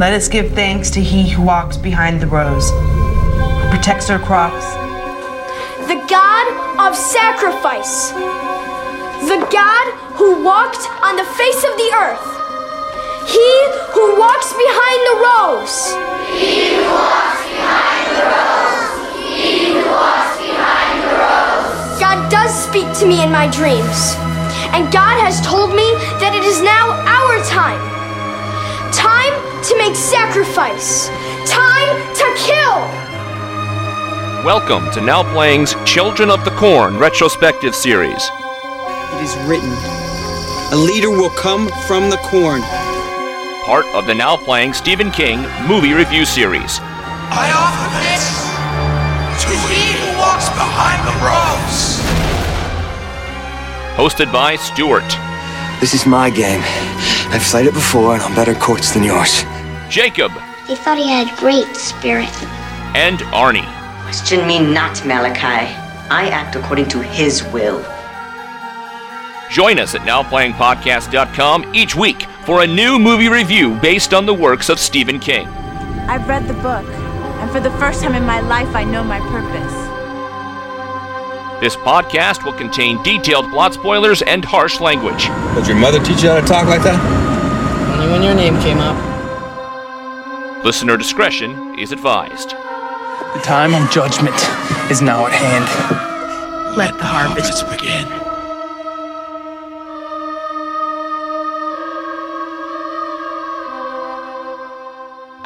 Let 0.00 0.14
us 0.14 0.28
give 0.28 0.52
thanks 0.52 0.88
to 0.92 1.00
he 1.02 1.28
who 1.28 1.42
walks 1.42 1.76
behind 1.76 2.22
the 2.22 2.26
rows, 2.26 2.70
who 2.70 3.68
protects 3.68 4.08
our 4.08 4.18
crops. 4.18 4.64
The 5.92 6.00
God 6.08 6.88
of 6.88 6.96
sacrifice. 6.96 8.08
The 9.28 9.46
God 9.52 9.86
who 10.16 10.42
walked 10.42 10.88
on 11.04 11.16
the 11.16 11.28
face 11.36 11.62
of 11.68 11.76
the 11.76 11.92
earth. 12.00 12.28
He 13.28 13.52
who 13.92 14.16
walks 14.16 14.48
behind 14.56 15.00
the 15.04 15.16
rows. 15.20 15.92
He 16.32 16.80
who 16.80 16.88
walks 16.96 17.44
behind 17.52 18.08
the 18.16 18.24
rows. 18.24 18.88
He 19.36 19.76
who 19.76 19.84
walks 19.84 20.40
behind 20.40 20.96
the 21.04 21.12
rows. 21.12 22.00
God 22.00 22.30
does 22.32 22.56
speak 22.56 22.88
to 23.00 23.06
me 23.06 23.22
in 23.22 23.30
my 23.30 23.52
dreams. 23.52 24.16
And 24.72 24.90
God 24.90 25.20
has 25.20 25.44
told 25.44 25.76
me 25.76 25.92
that 26.24 26.32
it 26.34 26.44
is 26.44 26.62
now 26.62 26.88
our 27.04 27.44
time. 27.44 27.89
Time 29.60 29.68
to 29.68 29.78
make 29.78 29.94
sacrifice. 29.94 31.08
Time 31.46 32.14
to 32.14 32.34
kill. 32.38 32.76
Welcome 34.42 34.90
to 34.92 35.02
Now 35.02 35.22
Playing's 35.34 35.74
Children 35.84 36.30
of 36.30 36.46
the 36.46 36.50
Corn 36.52 36.96
retrospective 36.96 37.74
series. 37.74 38.30
It 39.12 39.22
is 39.22 39.36
written, 39.46 39.68
A 40.72 40.76
leader 40.76 41.10
will 41.10 41.28
come 41.28 41.68
from 41.86 42.08
the 42.08 42.16
corn. 42.22 42.62
Part 43.66 43.84
of 43.94 44.06
the 44.06 44.14
Now 44.14 44.38
Playing 44.38 44.72
Stephen 44.72 45.10
King 45.10 45.42
movie 45.68 45.92
review 45.92 46.24
series. 46.24 46.78
I 46.80 47.52
offer 47.52 47.90
this 48.00 49.44
to 49.44 49.50
he 49.68 49.92
who 49.92 50.18
walks 50.18 50.48
behind 50.56 51.04
the 51.04 51.12
rows. 51.20 52.00
Hosted 53.98 54.32
by 54.32 54.56
Stuart. 54.56 55.10
This 55.80 55.92
is 55.92 56.06
my 56.06 56.30
game. 56.30 56.62
I've 57.32 57.42
played 57.42 57.66
it 57.66 57.74
before 57.74 58.14
and 58.14 58.22
on 58.22 58.34
better 58.34 58.54
courts 58.54 58.92
than 58.92 59.04
yours. 59.04 59.44
Jacob. 59.90 60.32
They 60.68 60.76
thought 60.76 60.96
he 60.96 61.08
had 61.08 61.36
great 61.36 61.76
spirit. 61.76 62.30
And 62.94 63.18
Arnie. 63.34 63.66
Question 64.04 64.46
me 64.46 64.58
not, 64.60 65.04
Malachi. 65.04 65.74
I 66.10 66.28
act 66.28 66.54
according 66.56 66.88
to 66.90 67.02
his 67.02 67.42
will. 67.44 67.84
Join 69.50 69.80
us 69.80 69.96
at 69.96 70.02
NowPlayingPodcast.com 70.02 71.74
each 71.74 71.96
week 71.96 72.22
for 72.46 72.62
a 72.62 72.66
new 72.66 73.00
movie 73.00 73.28
review 73.28 73.74
based 73.80 74.14
on 74.14 74.26
the 74.26 74.34
works 74.34 74.68
of 74.68 74.78
Stephen 74.78 75.18
King. 75.18 75.48
I've 76.08 76.28
read 76.28 76.46
the 76.46 76.54
book, 76.54 76.86
and 76.86 77.50
for 77.50 77.58
the 77.58 77.70
first 77.72 78.00
time 78.00 78.14
in 78.14 78.24
my 78.24 78.40
life, 78.40 78.74
I 78.76 78.84
know 78.84 79.02
my 79.02 79.18
purpose. 79.18 79.74
This 81.60 81.74
podcast 81.76 82.44
will 82.44 82.52
contain 82.52 83.02
detailed 83.02 83.50
plot 83.50 83.74
spoilers 83.74 84.22
and 84.22 84.44
harsh 84.44 84.80
language. 84.80 85.26
Did 85.56 85.66
your 85.66 85.76
mother 85.76 85.98
teach 85.98 86.22
you 86.22 86.28
how 86.28 86.40
to 86.40 86.46
talk 86.46 86.68
like 86.68 86.82
that? 86.84 86.98
Only 87.98 88.12
when 88.12 88.22
your 88.22 88.34
name 88.34 88.54
came 88.62 88.78
up. 88.78 89.09
Listener 90.62 90.98
discretion 90.98 91.78
is 91.78 91.90
advised. 91.90 92.50
The 92.50 93.40
time 93.42 93.72
of 93.72 93.90
judgment 93.90 94.36
is 94.90 95.00
now 95.00 95.26
at 95.26 95.32
hand. 95.32 96.76
Let 96.76 96.98
the 96.98 97.04
harvest 97.04 97.66
begin. 97.70 98.06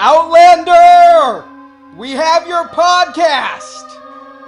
Outlander! 0.00 1.44
We 1.96 2.10
have 2.10 2.48
your 2.48 2.64
podcast! 2.70 3.82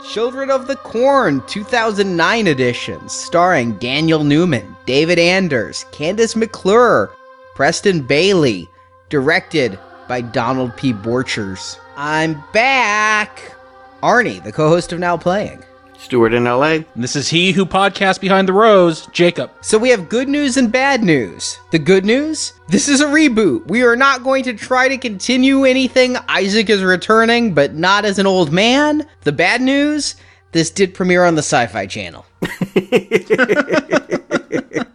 Children 0.05 0.51
of 0.51 0.67
the 0.67 0.77
Corn 0.77 1.43
2009 1.47 2.49
edition, 2.49 3.09
starring 3.09 3.75
Daniel 3.75 4.25
Newman, 4.25 4.75
David 4.85 5.21
Anders, 5.21 5.87
Kandyse 5.93 6.35
McClure, 6.35 7.13
Preston 7.55 8.03
Bailey, 8.03 8.69
directed 9.09 9.79
by 10.09 10.21
Donald 10.21 10.77
P. 10.77 10.93
Borchers. 10.93 11.79
I'm 11.97 12.43
back! 12.53 13.55
Arnie, 14.03 14.43
the 14.43 14.53
co 14.53 14.69
host 14.69 14.93
of 14.93 14.99
Now 14.99 15.17
Playing. 15.17 15.63
Stuart 15.99 16.35
in 16.35 16.45
LA. 16.45 16.79
This 16.95 17.17
is 17.17 17.29
he 17.29 17.53
who 17.53 17.67
podcasts 17.67 18.21
behind 18.21 18.49
the 18.49 18.53
rows, 18.53 19.07
Jacob. 19.09 19.51
So 19.63 19.79
we 19.79 19.89
have 19.89 20.09
good 20.09 20.29
news 20.29 20.57
and 20.57 20.71
bad 20.71 21.03
news. 21.03 21.59
The 21.73 21.79
good 21.79 22.05
news? 22.05 22.53
This 22.69 22.89
is 22.89 23.01
a 23.01 23.07
reboot. 23.07 23.67
We 23.67 23.83
are 23.83 23.97
not 23.97 24.23
going 24.23 24.45
to 24.45 24.55
try 24.55 24.89
to 24.89 24.99
continue 24.99 25.65
anything. 25.65 26.17
Isaac 26.29 26.71
is 26.71 26.83
returning, 26.83 27.55
but 27.55 27.75
not 27.75 28.05
as 28.05 28.19
an 28.19 28.27
old 28.27 28.53
man. 28.53 29.07
The 29.23 29.33
bad 29.33 29.63
news? 29.63 30.17
This 30.53 30.71
did 30.71 30.95
premiere 30.95 31.25
on 31.25 31.35
the 31.35 31.43
Sci 31.43 31.67
Fi 31.67 31.87
Channel. 31.87 32.25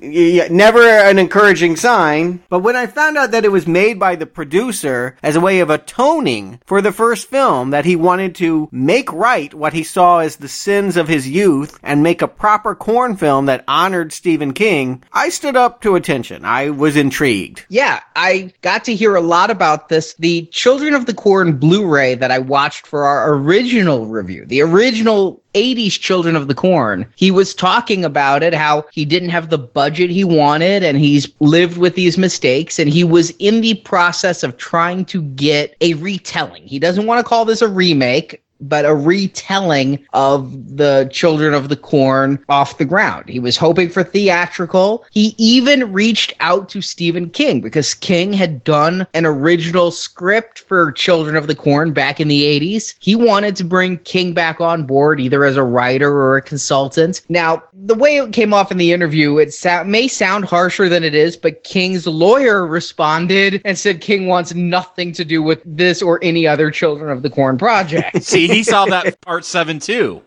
yeah, 0.00 0.48
never 0.50 0.82
an 0.82 1.18
encouraging 1.18 1.76
sign. 1.76 2.42
But 2.48 2.60
when 2.60 2.76
I 2.76 2.86
found 2.86 3.16
out 3.16 3.30
that 3.32 3.44
it 3.44 3.52
was 3.52 3.66
made 3.66 3.98
by 3.98 4.16
the 4.16 4.26
producer 4.26 5.16
as 5.22 5.36
a 5.36 5.40
way 5.40 5.60
of 5.60 5.70
atoning 5.70 6.60
for 6.66 6.80
the 6.80 6.92
first 6.92 7.28
film, 7.28 7.70
that 7.70 7.84
he 7.84 7.96
wanted 7.96 8.34
to 8.36 8.68
make 8.72 9.12
right 9.12 9.52
what 9.52 9.72
he 9.72 9.82
saw 9.82 10.18
as 10.18 10.36
the 10.36 10.48
sins 10.48 10.96
of 10.96 11.08
his 11.08 11.28
youth 11.28 11.78
and 11.82 12.02
make 12.02 12.22
a 12.22 12.28
proper 12.28 12.74
corn 12.74 13.16
film 13.16 13.46
that 13.46 13.64
honored 13.68 14.12
Stephen 14.12 14.52
King, 14.52 15.02
I 15.12 15.28
stood 15.28 15.56
up 15.56 15.82
to 15.82 15.96
attention. 15.96 16.44
I 16.44 16.70
was 16.70 16.96
intrigued. 16.96 17.64
Yeah, 17.68 18.00
I 18.16 18.52
got 18.62 18.84
to 18.84 18.94
hear 18.94 19.16
a 19.16 19.20
lot 19.20 19.50
about 19.50 19.88
this. 19.88 20.14
The 20.14 20.46
Children 20.46 20.94
of 20.94 21.06
the 21.06 21.14
Corn 21.14 21.58
Blu-ray 21.58 22.14
that 22.16 22.30
I 22.30 22.38
watched 22.38 22.86
for 22.86 23.04
our 23.04 23.34
original 23.34 24.06
review, 24.06 24.46
the 24.46 24.62
original 24.62 25.42
80s 25.54 25.98
Children 25.98 26.36
of 26.36 26.48
the 26.48 26.54
Corn. 26.54 27.06
He 27.16 27.30
was 27.30 27.54
talking 27.54 28.04
about 28.04 28.42
it, 28.42 28.54
how 28.54 28.86
he 28.92 29.04
didn't 29.04 29.30
have 29.30 29.50
the 29.50 29.58
budget 29.58 30.10
he 30.10 30.24
wanted 30.24 30.82
and 30.82 30.98
he's 30.98 31.28
lived 31.40 31.78
with 31.78 31.94
these 31.94 32.18
mistakes 32.18 32.78
and 32.78 32.88
he 32.88 33.04
was 33.04 33.30
in 33.38 33.60
the 33.60 33.74
process 33.74 34.42
of 34.42 34.56
trying 34.56 35.04
to 35.06 35.22
get 35.22 35.76
a 35.80 35.94
retelling. 35.94 36.64
He 36.66 36.78
doesn't 36.78 37.06
want 37.06 37.18
to 37.18 37.28
call 37.28 37.44
this 37.44 37.62
a 37.62 37.68
remake 37.68 38.42
but 38.60 38.84
a 38.84 38.94
retelling 38.94 40.04
of 40.12 40.76
the 40.76 41.08
Children 41.12 41.54
of 41.54 41.68
the 41.68 41.76
Corn 41.76 42.42
off 42.48 42.78
the 42.78 42.84
ground. 42.84 43.28
He 43.28 43.40
was 43.40 43.56
hoping 43.56 43.88
for 43.88 44.02
theatrical. 44.02 45.04
He 45.10 45.34
even 45.38 45.92
reached 45.92 46.34
out 46.40 46.68
to 46.70 46.80
Stephen 46.80 47.30
King 47.30 47.60
because 47.60 47.94
King 47.94 48.32
had 48.32 48.62
done 48.64 49.06
an 49.14 49.26
original 49.26 49.90
script 49.90 50.60
for 50.60 50.92
Children 50.92 51.36
of 51.36 51.46
the 51.46 51.54
Corn 51.54 51.92
back 51.92 52.20
in 52.20 52.28
the 52.28 52.42
80s. 52.42 52.94
He 53.00 53.16
wanted 53.16 53.56
to 53.56 53.64
bring 53.64 53.98
King 53.98 54.34
back 54.34 54.60
on 54.60 54.84
board 54.84 55.20
either 55.20 55.44
as 55.44 55.56
a 55.56 55.64
writer 55.64 56.10
or 56.10 56.36
a 56.36 56.42
consultant. 56.42 57.22
Now, 57.28 57.62
the 57.72 57.94
way 57.94 58.16
it 58.16 58.32
came 58.32 58.52
off 58.52 58.70
in 58.70 58.78
the 58.78 58.92
interview, 58.92 59.38
it 59.38 59.54
may 59.86 60.08
sound 60.08 60.44
harsher 60.44 60.88
than 60.88 61.04
it 61.04 61.14
is, 61.14 61.36
but 61.36 61.64
King's 61.64 62.06
lawyer 62.06 62.66
responded 62.66 63.60
and 63.64 63.78
said 63.78 64.00
King 64.00 64.26
wants 64.26 64.54
nothing 64.54 65.12
to 65.12 65.24
do 65.24 65.42
with 65.42 65.60
this 65.64 66.02
or 66.02 66.18
any 66.22 66.46
other 66.46 66.70
Children 66.70 67.10
of 67.10 67.22
the 67.22 67.30
Corn 67.30 67.58
project. 67.58 68.22
See, 68.30 68.49
he 68.50 68.62
saw 68.62 68.86
that 68.86 69.20
part 69.20 69.44
seven 69.44 69.78
too. 69.78 70.22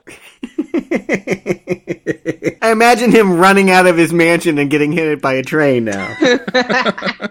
I 2.62 2.72
imagine 2.72 3.12
him 3.12 3.38
running 3.38 3.72
out 3.72 3.88
of 3.88 3.98
his 3.98 4.14
mansion 4.14 4.58
and 4.58 4.70
getting 4.70 4.92
hit 4.92 5.22
by 5.22 5.34
a 5.34 5.44
train 5.44 5.86
now. 5.86 6.16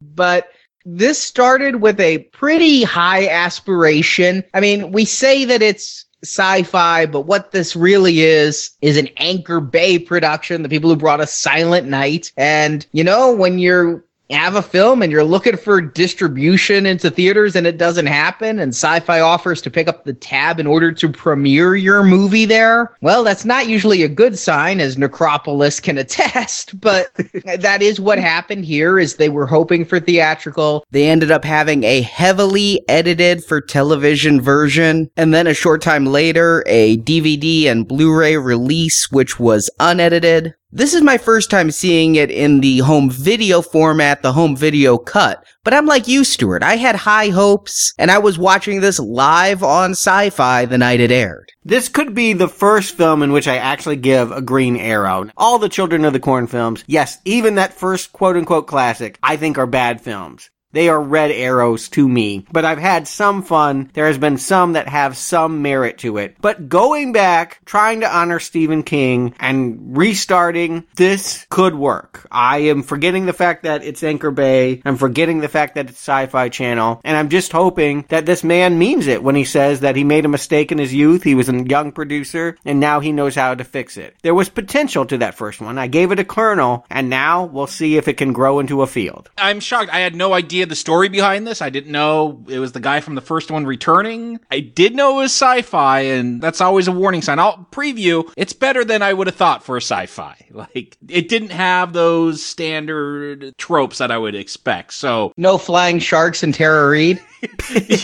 but 0.00 0.48
this 0.84 1.20
started 1.20 1.76
with 1.76 2.00
a 2.00 2.18
pretty 2.32 2.82
high 2.82 3.28
aspiration. 3.28 4.42
I 4.52 4.60
mean, 4.60 4.92
we 4.92 5.04
say 5.04 5.44
that 5.44 5.62
it's 5.62 6.06
sci-fi, 6.24 7.06
but 7.06 7.22
what 7.22 7.52
this 7.52 7.74
really 7.74 8.20
is 8.20 8.70
is 8.80 8.96
an 8.96 9.08
Anchor 9.16 9.60
Bay 9.60 9.98
production. 9.98 10.62
The 10.62 10.68
people 10.68 10.90
who 10.90 10.96
brought 10.96 11.20
us 11.20 11.32
Silent 11.32 11.88
Night, 11.88 12.32
and 12.36 12.86
you 12.92 13.04
know 13.04 13.32
when 13.34 13.58
you're 13.58 14.04
have 14.32 14.54
a 14.54 14.62
film 14.62 15.02
and 15.02 15.12
you're 15.12 15.24
looking 15.24 15.56
for 15.56 15.80
distribution 15.80 16.86
into 16.86 17.10
theaters 17.10 17.54
and 17.56 17.66
it 17.66 17.78
doesn't 17.78 18.06
happen 18.06 18.58
and 18.58 18.70
sci-fi 18.70 19.20
offers 19.20 19.60
to 19.62 19.70
pick 19.70 19.88
up 19.88 20.04
the 20.04 20.14
tab 20.14 20.58
in 20.58 20.66
order 20.66 20.92
to 20.92 21.08
premiere 21.08 21.76
your 21.76 22.02
movie 22.02 22.44
there 22.44 22.96
well 23.00 23.22
that's 23.22 23.44
not 23.44 23.66
usually 23.66 24.02
a 24.02 24.08
good 24.08 24.38
sign 24.38 24.80
as 24.80 24.98
necropolis 24.98 25.80
can 25.80 25.98
attest 25.98 26.78
but 26.80 27.08
that 27.44 27.82
is 27.82 28.00
what 28.00 28.18
happened 28.18 28.64
here 28.64 28.98
is 28.98 29.16
they 29.16 29.28
were 29.28 29.46
hoping 29.46 29.84
for 29.84 30.00
theatrical. 30.00 30.84
They 30.90 31.08
ended 31.08 31.30
up 31.30 31.44
having 31.44 31.84
a 31.84 32.02
heavily 32.02 32.82
edited 32.88 33.44
for 33.44 33.60
television 33.60 34.40
version 34.40 35.10
and 35.16 35.32
then 35.34 35.46
a 35.46 35.54
short 35.54 35.82
time 35.82 36.06
later 36.06 36.64
a 36.66 36.98
dvd 36.98 37.66
and 37.66 37.86
blu-ray 37.86 38.36
release 38.36 39.10
which 39.10 39.38
was 39.38 39.70
unedited 39.80 40.54
this 40.74 40.94
is 40.94 41.02
my 41.02 41.18
first 41.18 41.50
time 41.50 41.70
seeing 41.70 42.14
it 42.14 42.30
in 42.30 42.60
the 42.60 42.78
home 42.78 43.10
video 43.10 43.60
format, 43.60 44.22
the 44.22 44.32
home 44.32 44.56
video 44.56 44.96
cut. 44.96 45.44
But 45.64 45.74
I'm 45.74 45.84
like 45.84 46.08
you, 46.08 46.24
Stuart. 46.24 46.62
I 46.62 46.76
had 46.76 46.96
high 46.96 47.28
hopes, 47.28 47.92
and 47.98 48.10
I 48.10 48.18
was 48.18 48.38
watching 48.38 48.80
this 48.80 48.98
live 48.98 49.62
on 49.62 49.90
sci 49.90 50.30
fi 50.30 50.64
the 50.64 50.78
night 50.78 51.00
it 51.00 51.12
aired. 51.12 51.52
This 51.62 51.90
could 51.90 52.14
be 52.14 52.32
the 52.32 52.48
first 52.48 52.96
film 52.96 53.22
in 53.22 53.32
which 53.32 53.46
I 53.46 53.58
actually 53.58 53.96
give 53.96 54.32
a 54.32 54.40
green 54.40 54.76
arrow. 54.76 55.28
All 55.36 55.58
the 55.58 55.68
Children 55.68 56.06
of 56.06 56.14
the 56.14 56.20
Corn 56.20 56.46
films, 56.46 56.84
yes, 56.86 57.18
even 57.26 57.56
that 57.56 57.74
first 57.74 58.12
quote 58.12 58.36
unquote 58.36 58.66
classic, 58.66 59.18
I 59.22 59.36
think 59.36 59.58
are 59.58 59.66
bad 59.66 60.00
films. 60.00 60.50
They 60.72 60.88
are 60.88 61.00
red 61.00 61.30
arrows 61.30 61.88
to 61.90 62.08
me. 62.08 62.46
But 62.50 62.64
I've 62.64 62.78
had 62.78 63.06
some 63.06 63.42
fun. 63.42 63.90
There 63.94 64.06
has 64.06 64.18
been 64.18 64.38
some 64.38 64.72
that 64.72 64.88
have 64.88 65.16
some 65.16 65.62
merit 65.62 65.98
to 65.98 66.18
it. 66.18 66.36
But 66.40 66.68
going 66.68 67.12
back, 67.12 67.60
trying 67.64 68.00
to 68.00 68.14
honor 68.14 68.40
Stephen 68.40 68.82
King 68.82 69.34
and 69.38 69.96
restarting, 69.96 70.84
this 70.96 71.46
could 71.50 71.74
work. 71.74 72.26
I 72.30 72.58
am 72.58 72.82
forgetting 72.82 73.26
the 73.26 73.32
fact 73.32 73.64
that 73.64 73.84
it's 73.84 74.02
Anchor 74.02 74.30
Bay. 74.30 74.82
I'm 74.84 74.96
forgetting 74.96 75.40
the 75.40 75.48
fact 75.48 75.74
that 75.74 75.90
it's 75.90 75.98
Sci-Fi 75.98 76.48
Channel. 76.48 77.00
And 77.04 77.16
I'm 77.16 77.28
just 77.28 77.52
hoping 77.52 78.04
that 78.08 78.26
this 78.26 78.42
man 78.44 78.78
means 78.78 79.06
it 79.06 79.22
when 79.22 79.34
he 79.34 79.44
says 79.44 79.80
that 79.80 79.96
he 79.96 80.04
made 80.04 80.24
a 80.24 80.28
mistake 80.28 80.72
in 80.72 80.78
his 80.78 80.94
youth. 80.94 81.22
He 81.22 81.34
was 81.34 81.48
a 81.48 81.62
young 81.62 81.92
producer 81.92 82.56
and 82.64 82.80
now 82.80 83.00
he 83.00 83.12
knows 83.12 83.34
how 83.34 83.54
to 83.54 83.64
fix 83.64 83.96
it. 83.96 84.16
There 84.22 84.34
was 84.34 84.48
potential 84.48 85.04
to 85.06 85.18
that 85.18 85.34
first 85.34 85.60
one. 85.60 85.78
I 85.78 85.86
gave 85.86 86.12
it 86.12 86.18
a 86.18 86.24
kernel 86.24 86.86
and 86.90 87.10
now 87.10 87.44
we'll 87.44 87.66
see 87.66 87.96
if 87.96 88.08
it 88.08 88.14
can 88.14 88.32
grow 88.32 88.58
into 88.58 88.82
a 88.82 88.86
field. 88.86 89.30
I'm 89.36 89.60
shocked. 89.60 89.90
I 89.90 90.00
had 90.00 90.14
no 90.14 90.32
idea 90.32 90.61
the 90.68 90.76
story 90.76 91.08
behind 91.08 91.46
this. 91.46 91.62
I 91.62 91.70
didn't 91.70 91.92
know 91.92 92.44
it 92.48 92.58
was 92.58 92.72
the 92.72 92.80
guy 92.80 93.00
from 93.00 93.14
the 93.14 93.20
first 93.20 93.50
one 93.50 93.66
returning. 93.66 94.40
I 94.50 94.60
did 94.60 94.94
know 94.94 95.18
it 95.18 95.22
was 95.22 95.32
sci-fi, 95.32 96.00
and 96.00 96.40
that's 96.40 96.60
always 96.60 96.88
a 96.88 96.92
warning 96.92 97.22
sign. 97.22 97.38
I'll 97.38 97.66
preview. 97.70 98.30
It's 98.36 98.52
better 98.52 98.84
than 98.84 99.02
I 99.02 99.12
would 99.12 99.26
have 99.26 99.36
thought 99.36 99.64
for 99.64 99.76
a 99.76 99.82
sci-fi. 99.82 100.36
Like 100.52 100.96
it 101.08 101.28
didn't 101.28 101.50
have 101.50 101.92
those 101.92 102.42
standard 102.42 103.56
tropes 103.58 103.98
that 103.98 104.10
I 104.10 104.18
would 104.18 104.34
expect. 104.34 104.92
So 104.92 105.32
no 105.36 105.58
flying 105.58 105.98
sharks 105.98 106.42
and 106.42 106.54
Tara 106.54 106.88
Reid. 106.88 107.20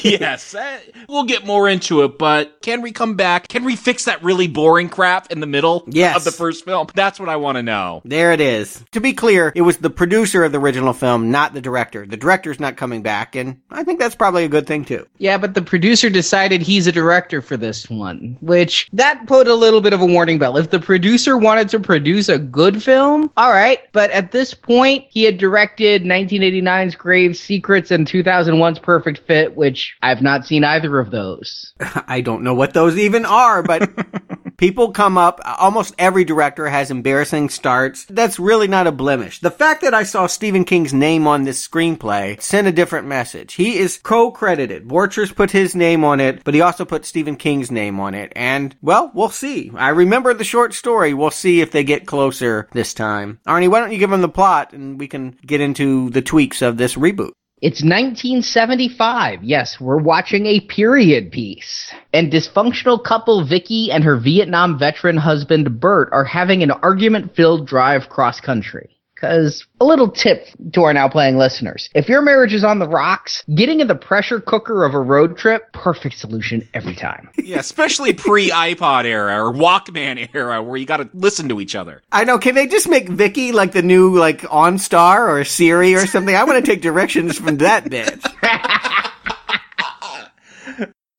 Yes, 0.04 0.54
uh, 0.54 0.80
we'll 1.08 1.24
get 1.24 1.46
more 1.46 1.68
into 1.68 2.02
it, 2.02 2.18
but 2.18 2.60
can 2.62 2.82
we 2.82 2.92
come 2.92 3.14
back? 3.14 3.48
Can 3.48 3.64
we 3.64 3.76
fix 3.76 4.04
that 4.06 4.22
really 4.22 4.48
boring 4.48 4.88
crap 4.88 5.30
in 5.30 5.40
the 5.40 5.46
middle 5.46 5.84
yes. 5.86 6.16
of 6.16 6.24
the 6.24 6.32
first 6.32 6.64
film? 6.64 6.88
That's 6.94 7.20
what 7.20 7.28
I 7.28 7.36
want 7.36 7.56
to 7.56 7.62
know. 7.62 8.02
There 8.04 8.32
it 8.32 8.40
is. 8.40 8.84
To 8.92 9.00
be 9.00 9.12
clear, 9.12 9.52
it 9.54 9.62
was 9.62 9.78
the 9.78 9.90
producer 9.90 10.44
of 10.44 10.52
the 10.52 10.60
original 10.60 10.92
film, 10.92 11.30
not 11.30 11.54
the 11.54 11.60
director. 11.60 12.06
The 12.06 12.16
director's 12.16 12.58
not 12.58 12.76
coming 12.76 13.02
back, 13.02 13.36
and 13.36 13.60
I 13.70 13.84
think 13.84 13.98
that's 13.98 14.14
probably 14.14 14.44
a 14.44 14.48
good 14.48 14.66
thing 14.66 14.84
too. 14.84 15.06
Yeah, 15.18 15.38
but 15.38 15.54
the 15.54 15.62
producer 15.62 16.10
decided 16.10 16.62
he's 16.62 16.86
a 16.86 16.92
director 16.92 17.40
for 17.40 17.56
this 17.56 17.88
one, 17.88 18.36
which 18.40 18.88
that 18.92 19.26
put 19.26 19.46
a 19.46 19.54
little 19.54 19.80
bit 19.80 19.92
of 19.92 20.00
a 20.00 20.06
warning 20.06 20.38
bell. 20.38 20.56
If 20.56 20.70
the 20.70 20.80
producer 20.80 21.36
wanted 21.36 21.68
to 21.70 21.80
produce 21.80 22.28
a 22.28 22.38
good 22.38 22.82
film, 22.82 23.30
all 23.36 23.50
right, 23.50 23.80
but 23.92 24.10
at 24.10 24.32
this 24.32 24.54
point, 24.54 25.06
he 25.10 25.22
had 25.22 25.38
directed 25.38 26.02
1989's 26.02 26.96
Grave 26.96 27.36
Secrets 27.36 27.90
and 27.90 28.06
2001's 28.06 28.78
Perfect 28.78 29.26
Fit, 29.28 29.56
which 29.56 29.94
I've 30.02 30.22
not 30.22 30.46
seen 30.46 30.64
either 30.64 30.98
of 30.98 31.10
those. 31.10 31.74
I 31.80 32.22
don't 32.22 32.42
know 32.42 32.54
what 32.54 32.72
those 32.72 32.96
even 32.96 33.26
are, 33.26 33.62
but 33.62 33.88
people 34.56 34.92
come 34.92 35.18
up. 35.18 35.40
Almost 35.44 35.94
every 35.98 36.24
director 36.24 36.66
has 36.66 36.90
embarrassing 36.90 37.50
starts. 37.50 38.06
That's 38.06 38.38
really 38.38 38.68
not 38.68 38.86
a 38.86 38.92
blemish. 38.92 39.40
The 39.40 39.50
fact 39.50 39.82
that 39.82 39.92
I 39.92 40.02
saw 40.02 40.26
Stephen 40.26 40.64
King's 40.64 40.94
name 40.94 41.26
on 41.26 41.44
this 41.44 41.66
screenplay 41.66 42.40
sent 42.40 42.66
a 42.66 42.72
different 42.72 43.06
message. 43.06 43.54
He 43.54 43.78
is 43.78 43.98
co-credited. 43.98 44.88
Borchers 44.88 45.34
put 45.34 45.50
his 45.50 45.74
name 45.74 46.04
on 46.04 46.20
it, 46.20 46.42
but 46.42 46.54
he 46.54 46.62
also 46.62 46.86
put 46.86 47.04
Stephen 47.04 47.36
King's 47.36 47.70
name 47.70 48.00
on 48.00 48.14
it. 48.14 48.32
And, 48.34 48.74
well, 48.82 49.10
we'll 49.14 49.28
see. 49.28 49.70
I 49.76 49.90
remember 49.90 50.32
the 50.32 50.42
short 50.42 50.72
story. 50.72 51.12
We'll 51.12 51.30
see 51.30 51.60
if 51.60 51.70
they 51.70 51.84
get 51.84 52.06
closer 52.06 52.66
this 52.72 52.94
time. 52.94 53.40
Arnie, 53.46 53.68
why 53.68 53.80
don't 53.80 53.92
you 53.92 53.98
give 53.98 54.10
them 54.10 54.22
the 54.22 54.28
plot 54.28 54.72
and 54.72 54.98
we 54.98 55.06
can 55.06 55.38
get 55.44 55.60
into 55.60 56.08
the 56.10 56.22
tweaks 56.22 56.62
of 56.62 56.78
this 56.78 56.94
reboot? 56.94 57.32
It's 57.60 57.82
1975. 57.82 59.42
Yes, 59.42 59.80
we're 59.80 60.00
watching 60.00 60.46
a 60.46 60.60
period 60.60 61.32
piece. 61.32 61.92
And 62.12 62.30
dysfunctional 62.30 63.02
couple 63.02 63.44
Vicky 63.44 63.90
and 63.90 64.04
her 64.04 64.16
Vietnam 64.16 64.78
veteran 64.78 65.16
husband 65.16 65.80
Bert 65.80 66.08
are 66.12 66.24
having 66.24 66.62
an 66.62 66.70
argument 66.70 67.34
filled 67.34 67.66
drive 67.66 68.08
cross 68.08 68.40
country. 68.40 68.97
Because 69.20 69.66
a 69.80 69.84
little 69.84 70.08
tip 70.08 70.46
to 70.74 70.82
our 70.84 70.92
now 70.92 71.08
playing 71.08 71.38
listeners. 71.38 71.90
If 71.92 72.08
your 72.08 72.22
marriage 72.22 72.54
is 72.54 72.62
on 72.62 72.78
the 72.78 72.88
rocks, 72.88 73.42
getting 73.52 73.80
in 73.80 73.88
the 73.88 73.96
pressure 73.96 74.40
cooker 74.40 74.84
of 74.84 74.94
a 74.94 75.00
road 75.00 75.36
trip, 75.36 75.72
perfect 75.72 76.16
solution 76.18 76.68
every 76.72 76.94
time. 76.94 77.28
Yeah, 77.48 77.60
especially 77.60 78.12
pre 78.12 78.50
iPod 78.50 79.06
era 79.06 79.42
or 79.42 79.54
Walkman 79.54 80.28
era 80.34 80.62
where 80.62 80.76
you 80.76 80.84
got 80.84 80.98
to 80.98 81.08
listen 81.14 81.48
to 81.48 81.62
each 81.62 81.74
other. 81.74 82.02
I 82.12 82.24
know. 82.24 82.38
Can 82.38 82.54
they 82.54 82.66
just 82.66 82.90
make 82.90 83.08
Vicky 83.08 83.52
like 83.52 83.72
the 83.72 83.80
new 83.80 84.18
like 84.18 84.42
OnStar 84.42 85.28
or 85.28 85.44
Siri 85.44 85.94
or 85.94 86.06
something? 86.06 86.36
I 86.36 86.44
want 86.44 86.62
to 86.62 86.70
take 86.70 86.82
directions 86.82 87.38
from 87.38 87.56
that 87.58 87.84
bitch. 87.86 88.22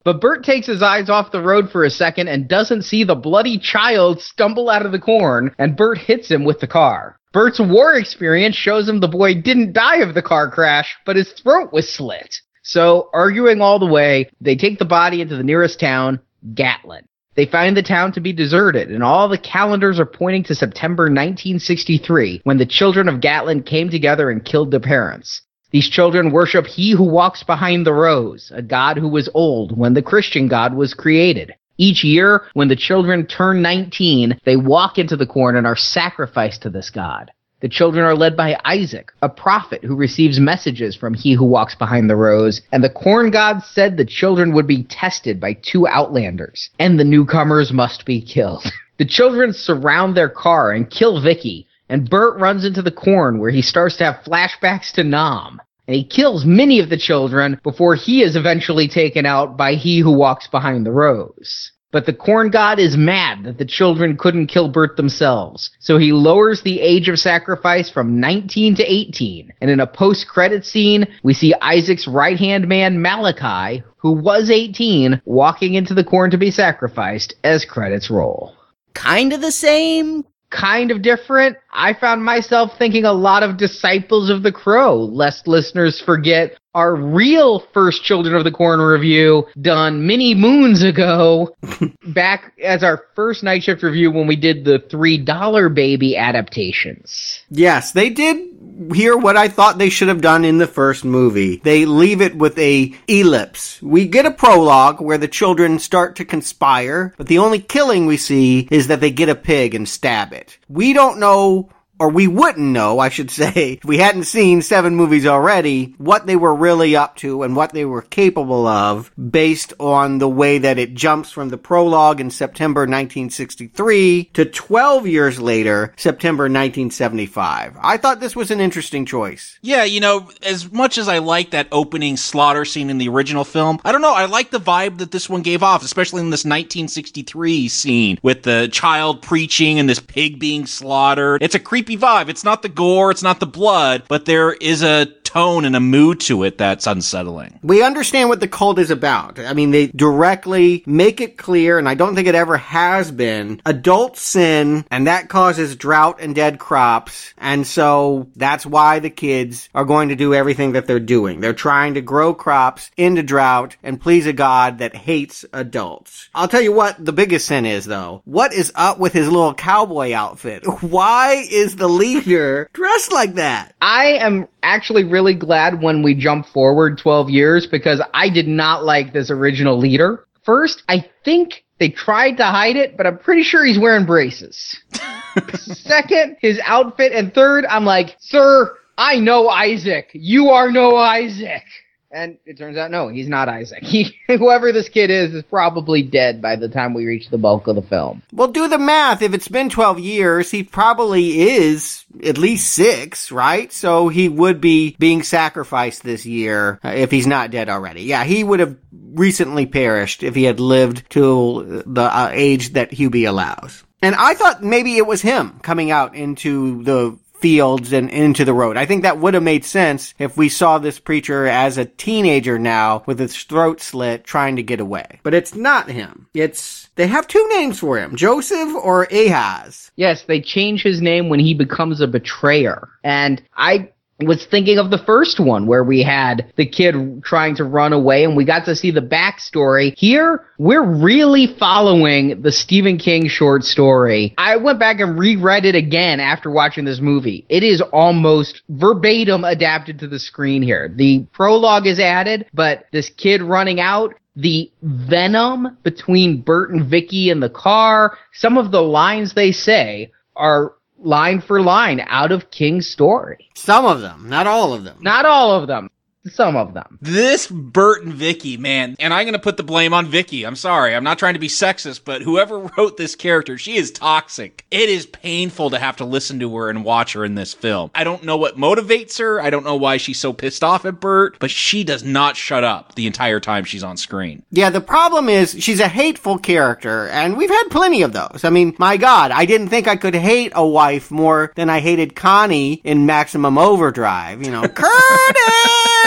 But 0.06 0.22
Bert 0.22 0.46
takes 0.46 0.66
his 0.66 0.81
eyes 0.81 1.10
off 1.10 1.31
the 1.31 1.42
road 1.42 1.69
for 1.69 1.84
a 1.84 1.90
second 1.90 2.30
and 2.30 2.48
doesn't 2.48 2.84
see 2.84 3.04
the 3.04 3.16
bloody 3.16 3.60
child 3.60 4.22
stumble 4.22 4.69
out 4.69 4.86
of 4.86 4.92
the 4.94 4.98
corn, 5.00 5.54
and 5.60 5.75
Bert 5.75 5.98
hits 5.98 6.31
him 6.31 6.46
with 6.46 6.62
the 6.62 6.68
car. 6.68 7.19
Bert's 7.31 7.60
war 7.60 7.94
experience 7.94 8.56
shows 8.56 8.90
him 8.90 9.00
the 9.00 9.08
boy 9.08 9.36
didn't 9.36 9.74
die 9.74 9.98
of 9.98 10.16
the 10.16 10.22
car 10.22 10.50
crash, 10.50 10.96
but 11.06 11.16
his 11.16 11.31
throat 11.31 11.72
was 11.72 11.88
slit. 11.88 12.42
So, 12.64 13.10
arguing 13.14 13.62
all 13.62 13.78
the 13.78 13.86
way, 13.86 14.31
they 14.42 14.56
take 14.56 14.80
the 14.80 14.86
body 14.86 15.22
into 15.22 15.36
the 15.36 15.44
nearest 15.44 15.80
town, 15.80 16.22
Gatlin. 16.56 17.06
They 17.36 17.46
find 17.46 17.78
the 17.78 17.84
town 17.84 18.14
to 18.14 18.20
be 18.20 18.34
deserted, 18.34 18.90
and 18.90 19.04
all 19.04 19.30
the 19.30 19.38
calendars 19.38 20.00
are 20.00 20.06
pointing 20.08 20.44
to 20.46 20.56
September 20.56 21.04
1963, 21.04 22.42
when 22.46 22.58
the 22.58 22.66
children 22.66 23.08
of 23.08 23.22
Gatlin 23.22 23.62
came 23.62 23.90
together 23.90 24.32
and 24.32 24.44
killed 24.44 24.72
their 24.72 24.80
parents. 24.80 25.44
These 25.70 25.90
children 25.90 26.32
worship 26.32 26.66
He 26.66 26.92
who 26.92 27.04
walks 27.04 27.44
behind 27.44 27.86
the 27.86 27.94
rows, 27.94 28.52
a 28.56 28.64
God 28.64 28.98
who 28.98 29.08
was 29.08 29.30
old 29.36 29.78
when 29.78 29.94
the 29.94 30.02
Christian 30.02 30.48
God 30.48 30.74
was 30.74 30.96
created. 30.96 31.54
Each 31.80 32.04
year, 32.04 32.44
when 32.54 32.68
the 32.68 32.76
children 32.76 33.26
turn 33.26 33.62
19, 33.62 34.38
they 34.44 34.58
walk 34.58 34.98
into 34.98 35.16
the 35.16 35.26
corn 35.26 35.56
and 35.56 35.66
are 35.66 35.78
sacrificed 35.78 36.62
to 36.64 36.70
this 36.70 36.90
God. 36.90 37.31
The 37.62 37.70
children 37.70 38.04
are 38.04 38.16
led 38.16 38.36
by 38.36 38.60
Isaac, 38.66 39.14
a 39.22 39.30
prophet 39.30 39.86
who 39.86 39.96
receives 39.96 40.42
messages 40.42 40.94
from 40.96 41.14
he 41.14 41.34
who 41.34 41.46
walks 41.46 41.76
behind 41.76 42.10
the 42.10 42.18
rows, 42.18 42.62
and 42.74 42.84
the 42.84 42.90
corn 42.90 43.31
god 43.31 43.64
said 43.64 43.96
the 43.96 44.04
children 44.04 44.54
would 44.54 44.68
be 44.68 44.84
tested 44.84 45.40
by 45.40 45.54
two 45.54 45.88
outlanders, 45.88 46.70
and 46.80 47.00
the 47.00 47.06
newcomers 47.06 47.72
must 47.72 48.06
be 48.06 48.22
killed. 48.22 48.70
the 48.98 49.06
children 49.06 49.54
surround 49.54 50.16
their 50.16 50.30
car 50.30 50.74
and 50.74 50.90
kill 50.90 51.22
Vicky, 51.22 51.66
and 51.88 52.10
Bert 52.10 52.38
runs 52.40 52.66
into 52.66 52.82
the 52.82 52.92
corn 52.92 53.40
where 53.40 53.52
he 53.52 53.62
starts 53.62 53.96
to 53.98 54.04
have 54.06 54.24
flashbacks 54.25 54.92
to 54.94 55.04
Nam. 55.06 55.62
And 55.89 55.95
he 55.95 56.03
kills 56.03 56.45
many 56.45 56.80
of 56.80 56.91
the 56.91 56.97
children 56.97 57.59
before 57.63 57.95
he 57.95 58.21
is 58.21 58.36
eventually 58.36 58.88
taken 58.88 59.25
out 59.25 59.57
by 59.57 59.74
he 59.74 59.97
who 59.97 60.12
walks 60.12 60.45
behind 60.45 60.86
the 60.86 60.91
rows. 60.91 61.71
But 61.91 62.06
the 62.06 62.13
corn 62.13 62.51
god 62.51 62.77
is 62.77 62.95
mad 62.95 63.44
that 63.45 63.57
the 63.57 63.65
children 63.65 64.15
couldn't 64.15 64.50
kill 64.53 64.69
Bert 64.69 64.97
themselves, 64.97 65.71
so 65.80 65.97
he 65.97 66.12
lowers 66.12 66.62
the 66.62 66.80
age 66.80 67.09
of 67.09 67.18
sacrifice 67.18 67.89
from 67.89 68.19
19 68.19 68.75
to 68.75 68.83
18. 68.83 69.51
And 69.62 69.71
in 69.71 69.80
a 69.80 69.88
post-credit 69.88 70.63
scene, 70.63 71.07
we 71.24 71.33
see 71.33 71.56
Isaac's 71.59 72.07
right-hand 72.07 72.68
man 72.68 73.01
Malachi, 73.01 73.83
who 73.97 74.12
was 74.12 74.51
18, 74.51 75.24
walking 75.25 75.74
into 75.74 75.95
the 75.95 76.03
corn 76.03 76.30
to 76.30 76.38
be 76.38 76.51
sacrificed 76.51 77.33
as 77.44 77.65
credits 77.65 78.12
roll. 78.12 78.56
Kind 78.94 79.33
of 79.33 79.41
the 79.41 79.51
same, 79.51 80.24
kind 80.50 80.92
of 80.92 81.01
different. 81.01 81.57
I 81.72 81.94
found 81.94 82.24
myself 82.24 82.78
thinking 82.78 83.06
a 83.06 83.13
lot 83.13 83.44
of 83.44 83.57
Disciples 83.57 84.30
of 84.30 84.44
the 84.44 84.51
Crow, 84.51 84.98
lest 84.98 85.48
listeners 85.48 86.01
forget 86.01 86.57
our 86.75 86.96
real 86.96 87.60
first 87.74 88.03
Children 88.03 88.36
of 88.36 88.44
the 88.44 88.51
Corn 88.51 88.79
review 88.79 89.48
done 89.62 90.06
many 90.06 90.36
moons 90.36 90.84
ago, 90.84 91.56
back 92.13 92.53
as 92.63 92.84
our 92.84 93.03
first 93.15 93.44
night 93.44 93.63
shift 93.63 93.84
review 93.84 94.12
when 94.12 94.27
we 94.27 94.36
did 94.36 94.65
the 94.65 94.79
$3 94.79 95.74
baby 95.74 96.15
adaptations. 96.15 97.39
Yes, 97.50 97.91
they 97.91 98.10
did 98.10 98.49
hear 98.93 99.17
what 99.17 99.38
I 99.38 99.48
thought 99.48 99.77
they 99.77 99.89
should 99.89 100.07
have 100.07 100.21
done 100.21 100.45
in 100.45 100.57
the 100.57 100.67
first 100.67 101.03
movie. 101.03 101.57
They 101.57 101.86
leave 101.86 102.21
it 102.21 102.36
with 102.36 102.57
a 102.57 102.93
ellipse. 103.07 103.81
We 103.81 104.07
get 104.07 104.25
a 104.25 104.31
prologue 104.31 105.01
where 105.01 105.17
the 105.17 105.27
children 105.27 105.79
start 105.79 106.15
to 106.17 106.25
conspire, 106.25 107.13
but 107.17 107.27
the 107.27 107.39
only 107.39 107.59
killing 107.59 108.05
we 108.05 108.17
see 108.17 108.67
is 108.71 108.88
that 108.88 109.01
they 109.01 109.12
get 109.12 109.29
a 109.29 109.36
pig 109.36 109.75
and 109.75 109.88
stab 109.88 110.33
it. 110.33 110.57
We 110.67 110.93
don't 110.93 111.19
know 111.19 111.69
or 112.00 112.10
we 112.10 112.27
wouldn't 112.27 112.65
know, 112.65 113.00
I 113.00 113.10
should 113.10 113.29
say, 113.29 113.74
if 113.74 113.86
we 113.86 113.98
hadn't 113.98 114.24
seen 114.24 114.62
seven 114.62 114.96
movies 114.96 115.25
already, 115.25 115.94
what 115.98 116.25
they 116.25 116.36
were 116.36 116.56
really 116.56 116.96
up 116.96 117.15
to 117.18 117.44
and 117.44 117.56
what 117.56 117.74
they 117.74 117.86
were 117.86 118.01
capable 118.01 118.65
of 118.68 119.12
based 119.18 119.74
on 119.79 120.18
the 120.18 120.29
way 120.29 120.58
that 120.58 120.79
it 120.79 120.94
jumps 120.94 121.32
from 121.32 121.50
the 121.50 121.58
prologue 121.58 122.22
in 122.22 122.32
September 122.32 122.82
1963 122.82 124.25
to 124.34 124.46
12 124.46 125.08
years 125.08 125.39
later, 125.41 125.94
September 125.98 126.44
1975. 126.44 127.77
I 127.82 127.98
thought 127.98 128.20
this 128.20 128.36
was 128.36 128.51
an 128.51 128.62
interesting 128.62 129.06
choice. 129.06 129.60
Yeah, 129.62 129.84
you 129.84 130.00
know, 130.00 130.29
as 130.44 130.72
much 130.72 130.98
as 130.98 131.08
I 131.10 131.18
like 131.18 131.51
that 131.51 131.68
opening 131.72 132.15
slaughter 132.18 132.65
scene 132.65 132.89
in 132.89 132.98
the 132.98 133.10
original 133.10 133.44
film, 133.44 133.79
I 133.84 133.91
don't 133.91 134.01
know, 134.01 134.13
I 134.13 134.25
like 134.25 134.51
the 134.51 134.60
vibe 134.60 135.00
that 135.00 135.12
this 135.12 135.29
one 135.29 135.41
gave 135.41 135.63
off, 135.63 135.84
especially 135.84 136.22
in 136.22 136.29
this 136.29 136.46
1963 136.46 137.68
scene 137.68 138.20
with 138.22 138.44
the 138.44 138.70
child 138.72 139.22
preaching 139.22 139.79
and 139.79 139.89
this 139.89 140.00
pig 140.00 140.39
being 140.39 140.65
slaughtered. 140.65 141.44
It's 141.44 141.56
a 141.56 141.60
creepy 141.60 141.88
creepy 141.89 142.01
vibe. 142.01 142.29
It's 142.29 142.43
not 142.43 142.62
the 142.62 142.69
gore, 142.69 143.12
it's 143.12 143.24
not 143.24 143.39
the 143.39 143.48
blood, 143.48 144.03
but 144.08 144.25
there 144.25 144.53
is 144.53 144.84
a 144.84 145.08
tone 145.29 145.63
and 145.63 145.75
a 145.75 145.79
mood 145.79 146.19
to 146.21 146.43
it 146.43 146.57
that's 146.57 146.88
unsettling. 146.88 147.59
We 147.62 147.83
understand 147.83 148.29
what 148.29 148.39
the 148.39 148.48
cult 148.48 148.79
is 148.79 148.89
about. 148.89 149.38
I 149.38 149.53
mean, 149.53 149.69
they 149.69 149.88
directly 149.88 150.83
make 150.88 151.21
it 151.21 151.38
clear, 151.38 151.77
and 151.77 151.88
I 151.88 151.93
don't 151.93 152.15
think 152.15 152.27
it 152.27 152.33
ever 152.33 152.57
has 152.57 153.12
been, 153.12 153.62
adult 153.63 154.17
sin, 154.17 154.86
and 154.89 155.05
that 155.05 155.29
causes 155.29 155.75
drought 155.75 156.19
and 156.19 156.33
dead 156.33 156.57
crops. 156.57 157.36
And 157.38 157.67
so 157.67 158.27
that's 158.36 158.65
why 158.65 158.98
the 159.00 159.12
kids 159.12 159.69
are 159.75 159.86
going 159.86 160.09
to 160.09 160.15
do 160.15 160.33
everything 160.33 160.71
that 160.71 160.88
they're 160.88 161.00
doing. 161.00 161.41
They're 161.41 161.53
trying 161.53 161.93
to 161.93 162.01
grow 162.01 162.33
crops 162.33 162.89
into 162.98 163.21
drought 163.21 163.77
and 163.83 164.01
please 164.01 164.25
a 164.25 164.33
God 164.33 164.79
that 164.79 164.95
hates 164.95 165.45
adults. 165.53 166.29
I'll 166.33 166.48
tell 166.48 166.62
you 166.62 166.74
what 166.74 167.03
the 167.03 167.13
biggest 167.13 167.45
sin 167.45 167.67
is 167.67 167.86
though. 167.86 168.24
What 168.25 168.51
is 168.53 168.71
up 168.74 168.98
with 168.98 169.13
his 169.13 169.29
little 169.29 169.53
cowboy 169.53 170.13
outfit? 170.13 170.63
Why 170.81 171.45
is 171.50 171.75
the 171.75 171.88
leader 171.88 172.69
dressed 172.74 173.12
like 173.12 173.36
that? 173.36 173.75
I 173.79 174.13
am 174.13 174.48
actually 174.63 175.03
really 175.03 175.19
glad 175.34 175.82
when 175.82 176.04
we 176.04 176.16
jump 176.16 176.46
forward 176.48 176.98
12 176.98 177.30
years 177.30 177.68
because 177.68 178.02
I 178.14 178.30
did 178.30 178.48
not 178.48 178.84
like 178.84 179.14
this 179.14 179.30
original 179.30 179.78
leader. 179.78 180.26
First, 180.44 180.84
I 180.88 181.10
think 181.24 181.64
they 181.80 181.90
tried 181.90 182.38
to 182.38 182.46
hide 182.46 182.76
it, 182.76 182.98
but 182.98 183.06
I'm 183.06 183.18
pretty 183.18 183.44
sure 183.44 183.66
he's 183.66 183.80
wearing 183.80 184.06
braces. 184.06 184.78
Second, 185.54 186.38
his 186.42 186.60
outfit. 186.66 187.12
And 187.12 187.34
third, 187.34 187.66
I'm 187.66 187.86
like, 187.86 188.16
sir, 188.20 188.76
I 188.98 189.20
know 189.20 189.48
Isaac. 189.48 190.10
You 190.14 190.50
are 190.50 190.72
no 190.72 190.96
Isaac. 190.96 191.64
And 192.12 192.39
it 192.46 192.58
turns 192.58 192.75
out, 192.75 192.89
no, 192.89 193.08
he's 193.08 193.28
not 193.28 193.50
Isaac. 193.50 193.84
He, 193.89 194.16
whoever 194.28 194.72
this 194.72 194.89
kid 194.89 195.10
is, 195.10 195.34
is 195.34 195.44
probably 195.44 196.01
dead 196.04 196.42
by 196.42 196.56
the 196.56 196.70
time 196.70 196.94
we 196.94 197.06
reach 197.06 197.30
the 197.30 197.38
bulk 197.38 197.68
of 197.68 197.75
the 197.75 197.82
film. 197.82 198.22
Well, 198.32 198.48
do 198.48 198.68
the 198.68 198.78
math. 198.78 199.22
If 199.22 199.34
it's 199.34 199.48
been 199.48 199.70
12 199.70 200.00
years, 200.00 200.51
he 200.51 200.63
probably 200.63 201.39
is 201.39 202.06
at 202.24 202.38
least 202.38 202.72
six, 202.72 203.32
right? 203.32 203.72
So 203.74 204.08
he 204.08 204.30
would 204.30 204.62
be 204.62 204.96
being 205.00 205.24
sacrificed 205.24 206.04
this 206.04 206.25
year 206.25 206.80
uh, 206.84 206.89
if 206.89 207.12
he's 207.12 207.28
not 207.28 207.51
dead 207.51 207.70
already. 207.70 208.04
Yeah, 208.04 208.24
he 208.24 208.44
would 208.44 208.60
have 208.60 208.78
recently 208.92 209.66
perished 209.66 210.24
if 210.24 210.36
he 210.36 210.44
had 210.44 210.60
lived 210.60 211.10
to 211.12 211.84
the 211.86 212.04
uh, 212.04 212.30
age 212.32 212.74
that 212.74 212.92
Hubie 212.92 213.28
allows. 213.28 213.84
And 214.01 214.16
I 214.16 214.34
thought 214.34 214.63
maybe 214.63 214.98
it 214.98 215.06
was 215.06 215.22
him 215.22 215.60
coming 215.62 215.92
out 215.92 216.16
into 216.16 216.84
the 216.84 217.18
fields 217.39 217.93
and 217.93 218.10
into 218.10 218.46
the 218.46 218.53
road. 218.53 218.77
I 218.77 218.86
think 218.86 219.03
that 219.03 219.19
would 219.19 219.34
have 219.34 219.43
made 219.43 219.65
sense 219.65 220.13
if 220.19 220.38
we 220.38 220.50
saw 220.50 220.77
this 220.77 221.00
preacher 221.00 221.46
as 221.46 221.77
a 221.77 221.86
teenager 221.86 222.60
now 222.60 223.03
with 223.05 223.19
his 223.19 223.36
throat 223.43 223.81
slit 223.81 224.24
trying 224.24 224.55
to 224.58 224.63
get 224.63 224.79
away. 224.79 225.19
But 225.24 225.34
it's 225.34 225.55
not 225.55 225.89
him. 225.89 226.27
It's, 226.34 226.89
they 226.96 227.08
have 227.08 227.27
two 227.27 227.48
names 227.50 227.79
for 227.79 227.98
him, 227.98 228.15
Joseph 228.15 228.74
or 228.75 229.03
Ahaz. 229.12 229.91
Yes, 229.96 230.24
they 230.24 230.41
change 230.41 230.84
his 230.84 231.01
name 231.01 231.29
when 231.29 231.39
he 231.39 231.53
becomes 231.53 232.01
a 232.01 232.08
betrayer. 232.08 232.89
And 233.03 233.41
I 233.55 233.91
was 234.20 234.46
thinking 234.46 234.78
of 234.78 234.92
the 234.92 234.98
first 234.98 235.40
one 235.40 235.66
where 235.66 235.84
we 235.84 236.04
had 236.04 236.52
the 236.58 236.66
kid 236.66 237.24
trying 237.24 237.56
to 237.56 237.64
run 237.64 237.94
away 237.94 238.24
and 238.24 238.36
we 238.36 238.46
got 238.46 238.66
to 238.66 238.76
see 238.76 238.92
the 238.92 239.02
backstory. 239.02 239.94
Here, 239.98 240.46
we're 240.58 240.84
really 240.84 241.48
following 241.58 242.42
the 242.42 242.52
Stephen 242.52 242.98
King 242.98 243.28
short 243.28 243.64
story. 243.64 244.34
I 244.38 244.58
went 244.58 244.80
back 244.80 245.00
and 245.00 245.18
reread 245.18 245.66
it 245.66 245.76
again 245.76 246.20
after 246.20 246.52
watching 246.52 246.86
this 246.86 247.00
movie. 247.00 247.46
It 247.50 247.64
is 247.64 247.82
almost 247.82 248.62
verbatim 248.70 249.44
adapted 249.44 250.00
to 250.00 250.08
the 250.08 250.20
screen 250.20 250.62
here. 250.62 250.92
The 250.94 251.26
prologue 251.32 251.88
is 251.88 252.00
added, 252.00 252.48
but 252.54 252.86
this 252.92 253.10
kid 253.10 253.42
running 253.42 253.80
out, 253.80 254.16
the 254.36 254.72
venom 254.82 255.78
between 255.84 256.42
Bert 256.42 256.72
and 256.72 256.86
Vicky 256.86 257.30
in 257.30 257.40
the 257.40 257.50
car, 257.50 258.18
some 258.34 258.58
of 258.58 258.72
the 258.72 258.82
lines 258.82 259.34
they 259.34 259.52
say 259.52 260.12
are 260.36 260.74
line 261.01 261.41
for 261.41 261.62
line 261.62 262.03
out 262.08 262.32
of 262.32 262.51
King's 262.51 262.88
story. 262.88 263.50
Some 263.56 263.86
of 263.86 264.01
them, 264.01 264.29
not 264.29 264.48
all 264.48 264.74
of 264.74 264.84
them. 264.84 264.98
Not 265.01 265.25
all 265.25 265.51
of 265.51 265.68
them. 265.68 265.89
Some 266.28 266.58
of 266.58 266.74
them. 266.74 266.98
This 267.02 267.48
Bert 267.48 268.04
and 268.04 268.14
Vicky, 268.14 268.58
man, 268.58 268.96
and 269.00 269.14
I'm 269.14 269.24
going 269.24 269.34
to 269.34 269.40
put 269.40 269.56
the 269.56 269.64
blame 269.64 269.94
on 269.94 270.06
Vicky. 270.06 270.46
I'm 270.46 270.58
sorry. 270.58 270.94
I'm 270.94 271.04
not 271.04 271.18
trying 271.18 271.36
to 271.36 271.40
be 271.40 271.48
sexist, 271.48 272.02
but 272.04 272.22
whoever 272.22 272.60
wrote 272.78 272.98
this 272.98 273.16
character, 273.16 273.58
she 273.58 273.78
is 273.78 273.90
toxic. 273.92 274.66
It 274.70 274.90
is 274.90 275.06
painful 275.06 275.70
to 275.70 275.80
have 275.80 275.96
to 275.98 276.06
listen 276.06 276.40
to 276.42 276.56
her 276.58 276.70
and 276.70 276.84
watch 276.84 277.14
her 277.14 277.24
in 277.24 277.36
this 277.36 277.54
film. 277.54 277.92
I 277.96 278.04
don't 278.04 278.24
know 278.24 278.36
what 278.36 278.58
motivates 278.58 279.18
her. 279.20 279.42
I 279.42 279.50
don't 279.50 279.64
know 279.64 279.78
why 279.78 279.96
she's 279.96 280.20
so 280.20 280.34
pissed 280.34 280.64
off 280.64 280.86
at 280.86 281.00
Bert, 281.00 281.38
but 281.40 281.52
she 281.52 281.86
does 281.86 282.04
not 282.04 282.36
shut 282.36 282.66
up 282.66 282.96
the 282.96 283.08
entire 283.08 283.40
time 283.40 283.64
she's 283.64 283.84
on 283.84 283.96
screen. 283.96 284.44
Yeah, 284.52 284.70
the 284.72 284.82
problem 284.82 285.30
is 285.30 285.56
she's 285.60 285.80
a 285.80 285.88
hateful 285.88 286.38
character, 286.38 287.08
and 287.08 287.38
we've 287.38 287.50
had 287.50 287.70
plenty 287.70 288.02
of 288.02 288.12
those. 288.12 288.42
I 288.44 288.50
mean, 288.50 288.76
my 288.78 288.98
God, 288.98 289.32
I 289.32 289.46
didn't 289.46 289.70
think 289.70 289.88
I 289.88 289.96
could 289.96 290.16
hate 290.16 290.52
a 290.54 290.68
wife 290.68 291.12
more 291.12 291.54
than 291.56 291.70
I 291.70 291.80
hated 291.80 292.16
Connie 292.16 292.82
in 292.84 293.06
Maximum 293.06 293.58
Overdrive. 293.58 294.44
You 294.44 294.52
know, 294.52 294.68
Curtis! 294.68 295.99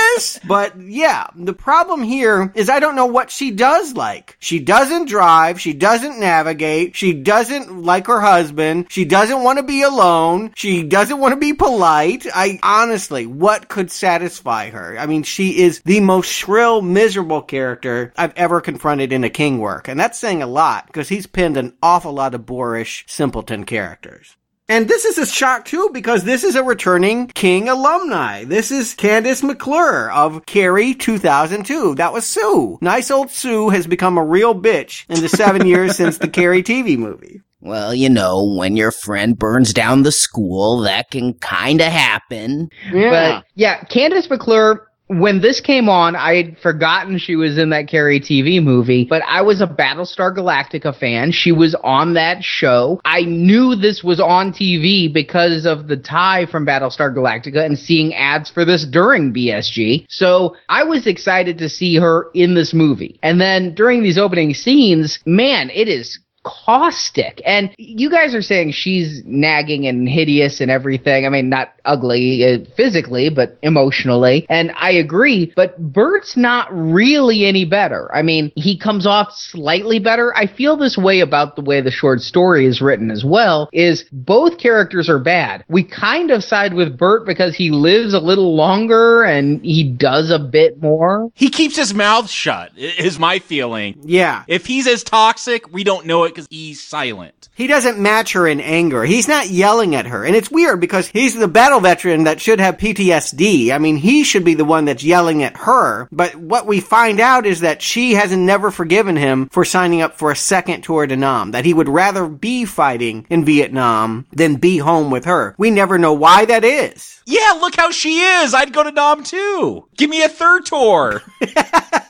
But 0.46 0.80
yeah, 0.80 1.26
the 1.34 1.52
problem 1.52 2.02
here 2.02 2.52
is 2.54 2.68
I 2.68 2.80
don't 2.80 2.96
know 2.96 3.06
what 3.06 3.30
she 3.30 3.50
does 3.50 3.94
like. 3.94 4.36
She 4.40 4.58
doesn't 4.58 5.08
drive, 5.08 5.60
she 5.60 5.72
doesn't 5.72 6.20
navigate, 6.20 6.96
she 6.96 7.12
doesn't 7.12 7.82
like 7.82 8.06
her 8.06 8.20
husband, 8.20 8.86
she 8.90 9.04
doesn't 9.04 9.42
want 9.42 9.58
to 9.58 9.62
be 9.62 9.82
alone, 9.82 10.52
she 10.54 10.82
doesn't 10.82 11.18
want 11.18 11.32
to 11.32 11.40
be 11.40 11.52
polite. 11.52 12.26
I 12.34 12.58
honestly, 12.62 13.26
what 13.26 13.68
could 13.68 13.90
satisfy 13.90 14.70
her? 14.70 14.98
I 14.98 15.06
mean, 15.06 15.22
she 15.22 15.60
is 15.60 15.80
the 15.82 16.00
most 16.00 16.30
shrill, 16.30 16.82
miserable 16.82 17.42
character 17.42 18.12
I've 18.16 18.34
ever 18.36 18.60
confronted 18.60 19.12
in 19.12 19.24
a 19.24 19.30
King 19.30 19.58
work, 19.58 19.88
and 19.88 19.98
that's 19.98 20.18
saying 20.18 20.42
a 20.42 20.46
lot 20.46 20.86
because 20.86 21.08
he's 21.08 21.26
pinned 21.26 21.56
an 21.56 21.76
awful 21.82 22.12
lot 22.12 22.34
of 22.34 22.46
boorish, 22.46 23.04
simpleton 23.06 23.64
characters. 23.64 24.36
And 24.72 24.88
this 24.88 25.04
is 25.04 25.18
a 25.18 25.26
shock 25.26 25.66
too 25.66 25.90
because 25.92 26.24
this 26.24 26.42
is 26.42 26.56
a 26.56 26.64
returning 26.64 27.26
King 27.26 27.68
alumni. 27.68 28.44
This 28.44 28.70
is 28.70 28.94
Kandyse 28.94 29.42
McClure 29.42 30.10
of 30.10 30.46
Carrie 30.46 30.94
2002. 30.94 31.96
That 31.96 32.14
was 32.14 32.24
Sue. 32.24 32.78
Nice 32.80 33.10
old 33.10 33.30
Sue 33.30 33.68
has 33.68 33.86
become 33.86 34.16
a 34.16 34.24
real 34.24 34.54
bitch 34.54 35.04
in 35.10 35.20
the 35.20 35.28
seven 35.28 35.66
years 35.66 35.94
since 35.98 36.16
the 36.16 36.26
Carrie 36.26 36.62
TV 36.62 36.96
movie. 36.96 37.42
Well, 37.60 37.94
you 37.94 38.08
know, 38.08 38.42
when 38.56 38.74
your 38.74 38.92
friend 38.92 39.38
burns 39.38 39.74
down 39.74 40.04
the 40.04 40.10
school, 40.10 40.78
that 40.78 41.10
can 41.10 41.34
kinda 41.34 41.90
happen. 41.90 42.70
Yeah. 42.90 43.10
But 43.10 43.44
yeah, 43.54 43.84
Kandyse 43.84 44.30
McClure 44.30 44.88
when 45.08 45.40
this 45.40 45.60
came 45.60 45.88
on, 45.88 46.16
I 46.16 46.36
had 46.36 46.58
forgotten 46.58 47.18
she 47.18 47.36
was 47.36 47.58
in 47.58 47.70
that 47.70 47.88
Carrie 47.88 48.20
TV 48.20 48.62
movie, 48.62 49.04
but 49.04 49.22
I 49.26 49.42
was 49.42 49.60
a 49.60 49.66
Battlestar 49.66 50.34
Galactica 50.34 50.96
fan. 50.96 51.32
She 51.32 51.52
was 51.52 51.74
on 51.82 52.14
that 52.14 52.42
show. 52.42 53.00
I 53.04 53.22
knew 53.22 53.74
this 53.74 54.02
was 54.02 54.20
on 54.20 54.52
TV 54.52 55.12
because 55.12 55.66
of 55.66 55.88
the 55.88 55.96
tie 55.96 56.46
from 56.46 56.66
Battlestar 56.66 57.14
Galactica 57.14 57.64
and 57.64 57.78
seeing 57.78 58.14
ads 58.14 58.50
for 58.50 58.64
this 58.64 58.84
during 58.84 59.34
BSG. 59.34 60.06
So 60.08 60.56
I 60.68 60.84
was 60.84 61.06
excited 61.06 61.58
to 61.58 61.68
see 61.68 61.96
her 61.96 62.30
in 62.34 62.54
this 62.54 62.72
movie. 62.72 63.18
And 63.22 63.40
then 63.40 63.74
during 63.74 64.02
these 64.02 64.18
opening 64.18 64.54
scenes, 64.54 65.18
man, 65.26 65.70
it 65.70 65.88
is 65.88 66.18
caustic. 66.44 67.40
And 67.44 67.70
you 67.78 68.10
guys 68.10 68.34
are 68.34 68.42
saying 68.42 68.72
she's 68.72 69.22
nagging 69.24 69.86
and 69.86 70.08
hideous 70.08 70.60
and 70.60 70.70
everything. 70.70 71.26
I 71.26 71.28
mean, 71.28 71.48
not 71.48 71.72
ugly 71.84 72.44
uh, 72.44 72.58
physically, 72.76 73.28
but 73.28 73.58
emotionally. 73.62 74.46
And 74.48 74.72
I 74.76 74.90
agree, 74.90 75.52
but 75.56 75.78
Bert's 75.78 76.36
not 76.36 76.68
really 76.72 77.44
any 77.44 77.64
better. 77.64 78.12
I 78.14 78.22
mean, 78.22 78.52
he 78.56 78.76
comes 78.76 79.06
off 79.06 79.32
slightly 79.32 79.98
better. 79.98 80.34
I 80.36 80.46
feel 80.46 80.76
this 80.76 80.98
way 80.98 81.20
about 81.20 81.56
the 81.56 81.62
way 81.62 81.80
the 81.80 81.90
short 81.90 82.20
story 82.22 82.66
is 82.66 82.80
written 82.80 83.10
as 83.10 83.24
well, 83.24 83.68
is 83.72 84.04
both 84.12 84.58
characters 84.58 85.08
are 85.08 85.18
bad. 85.18 85.64
We 85.68 85.84
kind 85.84 86.30
of 86.30 86.44
side 86.44 86.74
with 86.74 86.96
Bert 86.96 87.26
because 87.26 87.54
he 87.54 87.70
lives 87.70 88.14
a 88.14 88.20
little 88.20 88.54
longer 88.54 89.22
and 89.22 89.64
he 89.64 89.84
does 89.84 90.30
a 90.30 90.38
bit 90.38 90.80
more. 90.80 91.30
He 91.34 91.50
keeps 91.50 91.76
his 91.76 91.94
mouth 91.94 92.28
shut, 92.28 92.72
is 92.76 93.18
my 93.18 93.38
feeling. 93.38 93.98
Yeah. 94.02 94.44
If 94.48 94.66
he's 94.66 94.86
as 94.86 95.04
toxic, 95.04 95.72
we 95.72 95.84
don't 95.84 96.06
know 96.06 96.24
it 96.24 96.31
because 96.32 96.48
he's 96.50 96.82
silent. 96.82 97.48
He 97.54 97.66
doesn't 97.66 97.98
match 97.98 98.32
her 98.32 98.46
in 98.46 98.60
anger. 98.60 99.04
He's 99.04 99.28
not 99.28 99.50
yelling 99.50 99.94
at 99.94 100.06
her. 100.06 100.24
And 100.24 100.34
it's 100.34 100.50
weird 100.50 100.80
because 100.80 101.08
he's 101.08 101.34
the 101.34 101.48
battle 101.48 101.80
veteran 101.80 102.24
that 102.24 102.40
should 102.40 102.60
have 102.60 102.78
PTSD. 102.78 103.70
I 103.70 103.78
mean, 103.78 103.96
he 103.96 104.24
should 104.24 104.44
be 104.44 104.54
the 104.54 104.64
one 104.64 104.84
that's 104.84 105.04
yelling 105.04 105.42
at 105.42 105.56
her. 105.58 106.08
But 106.10 106.34
what 106.34 106.66
we 106.66 106.80
find 106.80 107.20
out 107.20 107.46
is 107.46 107.60
that 107.60 107.82
she 107.82 108.14
has 108.14 108.34
never 108.36 108.70
forgiven 108.70 109.16
him 109.16 109.48
for 109.48 109.64
signing 109.64 110.00
up 110.00 110.18
for 110.18 110.30
a 110.30 110.36
second 110.36 110.82
tour 110.82 111.06
de 111.06 111.16
Nam, 111.16 111.52
that 111.52 111.64
he 111.64 111.74
would 111.74 111.88
rather 111.88 112.26
be 112.28 112.64
fighting 112.64 113.26
in 113.28 113.44
Vietnam 113.44 114.26
than 114.32 114.56
be 114.56 114.78
home 114.78 115.10
with 115.10 115.26
her. 115.26 115.54
We 115.58 115.70
never 115.70 115.98
know 115.98 116.14
why 116.14 116.44
that 116.46 116.64
is. 116.64 117.21
Yeah, 117.26 117.58
look 117.60 117.76
how 117.76 117.90
she 117.90 118.20
is. 118.20 118.54
I'd 118.54 118.72
go 118.72 118.82
to 118.82 118.90
Nam 118.90 119.22
too. 119.24 119.88
Give 119.96 120.10
me 120.10 120.22
a 120.22 120.28
third 120.28 120.66
tour. 120.66 121.22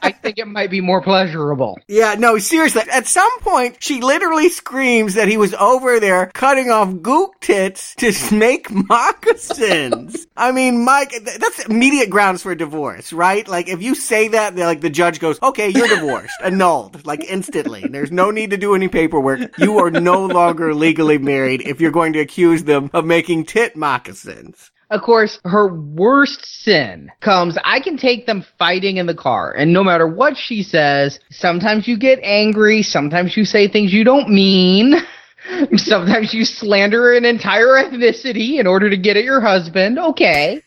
I 0.05 0.11
think 0.11 0.39
it 0.39 0.49
might 0.49 0.71
be 0.71 0.81
more 0.81 1.01
pleasurable. 1.01 1.79
Yeah, 1.87 2.17
no, 2.19 2.39
seriously. 2.39 2.83
At 2.91 3.07
some 3.07 3.41
point, 3.41 3.77
she 3.81 4.01
literally 4.01 4.49
screams 4.49 5.15
that 5.15 5.29
he 5.29 5.37
was 5.37 5.55
over 5.55 6.01
there 6.01 6.27
cutting 6.35 6.71
off 6.71 6.89
gook 6.89 7.35
tits 7.41 7.95
to 7.97 8.13
make 8.35 8.71
moccasins. 8.71 10.27
I 10.37 10.51
mean, 10.51 10.85
Mike, 10.85 11.13
that's 11.23 11.67
immediate 11.67 12.11
grounds 12.11 12.43
for 12.43 12.55
divorce, 12.55 13.13
right? 13.13 13.47
Like, 13.47 13.69
if 13.69 13.81
you 13.83 13.95
say 13.95 14.29
that, 14.29 14.57
like, 14.57 14.81
the 14.81 14.91
judge 14.91 15.21
goes, 15.21 15.41
okay, 15.41 15.69
you're 15.69 15.89
divorced, 15.89 16.35
annulled, 16.43 17.07
like, 17.07 17.23
instantly. 17.25 17.85
There's 17.89 18.11
no 18.11 18.31
need 18.31 18.51
to 18.51 18.57
do 18.57 18.75
any 18.75 18.89
paperwork. 18.89 19.57
You 19.59 19.79
are 19.79 19.91
no 19.91 20.27
longer 20.27 20.75
legally 20.75 21.19
married 21.19 21.63
if 21.63 21.81
you're 21.81 21.93
going 21.93 22.15
to 22.15 22.21
accuse 22.21 22.65
them 22.65 22.91
of 22.93 23.05
making 23.05 23.45
tit 23.45 23.77
moccasins. 23.77 24.72
Of 24.93 25.01
course, 25.01 25.41
her 25.45 25.73
worst 25.73 26.45
sin 26.65 27.11
comes 27.23 27.57
I 27.65 27.81
can 27.81 27.97
take 27.97 28.27
them 28.27 28.45
fighting 28.59 28.99
in 28.99 29.07
the 29.07 29.15
car, 29.15 29.51
and 29.51 29.73
no 29.73 29.83
matter 29.83 30.07
what 30.07 30.37
she 30.37 30.63
says, 30.63 31.19
sometimes 31.31 31.89
you 31.89 31.97
get 31.97 32.19
angry, 32.23 32.83
sometimes 32.83 33.35
you 33.35 33.47
say 33.47 33.69
things 33.69 33.91
you 33.91 34.05
don't 34.05 34.29
mean. 34.29 34.97
Sometimes 35.77 36.33
you 36.33 36.45
slander 36.45 37.15
an 37.15 37.25
entire 37.25 37.75
ethnicity 37.75 38.61
in 38.61 38.67
order 38.69 38.89
to 38.89 38.97
get 38.97 39.17
at 39.17 39.25
your 39.25 39.41
husband. 39.41 39.99
Okay. 39.99 40.63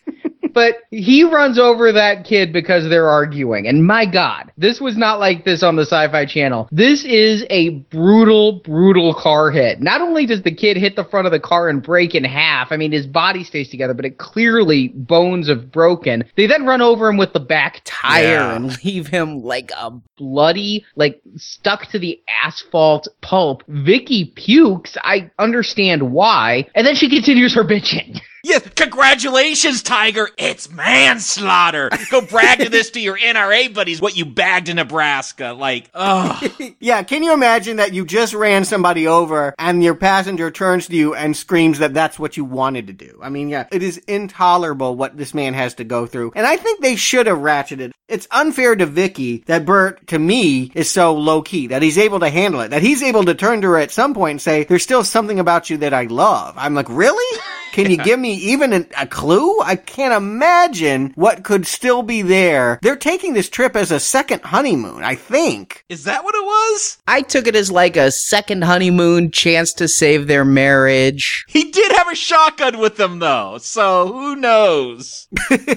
But 0.56 0.78
he 0.90 1.24
runs 1.24 1.60
over 1.60 1.92
that 1.92 2.26
kid 2.26 2.52
because 2.52 2.90
they're 2.90 3.10
arguing. 3.10 3.68
And 3.68 3.86
my 3.86 4.06
God, 4.08 4.52
this 4.58 4.82
was 4.82 4.98
not 4.98 5.20
like 5.20 5.46
this 5.46 5.62
on 5.62 5.76
the 5.76 5.84
Sci 5.84 6.08
Fi 6.08 6.26
Channel. 6.26 6.68
This 6.72 7.04
is 7.06 7.46
a 7.52 7.70
brutal, 7.70 8.62
brutal 8.64 9.14
car 9.14 9.52
hit. 9.52 9.82
Not 9.82 10.02
only 10.02 10.26
does 10.26 10.42
the 10.42 10.56
kid 10.56 10.78
hit 10.78 10.96
the 10.96 11.04
front 11.06 11.28
of 11.28 11.32
the 11.32 11.40
car 11.40 11.70
and 11.70 11.84
break 11.84 12.16
in 12.16 12.24
half, 12.24 12.72
I 12.72 12.78
mean, 12.78 12.92
his 12.92 13.06
body 13.06 13.44
stays 13.44 13.70
together, 13.70 13.94
but 13.94 14.06
it 14.06 14.18
clearly 14.18 14.88
bones 14.88 15.50
have 15.50 15.72
broken. 15.72 16.24
They 16.38 16.48
then 16.48 16.66
run 16.66 16.82
over 16.82 17.10
him 17.10 17.18
with 17.18 17.34
the 17.34 17.40
back 17.42 17.82
tire 17.84 18.24
Yeah. 18.24 18.56
and 18.56 18.78
leave 18.86 19.08
him 19.08 19.44
like 19.44 19.72
a 19.78 19.92
bloody, 20.18 20.86
like 20.96 21.22
stuck 21.36 21.88
to 21.88 22.00
the 22.00 22.22
asphalt 22.44 23.10
pulp. 23.22 23.64
Vicky 23.68 24.26
pukes. 24.26 24.98
I 25.04 25.30
understand 25.38 26.14
why. 26.14 26.68
And 26.74 26.88
then 26.88 26.96
she 26.96 27.10
continues 27.10 27.54
her 27.56 27.64
bitching. 27.66 28.22
Yeah, 28.46 28.60
congratulations, 28.60 29.82
Tiger. 29.82 30.30
It's 30.38 30.70
manslaughter. 30.70 31.90
Go 32.12 32.22
brag 32.22 32.60
to 32.60 32.70
this 32.70 32.92
to 32.92 33.00
your 33.00 33.18
NRA 33.18 33.74
buddies 33.74 34.00
what 34.00 34.16
you 34.16 34.24
bagged 34.24 34.70
in 34.70 34.76
Nebraska. 34.76 35.56
Like, 35.58 35.90
oh. 35.96 36.40
yeah, 36.80 37.02
can 37.02 37.24
you 37.24 37.34
imagine 37.34 37.78
that 37.78 37.96
you 37.96 38.06
just 38.06 38.36
ran 38.36 38.64
somebody 38.64 39.08
over 39.08 39.56
and 39.58 39.84
your 39.84 39.96
passenger 39.96 40.52
turns 40.52 40.86
to 40.88 40.96
you 40.96 41.16
and 41.16 41.36
screams 41.36 41.80
that 41.80 41.96
that's 41.96 42.20
what 42.20 42.38
you 42.38 42.46
wanted 42.46 42.86
to 42.86 42.94
do? 42.94 43.18
I 43.20 43.30
mean, 43.30 43.50
yeah, 43.50 43.66
it 43.72 43.82
is 43.82 43.98
intolerable 43.98 44.96
what 44.96 45.18
this 45.18 45.34
man 45.34 45.56
has 45.56 45.74
to 45.76 45.84
go 45.84 46.06
through. 46.06 46.34
And 46.36 46.46
I 46.46 46.56
think 46.56 46.82
they 46.82 46.98
should 46.98 47.26
have 47.26 47.40
ratcheted. 47.40 47.94
It's 48.08 48.28
unfair 48.30 48.76
to 48.76 48.86
Vicky 48.86 49.40
that 49.48 49.66
Bert, 49.66 50.06
to 50.08 50.20
me, 50.20 50.72
is 50.76 50.88
so 50.88 51.16
low 51.16 51.42
key, 51.42 51.66
that 51.68 51.82
he's 51.82 51.98
able 51.98 52.20
to 52.20 52.30
handle 52.30 52.62
it, 52.62 52.68
that 52.70 52.84
he's 52.84 53.02
able 53.02 53.26
to 53.26 53.34
turn 53.34 53.62
to 53.62 53.70
her 53.70 53.80
at 53.80 53.90
some 53.90 54.14
point 54.14 54.32
and 54.32 54.42
say, 54.42 54.66
there's 54.66 54.84
still 54.84 55.04
something 55.04 55.40
about 55.40 55.72
you 55.72 55.78
that 55.78 55.96
I 55.96 56.04
love. 56.04 56.54
I'm 56.60 56.76
like, 56.76 56.90
really? 56.90 57.42
Can 57.76 57.92
you 57.92 57.98
give 57.98 58.20
me 58.20 58.36
even 58.36 58.72
an, 58.72 58.88
a 58.98 59.06
clue? 59.06 59.60
I 59.60 59.76
can't 59.76 60.14
imagine 60.14 61.12
what 61.16 61.44
could 61.44 61.68
still 61.68 62.04
be 62.04 62.22
there. 62.22 62.80
They're 62.82 62.96
taking 62.96 63.34
this 63.34 63.50
trip 63.50 63.76
as 63.76 63.92
a 63.92 64.00
second 64.00 64.44
honeymoon, 64.44 65.04
I 65.04 65.16
think. 65.16 65.84
Is 65.90 66.06
that 66.06 66.24
what 66.24 66.36
it 66.36 66.46
was? 66.46 66.98
I 67.06 67.22
took 67.22 67.48
it 67.48 67.56
as 67.56 67.70
like 67.70 67.98
a 67.98 68.12
second 68.12 68.64
honeymoon 68.64 69.30
chance 69.30 69.74
to 69.74 69.90
save 69.90 70.28
their 70.28 70.46
marriage. 70.46 71.44
He 71.50 71.70
did 71.70 71.92
have 71.92 72.10
a 72.10 72.16
shotgun 72.16 72.80
with 72.80 72.96
them, 72.96 73.20
though, 73.20 73.58
so 73.58 74.08
who 74.08 74.38
knows? 74.38 75.28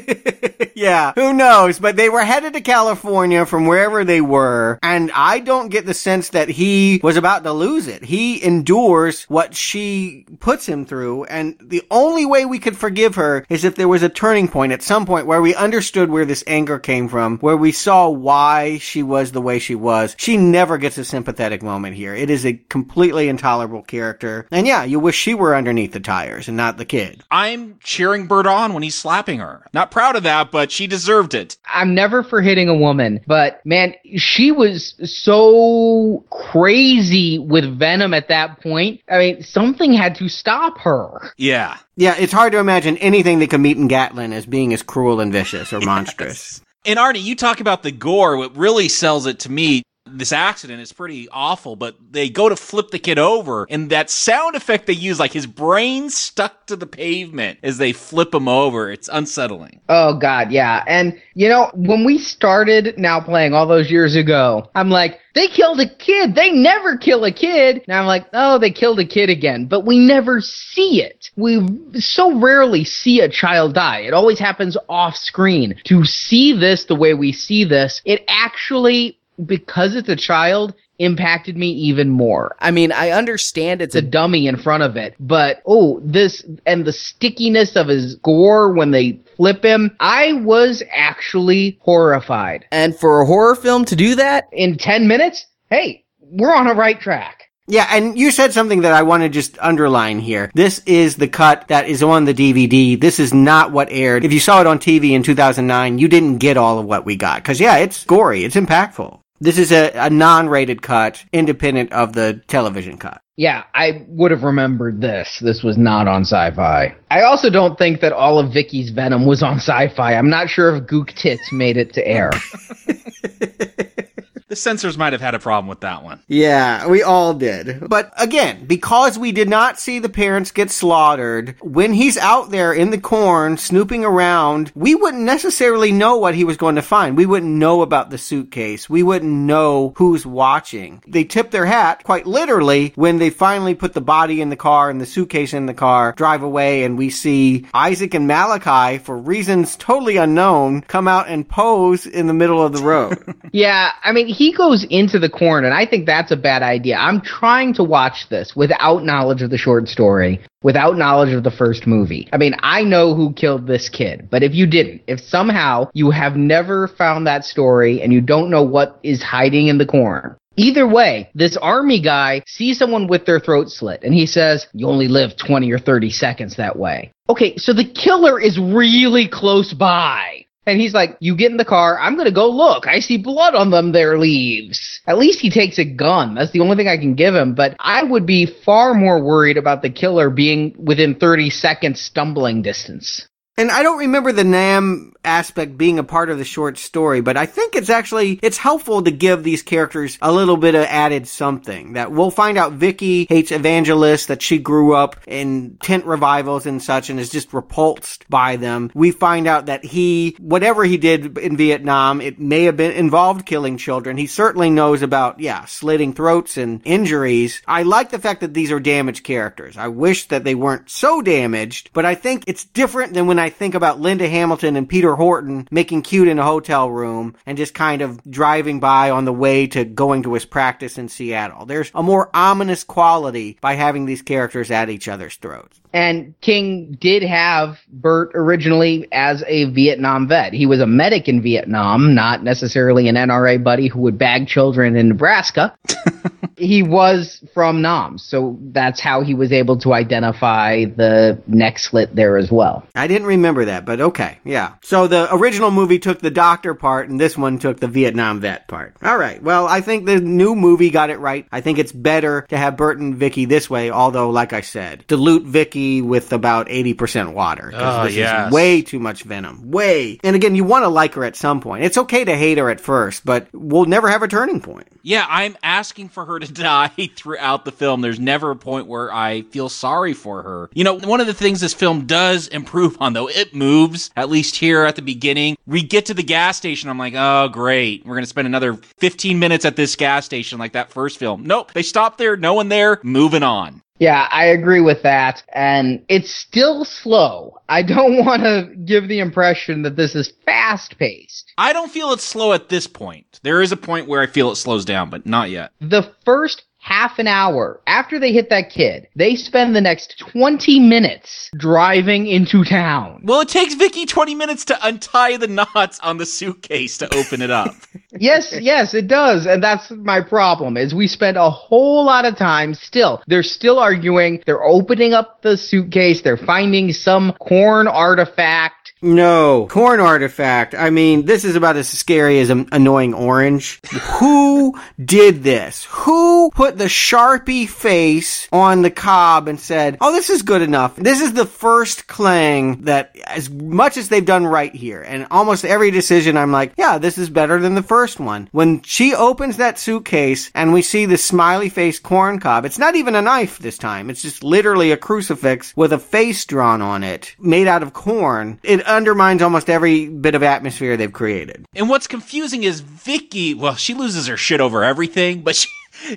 yeah, 0.77 1.13
who 1.17 1.33
knows? 1.33 1.81
But 1.81 1.97
they 1.97 2.09
were 2.09 2.23
headed 2.23 2.53
to 2.53 2.61
California 2.61 3.45
from 3.45 3.67
wherever 3.67 4.05
they 4.05 4.21
were, 4.21 4.79
and 4.85 5.11
I 5.17 5.41
don't 5.41 5.69
get 5.69 5.85
the 5.85 5.95
sense 5.95 6.29
that 6.29 6.49
he 6.49 7.01
was 7.03 7.17
about 7.17 7.43
to 7.43 7.53
lose 7.53 7.89
it. 7.89 8.05
He 8.05 8.41
endures 8.45 9.25
what 9.25 9.57
she 9.57 10.27
puts 10.39 10.65
him 10.67 10.85
through, 10.85 11.25
and 11.25 11.57
the 11.61 11.83
only 11.91 12.27
way 12.27 12.45
we 12.45 12.59
could 12.59 12.77
forgive 12.77 13.15
her 13.17 13.45
is 13.49 13.65
if 13.65 13.75
there 13.75 13.89
was 13.89 14.03
a 14.03 14.09
turning 14.09 14.49
point 14.49 14.73
at 14.73 14.83
some 14.83 15.07
point 15.07 15.27
where 15.27 15.43
we 15.43 15.55
understood 15.55 16.11
where 16.11 16.25
this 16.25 16.45
anger 16.47 16.79
came 16.79 17.09
from, 17.09 17.39
where 17.39 17.57
we 17.57 17.73
saw 17.73 18.09
why 18.09 18.79
she 18.79 19.03
was 19.03 19.33
the 19.33 19.41
way 19.41 19.59
she 19.59 19.75
was. 19.75 20.15
She 20.19 20.37
never 20.37 20.79
gets 20.79 20.99
a 20.99 21.05
sympathetic 21.05 21.63
moment 21.63 21.97
here. 21.97 22.15
It 22.15 22.31
is 22.31 22.45
a 22.45 22.55
completely 22.55 23.29
intolerable 23.29 23.83
character. 23.83 24.47
And 24.51 24.67
yeah, 24.67 24.85
you 24.85 25.01
wish 25.01 25.17
she 25.17 25.35
were 25.35 25.57
underneath 25.57 25.93
the 25.93 26.01
tires 26.01 26.49
and 26.49 26.57
not 26.57 26.77
the 26.77 26.85
kid. 26.85 27.23
I'm 27.31 27.79
cheering 27.83 28.27
Bert 28.27 28.47
on 28.47 28.75
when 28.75 28.83
he's 28.83 28.95
slapping 28.95 29.41
her. 29.41 29.67
Not 29.73 29.91
proud 29.91 30.17
of 30.17 30.23
that, 30.25 30.51
but 30.51 30.71
she 30.71 30.87
deserved 30.87 31.35
it. 31.35 31.57
I'm 31.73 31.95
never 31.95 32.23
for 32.23 32.43
hitting 32.43 32.69
a 32.69 32.77
woman, 32.77 33.21
but 33.27 33.65
man, 33.65 33.95
she 34.17 34.53
was 34.53 34.95
so 35.05 36.25
crazy 36.31 37.39
with 37.39 37.79
Venom 37.79 38.15
at 38.15 38.29
that 38.29 38.61
point. 38.61 39.01
I 39.11 39.19
mean, 39.19 39.43
something 39.43 39.93
had 39.93 40.15
to 40.17 40.29
stop 40.29 40.79
her. 40.79 41.33
Yeah. 41.37 41.78
Yeah, 41.97 42.15
it's 42.19 42.33
hard 42.33 42.53
to 42.53 42.59
imagine 42.59 42.97
anything 42.99 43.39
that 43.41 43.51
can 43.51 43.63
meet 43.63 43.77
in 43.77 43.89
Gatlin 43.89 44.33
as 44.33 44.47
being 44.47 44.73
as 44.73 44.83
cruel 44.83 45.21
and 45.21 45.33
vicious 45.33 45.73
or 45.73 45.81
monstrous. 45.81 46.61
And 46.85 46.99
Arnie, 46.99 47.23
you 47.23 47.35
talk 47.35 47.61
about 47.61 47.83
the 47.83 47.91
gore. 47.91 48.37
What 48.37 48.57
really 48.57 48.89
sells 48.89 49.27
it 49.27 49.41
to 49.41 49.51
me, 49.51 49.83
this 50.13 50.33
accident 50.33 50.81
is 50.81 50.93
pretty 50.93 51.29
awful, 51.31 51.77
but 51.77 51.97
they 52.11 52.29
go 52.29 52.49
to 52.49 52.57
flip 52.57 52.91
the 52.91 52.99
kid 52.99 53.19
over, 53.19 53.67
and 53.71 53.91
that 53.91 54.11
sound 54.11 54.55
effect 54.55 54.87
they 54.87 54.93
use, 54.93 55.19
like 55.19 55.33
his 55.33 55.47
brain 55.47 56.11
stuck 56.11 56.67
to 56.67 56.77
the 56.77 56.87
pavement 56.87 57.59
as 57.63 57.79
they 57.79 57.93
flip 57.93 58.35
him 58.35 58.49
over, 58.49 58.91
it's 58.91 59.09
unsettling. 59.13 59.81
Oh 59.89 60.15
god, 60.19 60.51
yeah. 60.51 60.85
And 60.87 61.21
you 61.35 61.49
know, 61.49 61.71
when 61.75 62.05
we 62.05 62.19
started 62.19 62.99
now 62.99 63.21
playing 63.21 63.55
all 63.55 63.67
those 63.67 63.91
years 63.91 64.17
ago, 64.17 64.71
I'm 64.75 64.91
like, 64.91 65.19
they 65.35 65.49
killed 65.49 65.81
a 65.81 65.89
kid. 65.89 66.35
They 66.35 66.51
never 66.51 66.97
kill 66.97 67.25
a 67.25 67.33
kid. 67.33 67.85
Now 67.87 68.01
I'm 68.01 68.07
like, 68.07 68.27
oh, 68.33 68.59
they 68.59 68.71
killed 68.71 68.99
a 68.99 69.07
kid 69.07 69.31
again, 69.31 69.67
but 69.67 69.87
we 69.87 69.99
never 69.99 70.41
see 70.41 71.03
it. 71.03 71.31
We 71.37 71.61
so 72.01 72.39
rarely 72.39 72.85
see 72.85 73.21
a 73.21 73.29
child 73.29 73.75
die. 73.75 74.01
It 74.01 74.15
always 74.15 74.39
happens 74.39 74.77
off 74.89 75.17
screen. 75.17 75.81
To 75.85 76.05
see 76.05 76.53
this 76.53 76.85
the 76.87 76.97
way 76.97 77.15
we 77.15 77.33
see 77.33 77.65
this, 77.65 78.03
it 78.05 78.25
actually 78.29 79.18
because 79.47 79.95
it's 79.95 80.09
a 80.09 80.17
child 80.17 80.75
impacted 80.99 81.57
me 81.57 81.71
even 81.71 82.09
more. 82.09 82.57
I 82.59 82.71
mean, 82.71 82.93
I 82.93 83.11
understand 83.11 83.81
it's 83.81 83.95
a 83.95 84.03
dummy 84.03 84.47
in 84.47 84.57
front 84.57 84.83
of 84.83 84.97
it, 84.97 85.15
but 85.21 85.63
oh, 85.67 86.01
this 86.03 86.45
and 86.67 86.85
the 86.85 86.93
stickiness 86.93 87.77
of 87.77 87.89
his 87.89 88.17
gore 88.17 88.73
when 88.73 88.91
they 88.91 89.21
flip 89.37 89.65
him, 89.65 89.97
I 90.01 90.33
was 90.33 90.83
actually 90.93 91.79
horrified. 91.83 92.67
And 92.73 92.97
for 92.97 93.21
a 93.21 93.27
horror 93.27 93.55
film 93.55 93.85
to 93.87 93.97
do 93.97 94.17
that 94.17 94.49
in 94.53 94.77
10 94.77 95.07
minutes, 95.07 95.47
hey, 95.71 96.05
we're 96.21 96.55
on 96.55 96.67
a 96.67 96.75
right 96.75 97.01
track. 97.01 97.45
Yeah, 97.71 97.87
and 97.91 98.19
you 98.19 98.31
said 98.31 98.55
something 98.55 98.81
that 98.81 98.95
I 98.95 99.03
want 99.03 99.25
to 99.25 99.29
just 99.29 99.59
underline 99.61 100.21
here. 100.21 100.51
This 100.55 100.79
is 100.87 101.17
the 101.17 101.29
cut 101.29 101.69
that 101.69 101.87
is 101.87 102.03
on 102.03 102.25
the 102.25 102.33
DVD. 102.33 102.99
This 102.99 103.21
is 103.21 103.35
not 103.35 103.73
what 103.73 103.91
aired. 103.91 104.25
If 104.25 104.33
you 104.33 104.41
saw 104.41 104.63
it 104.63 104.67
on 104.67 104.79
TV 104.79 105.11
in 105.11 105.23
2009, 105.23 105.99
you 105.99 106.09
didn't 106.09 106.39
get 106.39 106.57
all 106.57 106.79
of 106.79 106.87
what 106.87 107.05
we 107.05 107.15
got. 107.15 107.45
Cause 107.45 107.61
yeah, 107.61 107.77
it's 107.77 108.05
gory. 108.07 108.45
It's 108.45 108.57
impactful. 108.57 109.21
This 109.41 109.59
is 109.59 109.71
a, 109.71 109.91
a 109.95 110.11
non-rated 110.11 110.83
cut, 110.83 111.25
independent 111.33 111.93
of 111.93 112.13
the 112.13 112.43
television 112.49 112.99
cut. 112.99 113.23
Yeah, 113.37 113.63
I 113.73 114.05
would 114.09 114.33
have 114.33 114.43
remembered 114.43 115.01
this. 115.01 115.39
This 115.41 115.63
was 115.63 115.79
not 115.79 116.09
on 116.09 116.23
sci-fi. 116.23 116.97
I 117.09 117.23
also 117.23 117.51
don't 117.51 117.79
think 117.79 118.01
that 118.01 118.13
all 118.13 118.41
of 118.41 118.53
Vicky's 118.53 118.91
Venom 118.91 119.27
was 119.27 119.45
on 119.45 119.59
sci-fi. 119.59 120.15
I'm 120.15 120.29
not 120.29 120.51
sure 120.51 120.75
if 120.75 120.85
Gook 120.85 121.15
Tits 121.15 121.53
made 121.53 121.77
it 121.77 121.93
to 121.93 122.05
air. 122.05 122.33
The 124.49 124.57
censors 124.57 124.97
might 124.97 125.13
have 125.13 125.21
had 125.21 125.35
a 125.35 125.39
problem 125.39 125.69
with 125.69 125.81
that 125.81 126.03
one. 126.03 126.23
Yeah, 126.27 126.87
we 126.87 127.03
all 127.03 127.35
did. 127.35 127.87
But 127.87 128.11
again, 128.17 128.65
because 128.65 129.19
we 129.19 129.31
did 129.31 129.49
not 129.49 129.79
see 129.79 129.99
the 129.99 130.09
parents 130.09 130.53
get 130.53 130.71
slaughtered, 130.71 131.57
when 131.61 131.93
he's 131.93 132.17
out 132.17 132.51
there 132.51 132.73
in 132.73 132.89
the 132.89 132.99
corn 132.99 133.59
snooping 133.59 134.07
around, 134.07 134.73
we 134.75 134.95
wouldn't 134.95 135.23
necessarily 135.23 135.93
know 135.93 136.17
what 136.17 136.35
he 136.35 136.45
was 136.45 136.57
going 136.57 136.77
to 136.77 136.83
find. 136.83 137.15
We 137.15 137.27
wouldn't 137.27 137.53
know 137.53 137.83
about 137.83 138.09
the 138.09 138.17
suitcase. 138.17 138.89
We 138.89 139.03
wouldn't 139.03 139.31
know 139.31 139.93
who's 139.97 140.25
watching. 140.25 141.03
They 141.07 141.25
tip 141.25 141.51
their 141.51 141.67
hat, 141.67 142.03
quite 142.05 142.27
literally, 142.27 142.93
when 142.95 143.19
they 143.19 143.29
finally 143.29 143.75
put 143.75 143.93
the 143.93 144.01
body 144.01 144.41
in 144.41 144.49
the 144.49 144.57
car 144.57 144.89
and 144.89 144.99
the 144.99 145.07
suitcase 145.07 145.53
in 145.53 145.67
the 145.67 145.75
car, 145.75 146.15
drive 146.17 146.43
away, 146.43 146.85
and 146.85 146.97
we 146.97 147.11
see 147.11 147.67
Isaac 147.75 148.15
and 148.15 148.27
Malachi, 148.27 148.97
for 148.97 149.19
reasons 149.19 149.77
totally 149.77 150.17
unknown, 150.17 150.81
come 150.83 151.07
out 151.07 151.29
and 151.29 151.47
pose 151.47 152.07
in 152.07 152.29
the 152.29 152.33
middle 152.33 152.63
of 152.63 152.73
the 152.73 152.83
road. 152.83 153.35
yeah, 153.53 153.93
I 154.03 154.13
mean, 154.13 154.38
he 154.39 154.53
goes 154.53 154.85
into 154.85 155.19
the 155.19 155.29
corn, 155.29 155.65
and 155.65 155.75
I 155.75 155.85
think 155.85 156.07
that's 156.07 156.31
a 156.31 156.37
bad 156.37 156.63
idea. 156.63 156.97
I'm 156.97 157.21
trying 157.21 157.75
to 157.75 157.83
watch 157.83 158.29
this 158.29 158.55
without 158.55 159.05
knowledge 159.05 159.43
of 159.43 159.51
the 159.51 159.59
short 159.59 159.89
story, 159.89 160.41
without 160.63 160.97
knowledge 160.97 161.35
of 161.35 161.43
the 161.43 161.51
first 161.51 161.89
movie. 161.89 162.29
I 162.33 162.37
mean, 162.37 162.55
I 162.61 162.85
know 162.85 163.17
who 163.17 163.33
killed 163.33 163.67
this 163.67 163.89
kid, 163.89 164.29
but 164.31 164.45
if 164.45 164.55
you 164.55 164.69
didn't, 164.69 165.03
if 165.09 165.19
somehow 165.19 165.91
you 165.93 166.13
have 166.13 166.37
never 166.37 166.87
found 166.87 167.27
that 167.27 167.45
story 167.45 168.01
and 168.01 168.13
you 168.13 168.21
don't 168.21 168.49
know 168.49 168.63
what 168.63 169.01
is 169.03 169.21
hiding 169.25 169.67
in 169.67 169.79
the 169.79 169.87
corn, 169.87 170.37
Either 170.61 170.89
way, 170.89 171.31
this 171.37 171.57
army 171.57 172.01
guy 172.01 172.43
sees 172.45 172.79
someone 172.79 173.07
with 173.07 173.25
their 173.27 173.39
throat 173.39 173.71
slit 173.71 174.03
and 174.03 174.13
he 174.13 174.27
says, 174.27 174.67
You 174.73 174.89
only 174.89 175.07
live 175.07 175.37
20 175.37 175.71
or 175.71 175.79
30 175.79 176.11
seconds 176.11 176.57
that 176.57 176.77
way. 176.77 177.13
Okay, 177.29 177.57
so 177.57 177.73
the 177.73 177.85
killer 177.85 178.41
is 178.41 178.59
really 178.59 179.29
close 179.29 179.73
by. 179.73 180.47
And 180.69 180.81
he's 180.81 180.95
like, 180.95 181.17
You 181.21 181.35
get 181.35 181.51
in 181.51 181.57
the 181.57 181.65
car, 181.65 181.99
I'm 181.99 182.17
gonna 182.17 182.31
go 182.31 182.49
look. 182.49 182.87
I 182.87 183.01
see 183.01 183.17
blood 183.17 183.55
on 183.55 183.71
them 183.71 183.93
their 183.93 184.19
leaves. 184.19 185.01
At 185.07 185.19
least 185.19 185.41
he 185.41 185.51
takes 185.51 185.79
a 185.79 185.85
gun. 185.85 186.35
That's 186.35 186.53
the 186.53 186.61
only 186.61 186.77
thing 186.77 186.89
I 186.89 186.99
can 186.99 187.15
give 187.15 187.35
him. 187.35 187.55
But 187.55 187.75
I 187.79 188.03
would 188.03 188.27
be 188.27 188.47
far 188.47 188.95
more 188.95 189.23
worried 189.23 189.57
about 189.57 189.83
the 189.83 189.91
killer 189.91 190.31
being 190.31 190.75
within 190.79 191.15
30 191.15 191.51
seconds 191.51 192.01
stumbling 192.01 192.63
distance. 192.63 193.27
And 193.59 193.73
I 193.73 193.83
don't 193.83 193.99
remember 193.99 194.31
the 194.31 194.45
Nam 194.45 195.15
aspect 195.25 195.77
being 195.77 195.99
a 195.99 196.05
part 196.05 196.31
of 196.31 196.39
the 196.39 196.45
short 196.45 196.79
story, 196.79 197.21
but 197.21 197.37
I 197.37 197.47
think 197.47 197.75
it's 197.75 197.91
actually, 197.91 198.39
it's 198.41 198.57
helpful 198.57 199.03
to 199.03 199.11
give 199.11 199.43
these 199.43 199.65
characters 199.65 200.17
a 200.23 200.31
little 200.31 200.57
bit 200.57 200.77
of 200.77 200.85
added 200.85 201.27
something 201.27 201.95
that 201.95 202.13
we'll 202.13 202.31
find 202.31 202.57
out 202.57 202.75
Vicky 202.75 203.27
hates 203.29 203.51
evangelists, 203.51 204.27
that 204.27 204.43
she 204.43 204.59
grew 204.59 204.95
up 204.95 205.17
in 205.27 205.77
tent 205.83 206.07
revivals 206.07 206.67
and 206.67 206.81
such 206.81 207.11
and 207.11 207.19
is 207.19 207.31
just 207.31 207.53
repulsed 207.53 208.31
by 208.31 208.55
them. 208.55 208.93
We 208.95 209.11
find 209.11 209.49
out 209.49 209.67
that 209.67 209.85
he, 209.85 210.37
whatever 210.39 210.85
he 210.85 210.97
did 210.97 211.37
in 211.37 211.57
Vietnam, 211.57 212.21
it 212.21 212.39
may 212.39 212.63
have 212.63 212.77
been 212.77 212.93
involved 212.93 213.45
killing 213.45 213.77
children. 213.77 214.17
He 214.17 214.29
certainly 214.29 214.71
knows 214.71 215.03
about, 215.03 215.41
yeah, 215.41 215.65
slitting 215.65 216.13
throats 216.13 216.59
and 216.59 216.81
injuries. 216.85 217.61
I 217.67 217.83
like 217.83 218.11
the 218.11 218.21
fact 218.21 218.43
that 218.43 218.55
these 218.55 218.71
are 218.71 218.79
damaged 218.79 219.25
characters. 219.25 219.77
I 219.77 219.89
wish 219.89 220.29
that 220.29 220.45
they 220.45 220.55
weren't 220.55 220.89
so 220.89 221.23
damaged, 221.23 221.91
but 221.93 222.05
I 222.05 222.15
think 222.15 222.45
it's 222.47 222.65
different 222.65 223.15
than 223.15 223.27
when 223.27 223.41
I 223.41 223.48
think 223.51 223.75
about 223.75 224.01
Linda 224.01 224.29
Hamilton 224.29 224.77
and 224.77 224.89
Peter 224.89 225.15
Horton 225.15 225.69
making 225.71 226.03
cute 226.03 226.29
in 226.29 226.39
a 226.39 226.45
hotel 226.45 226.91
room 226.91 227.37
and 227.47 227.59
just 227.59 227.75
kind 227.75 228.03
of 228.03 228.23
driving 228.31 228.81
by 228.81 229.11
on 229.11 229.25
the 229.25 229.33
way 229.33 229.67
to 229.69 229.85
going 229.85 230.23
to 230.25 230.35
his 230.35 230.45
practice 230.45 230.99
in 230.99 231.09
Seattle. 231.09 231.67
There's 231.67 231.91
a 231.95 232.03
more 232.03 232.31
ominous 232.35 232.85
quality 232.85 233.59
by 233.61 233.75
having 233.75 234.07
these 234.07 234.23
characters 234.23 234.71
at 234.71 234.91
each 234.91 235.09
other's 235.09 235.37
throats. 235.37 235.81
And 235.93 236.35
King 236.41 236.97
did 237.01 237.23
have 237.23 237.79
Burt 237.89 238.31
originally 238.35 239.09
as 239.13 239.43
a 239.47 239.65
Vietnam 239.67 240.29
vet. 240.29 240.53
He 240.53 240.67
was 240.67 240.81
a 240.81 240.87
medic 240.87 241.29
in 241.29 241.43
Vietnam, 241.43 242.15
not 242.15 242.43
necessarily 242.43 243.09
an 243.09 243.17
NRA 243.17 243.63
buddy 243.63 243.89
who 243.89 244.01
would 244.01 244.19
bag 244.19 244.49
children 244.49 244.97
in 244.97 245.09
Nebraska. 245.09 245.77
he 246.57 246.83
was 246.83 247.43
from 247.55 247.81
Nam, 247.81 248.19
so 248.19 248.59
that's 248.61 249.01
how 249.01 249.23
he 249.23 249.35
was 249.35 249.53
able 249.53 249.79
to 249.79 249.95
identify 249.95 250.85
the 250.85 251.41
neck 251.47 251.79
slit 251.79 252.15
there 252.15 252.37
as 252.37 252.51
well. 252.51 252.87
I 252.95 253.07
didn't 253.07 253.29
remember 253.29 253.67
that, 253.67 253.85
but 253.85 254.01
okay, 254.01 254.39
yeah. 254.45 254.75
So 254.83 255.07
the 255.07 255.33
original 255.35 255.71
movie 255.71 255.99
took 255.99 256.21
the 256.21 256.31
doctor 256.31 256.75
part, 256.75 257.09
and 257.09 257.21
this 257.21 257.39
one 257.39 257.59
took 257.59 257.81
the 257.81 257.89
Vietnam 257.89 258.41
vet 258.41 258.69
part. 258.69 258.97
All 259.03 259.17
right, 259.17 259.43
well, 259.43 259.67
I 259.67 259.81
think 259.81 260.07
the 260.07 260.21
new 260.21 260.55
movie 260.55 260.91
got 260.91 261.11
it 261.11 261.19
right. 261.19 261.47
I 261.53 261.61
think 261.61 261.79
it's 261.79 261.93
better 261.93 262.43
to 262.49 262.57
have 262.57 262.77
Burt 262.77 262.99
and 262.99 263.17
Vicky 263.17 263.45
this 263.45 263.71
way, 263.71 263.91
although, 263.91 264.31
like 264.31 264.53
I 264.53 264.61
said, 264.61 265.05
dilute 265.07 265.45
Vicky 265.45 265.78
with 266.03 266.33
about 266.33 266.69
80% 266.69 267.35
water. 267.35 267.73
Oh, 267.75 268.05
this 268.05 268.15
yes. 268.15 268.49
is 268.49 268.53
way 268.53 268.83
too 268.83 268.99
much 268.99 269.23
venom. 269.23 269.71
Way. 269.71 270.19
And 270.25 270.35
again, 270.37 270.55
you 270.55 270.65
want 270.65 270.85
to 270.85 270.89
like 270.89 271.15
her 271.15 271.25
at 271.25 271.37
some 271.37 271.61
point. 271.61 271.85
It's 271.85 271.99
okay 271.99 272.25
to 272.25 272.37
hate 272.37 272.59
her 272.59 272.71
at 272.71 272.81
first, 272.81 273.25
but 273.25 273.49
we'll 273.53 273.85
never 273.85 274.09
have 274.09 274.23
a 274.23 274.29
turning 274.29 274.61
point. 274.61 274.89
Yeah, 275.03 275.27
I'm 275.29 275.57
asking 275.63 276.11
for 276.11 276.25
her 276.25 276.39
to 276.39 276.53
die 276.53 277.11
throughout 277.17 277.65
the 277.65 277.73
film. 277.73 278.01
There's 278.01 278.21
never 278.21 278.51
a 278.51 278.57
point 278.57 278.87
where 278.87 279.13
I 279.13 279.43
feel 279.43 279.69
sorry 279.69 280.13
for 280.13 280.43
her. 280.43 280.71
You 280.75 280.85
know, 280.85 280.99
one 280.99 281.21
of 281.21 281.27
the 281.27 281.35
things 281.35 281.61
this 281.61 281.75
film 281.75 282.07
does 282.07 282.49
improve 282.49 282.97
on, 283.01 283.13
though, 283.13 283.29
it 283.29 283.55
moves, 283.55 284.11
at 284.17 284.29
least 284.29 284.57
here 284.57 284.85
at 284.85 284.97
the 284.97 285.03
beginning. 285.03 285.57
We 285.67 285.83
get 285.83 286.07
to 286.07 286.15
the 286.15 286.23
gas 286.23 286.57
station. 286.57 286.91
I'm 286.91 286.99
like, 286.99 287.15
oh, 287.17 287.49
great. 287.49 288.05
We're 288.05 288.15
going 288.15 288.25
to 288.25 288.29
spend 288.29 288.47
another 288.47 288.75
15 288.75 289.39
minutes 289.39 289.65
at 289.65 289.77
this 289.77 289.97
gas 289.97 290.25
station 290.25 290.59
like 290.59 290.73
that 290.73 290.91
first 290.91 291.19
film. 291.19 291.45
Nope. 291.45 291.73
They 291.73 291.83
stop 291.83 292.19
there. 292.19 292.37
No 292.37 292.55
one 292.55 292.69
there. 292.69 293.01
Moving 293.03 293.43
on. 293.43 293.83
Yeah, 293.99 294.29
I 294.31 294.47
agree 294.47 294.81
with 294.81 295.03
that. 295.03 295.43
And 295.53 296.05
it's 296.09 296.31
still 296.31 296.85
slow. 296.85 297.61
I 297.69 297.83
don't 297.83 298.25
want 298.25 298.43
to 298.43 298.75
give 298.85 299.09
the 299.09 299.19
impression 299.21 299.83
that 299.83 299.97
this 299.97 300.15
is 300.15 300.33
fast 300.45 300.99
paced. 300.99 301.53
I 301.59 301.73
don't 301.73 301.91
feel 301.91 302.13
it's 302.13 302.25
slow 302.25 302.53
at 302.53 302.69
this 302.69 302.87
point. 302.87 303.41
There 303.43 303.61
is 303.61 303.73
a 303.73 303.77
point 303.77 304.09
where 304.09 304.21
I 304.21 304.27
feel 304.27 304.51
it 304.51 304.57
slows 304.57 304.85
down, 304.85 305.11
but 305.11 305.27
not 305.27 305.51
yet. 305.51 305.73
The 305.81 306.11
first 306.25 306.65
half 306.89 307.19
an 307.19 307.27
hour 307.27 307.83
after 307.87 308.19
they 308.19 308.33
hit 308.33 308.49
that 308.49 308.71
kid, 308.71 309.07
they 309.15 309.37
spend 309.37 309.77
the 309.77 309.81
next 309.81 310.19
20 310.33 310.81
minutes 310.81 311.51
driving 311.59 312.27
into 312.27 312.65
town. 312.65 313.21
Well, 313.25 313.43
it 313.43 313.49
takes 313.49 313.75
Vicky 313.75 314.07
20 314.07 314.35
minutes 314.35 314.65
to 314.67 314.87
untie 314.87 315.37
the 315.37 315.49
knots 315.49 316.01
on 316.01 316.17
the 316.17 316.25
suitcase 316.25 316.97
to 316.99 317.15
open 317.15 317.43
it 317.43 317.51
up. 317.51 317.75
yes, 318.19 318.55
yes, 318.59 318.95
it 318.95 319.07
does. 319.07 319.45
And 319.45 319.63
that's 319.63 319.91
my 319.91 320.23
problem 320.23 320.79
is 320.79 320.95
we 320.95 321.09
spend 321.09 321.37
a 321.37 321.51
whole 321.51 322.07
lot 322.07 322.25
of 322.25 322.39
time 322.39 322.73
still. 322.73 323.23
They're 323.27 323.43
still 323.43 323.79
arguing. 323.79 324.43
They're 324.47 324.65
opening 324.65 325.13
up 325.13 325.43
the 325.43 325.59
suitcase. 325.59 326.23
They're 326.23 326.39
finding 326.39 326.95
some 326.95 327.35
corn 327.39 327.87
artifact. 327.87 328.78
No, 329.01 329.69
corn 329.71 330.01
artifact. 330.01 330.75
I 330.75 330.91
mean, 330.91 331.25
this 331.25 331.45
is 331.45 331.55
about 331.55 331.77
as 331.77 331.89
scary 331.89 332.41
as 332.41 332.51
an 332.51 332.69
annoying 332.73 333.15
orange. 333.15 333.81
Who 334.19 334.75
did 335.03 335.45
this? 335.45 335.87
Who 335.91 336.51
put 336.51 336.79
the 336.79 336.87
Sharpie 336.87 337.69
face 337.69 338.49
on 338.51 338.83
the 338.83 338.91
cob 338.91 339.47
and 339.47 339.61
said, 339.61 339.99
"Oh, 340.01 340.13
this 340.13 340.31
is 340.31 340.43
good 340.43 340.63
enough." 340.63 340.97
This 340.97 341.21
is 341.21 341.33
the 341.33 341.47
first 341.47 342.09
clang 342.09 342.83
that, 342.83 343.17
as 343.27 343.49
much 343.49 343.97
as 343.97 344.09
they've 344.09 344.25
done 344.25 344.47
right 344.47 344.75
here, 344.75 345.05
and 345.07 345.27
almost 345.31 345.65
every 345.65 345.91
decision, 345.93 346.37
I'm 346.37 346.51
like, 346.53 346.73
"Yeah, 346.77 346.99
this 346.99 347.19
is 347.19 347.31
better 347.31 347.61
than 347.61 347.77
the 347.77 347.83
first 347.83 348.19
one." 348.19 348.49
When 348.51 348.83
she 348.83 349.15
opens 349.15 349.59
that 349.59 349.79
suitcase 349.79 350.51
and 350.55 350.73
we 350.73 350.83
see 350.83 351.07
the 351.07 351.17
smiley 351.17 351.69
face 351.69 352.01
corn 352.01 352.41
cob, 352.41 352.65
it's 352.65 352.79
not 352.79 352.97
even 352.97 353.15
a 353.15 353.23
knife 353.23 353.59
this 353.59 353.79
time. 353.79 354.11
It's 354.11 354.23
just 354.23 354.43
literally 354.43 354.91
a 354.91 354.97
crucifix 354.97 355.73
with 355.77 355.93
a 355.93 355.99
face 355.99 356.45
drawn 356.45 356.83
on 356.83 357.05
it, 357.05 357.35
made 357.39 357.69
out 357.69 357.83
of 357.83 357.93
corn. 357.93 358.59
It 358.65 358.88
undermines 358.89 359.43
almost 359.43 359.71
every 359.71 360.09
bit 360.09 360.35
of 360.35 360.43
atmosphere 360.43 360.97
they've 360.97 361.13
created. 361.13 361.65
And 361.75 361.89
what's 361.89 362.07
confusing 362.07 362.65
is 362.65 362.81
Vicky, 362.81 363.55
well, 363.55 363.75
she 363.75 363.95
loses 363.95 364.27
her 364.27 364.37
shit 364.37 364.61
over 364.61 364.83
everything, 364.83 365.43
but 365.43 365.55
she 365.57 365.69